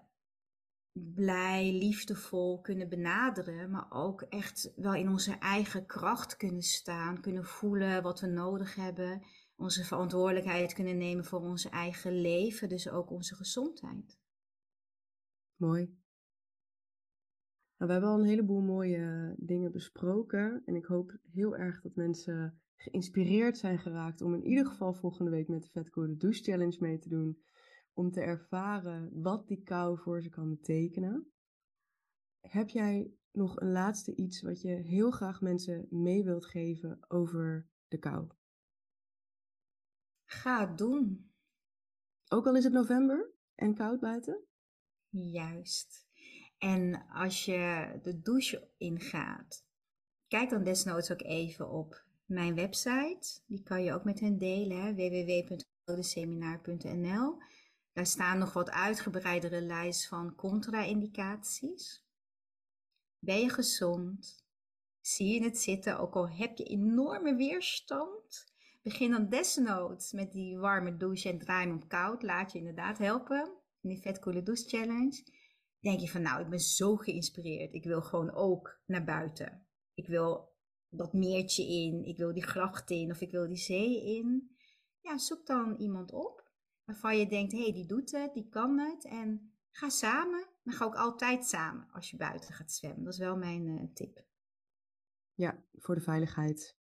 blij, 0.92 1.72
liefdevol 1.72 2.60
kunnen 2.60 2.88
benaderen, 2.88 3.70
maar 3.70 3.86
ook 3.90 4.22
echt 4.22 4.72
wel 4.76 4.94
in 4.94 5.08
onze 5.08 5.38
eigen 5.38 5.86
kracht 5.86 6.36
kunnen 6.36 6.62
staan, 6.62 7.20
kunnen 7.20 7.44
voelen 7.44 8.02
wat 8.02 8.20
we 8.20 8.26
nodig 8.26 8.74
hebben 8.74 9.22
onze 9.56 9.84
verantwoordelijkheid 9.84 10.72
kunnen 10.72 10.96
nemen 10.96 11.24
voor 11.24 11.40
ons 11.40 11.68
eigen 11.68 12.20
leven, 12.20 12.68
dus 12.68 12.88
ook 12.88 13.10
onze 13.10 13.34
gezondheid. 13.34 14.18
Mooi. 15.56 15.84
Nou, 17.76 17.86
we 17.86 17.92
hebben 17.92 18.10
al 18.10 18.18
een 18.18 18.28
heleboel 18.28 18.60
mooie 18.60 19.34
dingen 19.38 19.72
besproken 19.72 20.62
en 20.64 20.74
ik 20.74 20.84
hoop 20.84 21.16
heel 21.22 21.56
erg 21.56 21.80
dat 21.80 21.94
mensen 21.94 22.60
geïnspireerd 22.76 23.58
zijn 23.58 23.78
geraakt 23.78 24.20
om 24.20 24.34
in 24.34 24.44
ieder 24.44 24.66
geval 24.66 24.94
volgende 24.94 25.30
week 25.30 25.48
met 25.48 25.62
de 25.62 25.68
Vetcode 25.68 26.16
Douche 26.16 26.42
Challenge 26.42 26.76
mee 26.80 26.98
te 26.98 27.08
doen, 27.08 27.42
om 27.92 28.10
te 28.10 28.20
ervaren 28.20 29.22
wat 29.22 29.46
die 29.46 29.62
kou 29.62 29.98
voor 29.98 30.22
ze 30.22 30.28
kan 30.28 30.48
betekenen. 30.48 31.32
Heb 32.40 32.68
jij 32.68 33.12
nog 33.32 33.60
een 33.60 33.72
laatste 33.72 34.14
iets 34.14 34.42
wat 34.42 34.60
je 34.60 34.68
heel 34.68 35.10
graag 35.10 35.40
mensen 35.40 35.86
mee 35.90 36.24
wilt 36.24 36.46
geven 36.46 36.98
over 37.08 37.68
de 37.88 37.98
kou? 37.98 38.26
Ga 40.34 40.68
het 40.68 40.78
doen. 40.78 41.32
Ook 42.28 42.46
al 42.46 42.56
is 42.56 42.64
het 42.64 42.72
november 42.72 43.30
en 43.54 43.74
koud 43.74 44.00
buiten? 44.00 44.44
Juist. 45.08 46.06
En 46.58 47.06
als 47.08 47.44
je 47.44 47.92
de 48.02 48.20
douche 48.20 48.68
ingaat, 48.76 49.64
kijk 50.28 50.50
dan 50.50 50.64
desnoods 50.64 51.12
ook 51.12 51.22
even 51.22 51.70
op 51.70 52.04
mijn 52.24 52.54
website. 52.54 53.40
Die 53.46 53.62
kan 53.62 53.82
je 53.82 53.92
ook 53.92 54.04
met 54.04 54.20
hen 54.20 54.38
delen, 54.38 54.94
www.codeseminar.nl. 54.94 57.42
Daar 57.92 58.06
staan 58.06 58.38
nog 58.38 58.52
wat 58.52 58.70
uitgebreidere 58.70 59.60
lijst 59.60 60.08
van 60.08 60.34
contra-indicaties. 60.34 62.04
Ben 63.18 63.40
je 63.40 63.48
gezond? 63.48 64.44
Zie 65.00 65.34
je 65.34 65.44
het 65.44 65.58
zitten, 65.58 65.98
ook 65.98 66.14
al 66.14 66.28
heb 66.28 66.56
je 66.56 66.64
enorme 66.64 67.34
weerstand? 67.34 68.53
Begin 68.84 69.10
dan 69.10 69.28
desnoods 69.28 70.12
met 70.12 70.32
die 70.32 70.58
warme 70.58 70.96
douche 70.96 71.28
en 71.28 71.38
draai 71.38 71.66
hem 71.66 71.76
op 71.76 71.88
koud. 71.88 72.22
Laat 72.22 72.52
je 72.52 72.58
inderdaad 72.58 72.98
helpen 72.98 73.52
in 73.80 73.88
die 73.88 74.00
vetkoele 74.00 74.42
douche 74.42 74.68
challenge. 74.68 75.24
Denk 75.80 76.00
je 76.00 76.08
van 76.08 76.22
nou, 76.22 76.42
ik 76.42 76.48
ben 76.48 76.60
zo 76.60 76.96
geïnspireerd. 76.96 77.74
Ik 77.74 77.84
wil 77.84 78.02
gewoon 78.02 78.30
ook 78.30 78.80
naar 78.86 79.04
buiten. 79.04 79.66
Ik 79.94 80.06
wil 80.06 80.52
dat 80.88 81.12
meertje 81.12 81.66
in. 81.66 82.04
Ik 82.04 82.16
wil 82.16 82.32
die 82.32 82.42
gracht 82.42 82.90
in 82.90 83.10
of 83.10 83.20
ik 83.20 83.30
wil 83.30 83.46
die 83.46 83.56
zee 83.56 84.16
in. 84.16 84.56
Ja, 85.00 85.18
zoek 85.18 85.46
dan 85.46 85.76
iemand 85.76 86.12
op 86.12 86.50
waarvan 86.84 87.18
je 87.18 87.26
denkt, 87.26 87.52
hé, 87.52 87.62
hey, 87.62 87.72
die 87.72 87.86
doet 87.86 88.10
het, 88.10 88.34
die 88.34 88.48
kan 88.48 88.78
het. 88.78 89.04
En 89.04 89.52
ga 89.70 89.88
samen. 89.88 90.46
Dan 90.62 90.74
ga 90.74 90.84
ook 90.84 90.96
altijd 90.96 91.44
samen 91.44 91.88
als 91.92 92.10
je 92.10 92.16
buiten 92.16 92.54
gaat 92.54 92.72
zwemmen. 92.72 93.04
Dat 93.04 93.12
is 93.12 93.18
wel 93.18 93.36
mijn 93.36 93.66
uh, 93.66 93.82
tip. 93.94 94.24
Ja, 95.34 95.64
voor 95.72 95.94
de 95.94 96.00
veiligheid. 96.00 96.76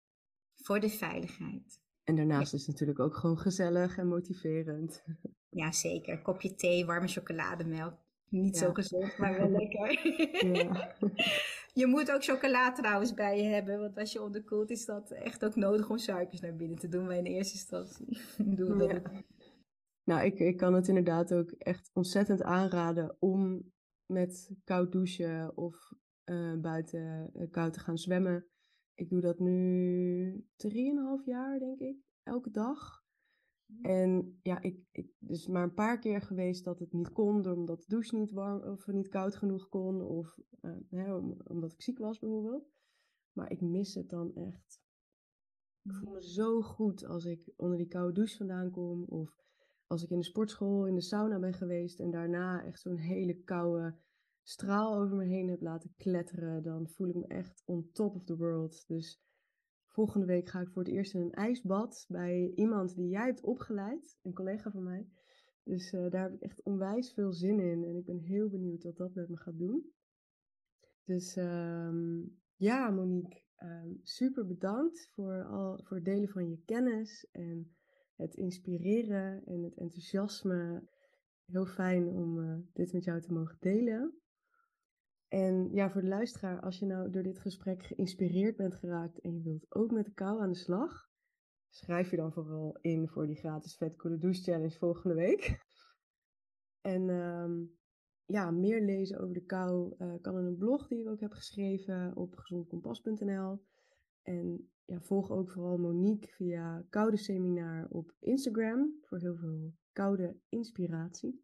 Voor 0.56 0.80
de 0.80 0.90
veiligheid. 0.90 1.82
En 2.12 2.18
daarnaast 2.18 2.54
is 2.54 2.60
het 2.60 2.70
natuurlijk 2.70 3.00
ook 3.00 3.16
gewoon 3.16 3.38
gezellig 3.38 3.98
en 3.98 4.08
motiverend. 4.08 5.04
Ja, 5.54 5.72
zeker. 5.72 6.22
Kopje 6.22 6.56
thee, 6.56 6.86
warme 6.86 7.08
chocolademelk. 7.08 7.94
Niet 8.30 8.58
zo 8.58 8.74
gezond, 8.74 9.18
maar 9.18 9.38
wel 9.38 9.50
lekker. 9.50 10.00
Ja. 10.54 10.96
je 11.82 11.88
moet 11.88 12.12
ook 12.12 12.24
chocola 12.24 12.72
trouwens 12.72 13.14
bij 13.14 13.38
je 13.38 13.44
hebben, 13.44 13.80
want 13.80 13.98
als 13.98 14.12
je 14.12 14.22
onderkoelt 14.22 14.70
is 14.70 14.86
dat 14.86 15.12
echt 15.12 15.46
ook 15.46 15.56
nodig 15.56 15.90
om 15.90 15.98
suikers 15.98 16.42
naar 16.42 16.56
binnen 16.56 16.78
te 16.78 16.88
doen. 16.88 17.06
Maar 17.06 17.18
in 17.18 17.26
eerste 17.26 17.54
instantie 17.54 18.18
doen 18.38 18.78
we 18.78 18.88
dat. 18.88 19.24
Nou, 20.04 20.26
ik, 20.26 20.40
ik 20.40 20.58
kan 20.58 20.74
het 20.74 20.88
inderdaad 20.88 21.34
ook 21.34 21.52
echt 21.52 21.90
ontzettend 21.94 22.44
aanraden 22.44 23.16
om 23.20 23.72
met 24.06 24.52
koud 24.64 24.92
douchen 24.92 25.58
of 25.58 25.76
uh, 26.26 26.60
buiten 26.60 27.32
koud 27.52 27.74
te 27.74 27.80
gaan 27.80 27.98
zwemmen. 27.98 28.51
Ik 29.02 29.10
doe 29.10 29.22
dat 29.22 29.40
nu 29.40 30.46
3,5 30.68 31.26
jaar, 31.26 31.60
denk 31.60 31.80
ik, 31.80 31.98
elke 32.24 32.52
dag. 32.52 33.04
En 33.82 34.40
ja, 34.44 34.62
ik, 34.62 34.86
ik, 34.92 35.12
dus 35.20 35.48
maar 35.48 35.64
een 35.64 35.74
paar 35.74 36.00
keer 36.00 36.22
geweest 36.22 36.64
dat 36.64 36.80
het 36.80 36.94
niet 36.94 37.12
kon, 37.12 37.48
omdat 37.48 37.80
de 37.80 37.88
douche 37.88 38.16
niet 38.16 38.32
warm 38.32 38.64
of 38.64 38.88
niet 38.88 39.08
koud 39.08 39.36
genoeg 39.36 39.70
kon, 39.70 40.02
of 40.02 40.40
uh, 40.62 40.72
hè, 40.90 41.16
omdat 41.44 41.72
ik 41.72 41.82
ziek 41.82 41.98
was 41.98 42.20
bijvoorbeeld. 42.20 42.70
Maar 43.32 43.52
ik 43.52 43.62
mis 43.62 43.94
het 43.94 44.10
dan 44.10 44.36
echt. 44.36 44.82
Ik 45.84 45.94
voel 45.94 46.12
me 46.12 46.24
zo 46.24 46.62
goed 46.62 47.06
als 47.06 47.26
ik 47.26 47.54
onder 47.56 47.78
die 47.78 47.88
koude 47.88 48.14
douche 48.14 48.38
vandaan 48.38 48.72
kom, 48.72 49.04
of 49.04 49.36
als 49.88 50.04
ik 50.04 50.10
in 50.10 50.20
de 50.20 50.26
sportschool 50.26 50.88
in 50.88 50.96
de 50.96 51.02
sauna 51.02 51.40
ben 51.40 51.54
geweest 51.54 52.00
en 52.00 52.12
daarna 52.12 52.64
echt 52.64 52.80
zo'n 52.80 52.98
hele 52.98 53.44
koude 53.44 53.96
straal 54.44 54.96
over 54.96 55.16
me 55.16 55.26
heen 55.26 55.50
heb 55.50 55.62
laten 55.62 55.94
kletteren, 55.98 56.64
dan 56.64 56.88
voel 56.88 57.08
ik 57.08 57.16
me 57.16 57.28
echt 57.28 57.64
on 57.66 57.90
top 57.92 58.16
of 58.16 58.24
the 58.24 58.38
world. 58.38 58.88
Dus 58.88 59.22
volgende 59.88 60.26
week 60.26 60.50
ga 60.50 60.60
ik 60.60 60.70
voor 60.70 60.84
het 60.84 60.92
eerst 60.92 61.14
in 61.14 61.22
een 61.22 61.32
ijsbad 61.32 62.06
bij 62.08 62.52
iemand 62.56 62.96
die 62.96 63.10
jij 63.10 63.26
hebt 63.26 63.42
opgeleid, 63.42 64.20
een 64.22 64.34
collega 64.34 64.72
van 64.72 64.84
mij. 64.84 65.08
Dus 65.64 65.94
uh, 65.94 66.10
daar 66.10 66.24
heb 66.24 66.34
ik 66.34 66.42
echt 66.42 66.64
onwijs 66.64 67.14
veel 67.14 67.34
zin 67.34 67.60
in 67.60 67.84
en 67.84 67.96
ik 67.96 68.06
ben 68.06 68.20
heel 68.20 68.50
benieuwd 68.50 68.84
wat 68.84 68.98
dat 68.98 69.14
met 69.14 69.30
me 69.30 69.38
gaat 69.38 69.58
doen. 69.58 69.92
Dus 71.04 71.36
um, 71.36 72.40
ja, 72.56 72.90
Monique, 72.90 73.42
um, 73.58 74.00
super 74.04 74.48
bedankt 74.48 75.10
voor, 75.14 75.46
al, 75.46 75.80
voor 75.84 75.98
het 75.98 76.06
delen 76.06 76.30
van 76.30 76.50
je 76.50 76.62
kennis 76.66 77.28
en 77.32 77.76
het 78.16 78.36
inspireren 78.36 79.46
en 79.46 79.64
het 79.64 79.78
enthousiasme. 79.78 80.90
Heel 81.46 81.66
fijn 81.66 82.08
om 82.08 82.40
uh, 82.40 82.58
dit 82.74 82.94
met 82.94 83.04
jou 83.04 83.22
te 83.22 83.34
mogen 83.34 83.58
delen. 83.60 84.21
En 85.32 85.70
ja, 85.74 85.90
voor 85.90 86.02
de 86.02 86.08
luisteraar, 86.08 86.60
als 86.60 86.80
je 86.80 86.86
nou 86.86 87.10
door 87.10 87.24
dit 87.24 87.40
gesprek 87.40 87.84
geïnspireerd 87.84 88.56
bent 88.56 88.76
geraakt 88.76 89.20
en 89.20 89.34
je 89.34 89.42
wilt 89.42 89.76
ook 89.76 89.92
met 89.92 90.06
de 90.06 90.14
kou 90.14 90.42
aan 90.42 90.52
de 90.52 90.58
slag, 90.58 91.10
schrijf 91.70 92.10
je 92.10 92.16
dan 92.16 92.34
vooral 92.34 92.78
in 92.82 93.08
voor 93.08 93.28
die 93.28 93.36
gratis 93.36 93.76
Vet 93.76 93.96
Coole 93.96 94.18
Douche 94.18 94.42
Challenge 94.42 94.78
volgende 94.78 95.16
week. 95.16 95.50
En 96.82 97.10
um, 97.10 97.78
ja, 98.26 98.52
meer 98.52 98.82
lezen 98.82 99.20
over 99.20 99.34
de 99.34 99.46
kou 99.46 99.96
uh, 99.98 100.14
kan 100.22 100.38
in 100.38 100.46
een 100.46 100.58
blog 100.58 100.88
die 100.88 101.02
ik 101.02 101.08
ook 101.08 101.20
heb 101.20 101.32
geschreven 101.32 102.16
op 102.16 102.36
gezondkompas.nl. 102.36 103.64
En 104.22 104.70
ja, 104.86 105.02
volg 105.02 105.32
ook 105.32 105.52
vooral 105.52 105.78
Monique 105.78 106.32
via 106.32 106.86
Koude 106.90 107.18
Seminaar 107.18 107.88
op 107.90 108.14
Instagram 108.20 108.98
voor 109.02 109.20
heel 109.20 109.36
veel 109.36 109.74
koude 109.92 110.38
inspiratie. 110.50 111.44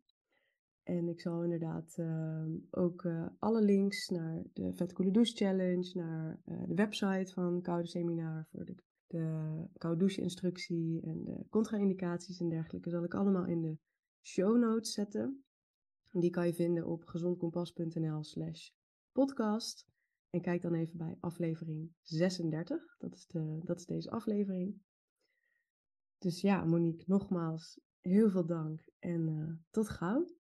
En 0.88 1.08
ik 1.08 1.22
zal 1.22 1.44
inderdaad 1.44 1.98
uh, 2.00 2.46
ook 2.72 3.04
uh, 3.04 3.28
alle 3.40 3.62
links 3.62 4.08
naar 4.08 4.44
de 4.54 4.74
Vet 4.74 4.96
Douche 4.96 5.36
Challenge, 5.36 5.92
naar 5.94 6.42
uh, 6.46 6.68
de 6.68 6.74
website 6.74 7.34
van 7.34 7.62
Koude 7.62 7.88
Seminaar 7.88 8.48
voor 8.52 8.66
de, 8.66 8.76
de 9.08 9.66
koude 9.78 10.00
douche 10.00 10.22
instructie 10.22 11.02
en 11.02 11.24
de 11.24 11.46
contra-indicaties 11.50 12.40
en 12.40 12.50
dergelijke, 12.50 12.90
zal 12.90 13.04
ik 13.04 13.14
allemaal 13.14 13.46
in 13.46 13.62
de 13.62 13.78
show 14.22 14.58
notes 14.58 14.94
zetten. 14.94 15.44
Die 16.12 16.30
kan 16.30 16.48
je 16.48 16.54
vinden 16.54 16.86
op 16.86 17.06
gezondkompas.nl 17.06 18.24
slash 18.24 18.70
podcast. 19.12 19.86
En 20.30 20.42
kijk 20.42 20.62
dan 20.62 20.74
even 20.74 20.98
bij 20.98 21.18
aflevering 21.20 21.92
36. 22.02 22.98
Dat 22.98 23.14
is, 23.14 23.28
de, 23.28 23.60
dat 23.64 23.80
is 23.80 23.86
deze 23.86 24.10
aflevering. 24.10 24.82
Dus 26.18 26.42
ja, 26.42 26.66
Monique, 26.66 27.04
nogmaals 27.08 27.80
heel 28.02 28.30
veel 28.30 28.46
dank 28.46 28.82
en 29.00 29.28
uh, 29.28 29.54
tot 29.70 29.90
gauw. 29.90 30.36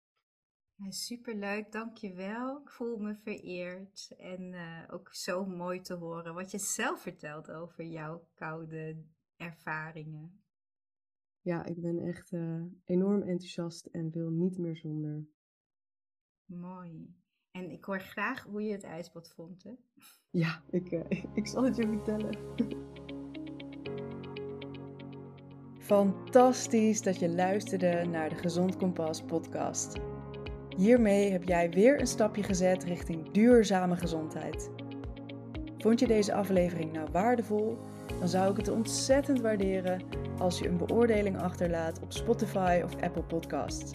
Ja, 0.80 0.92
superleuk, 0.92 1.72
dankjewel. 1.72 2.62
Ik 2.62 2.70
voel 2.70 2.98
me 2.98 3.16
vereerd 3.16 4.14
en 4.18 4.42
uh, 4.42 4.84
ook 4.90 5.14
zo 5.14 5.46
mooi 5.46 5.82
te 5.82 5.94
horen 5.94 6.34
wat 6.34 6.52
je 6.52 6.58
zelf 6.58 7.02
vertelt 7.02 7.52
over 7.52 7.86
jouw 7.86 8.28
koude 8.36 9.04
ervaringen. 9.38 10.42
Ja, 11.42 11.66
ik 11.66 11.82
ben 11.82 12.00
echt 12.00 12.32
uh, 12.32 12.64
enorm 12.84 13.22
enthousiast 13.22 13.86
en 13.86 14.12
wil 14.12 14.30
niet 14.30 14.58
meer 14.58 14.76
zonder. 14.76 15.28
Mooi. 16.46 17.16
En 17.52 17.72
ik 17.72 17.84
hoor 17.84 18.00
graag 18.00 18.44
hoe 18.44 18.62
je 18.62 18.72
het 18.72 18.84
ijsbad 18.84 19.34
vond, 19.34 19.64
hè? 19.64 19.74
Ja, 20.30 20.64
ik, 20.70 20.92
uh, 20.92 21.10
ik 21.40 21.48
zal 21.48 21.64
het 21.64 21.76
je 21.76 21.88
vertellen. 21.88 22.38
Fantastisch 25.80 27.02
dat 27.02 27.20
je 27.20 27.30
luisterde 27.30 28.06
naar 28.06 28.30
de 28.30 28.36
Gezond 28.36 28.78
Kompas 28.78 29.22
podcast. 29.22 30.00
Hiermee 30.78 31.32
heb 31.32 31.44
jij 31.44 31.70
weer 31.70 32.00
een 32.00 32.08
stapje 32.08 32.44
gezet 32.44 32.84
richting 32.84 33.32
duurzame 33.32 33.96
gezondheid. 33.96 34.70
Vond 35.78 36.00
je 36.00 36.08
deze 36.08 36.34
aflevering 36.34 36.94
nou 36.94 37.08
waardevol? 37.12 37.78
Dan 38.20 38.28
zou 38.28 38.52
ik 38.52 38.58
het 38.58 38.70
ontzettend 38.70 39.42
waarderen 39.42 40.02
als 40.38 40.60
je 40.60 40.68
een 40.68 40.78
beoordeling 40.78 41.42
achterlaat 41.42 42.00
op 42.02 42.14
Spotify 42.14 42.82
of 42.84 43.02
Apple 43.02 43.24
Podcasts. 43.24 43.92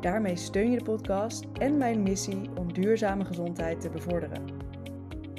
Daarmee 0.00 0.36
steun 0.36 0.70
je 0.70 0.78
de 0.78 0.84
podcast 0.84 1.44
en 1.52 1.76
mijn 1.76 2.02
missie 2.02 2.50
om 2.58 2.72
duurzame 2.72 3.24
gezondheid 3.24 3.80
te 3.80 3.90
bevorderen. 3.90 4.44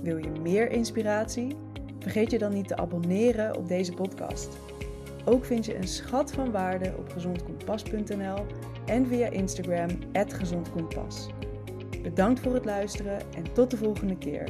Wil 0.03 0.17
je 0.17 0.31
meer 0.41 0.71
inspiratie? 0.71 1.55
Vergeet 1.99 2.31
je 2.31 2.37
dan 2.37 2.53
niet 2.53 2.67
te 2.67 2.77
abonneren 2.77 3.57
op 3.57 3.67
deze 3.67 3.93
podcast. 3.93 4.57
Ook 5.25 5.45
vind 5.45 5.65
je 5.65 5.75
een 5.75 5.87
schat 5.87 6.31
van 6.31 6.51
waarde 6.51 6.93
op 6.97 7.11
gezondkompas.nl 7.11 8.45
en 8.85 9.07
via 9.07 9.29
Instagram 9.29 9.89
@gezondkompas. 10.13 11.29
Bedankt 12.01 12.39
voor 12.39 12.53
het 12.53 12.65
luisteren 12.65 13.19
en 13.35 13.53
tot 13.53 13.71
de 13.71 13.77
volgende 13.77 14.17
keer. 14.17 14.49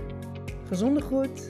Gezonde 0.67 1.01
groet. 1.01 1.47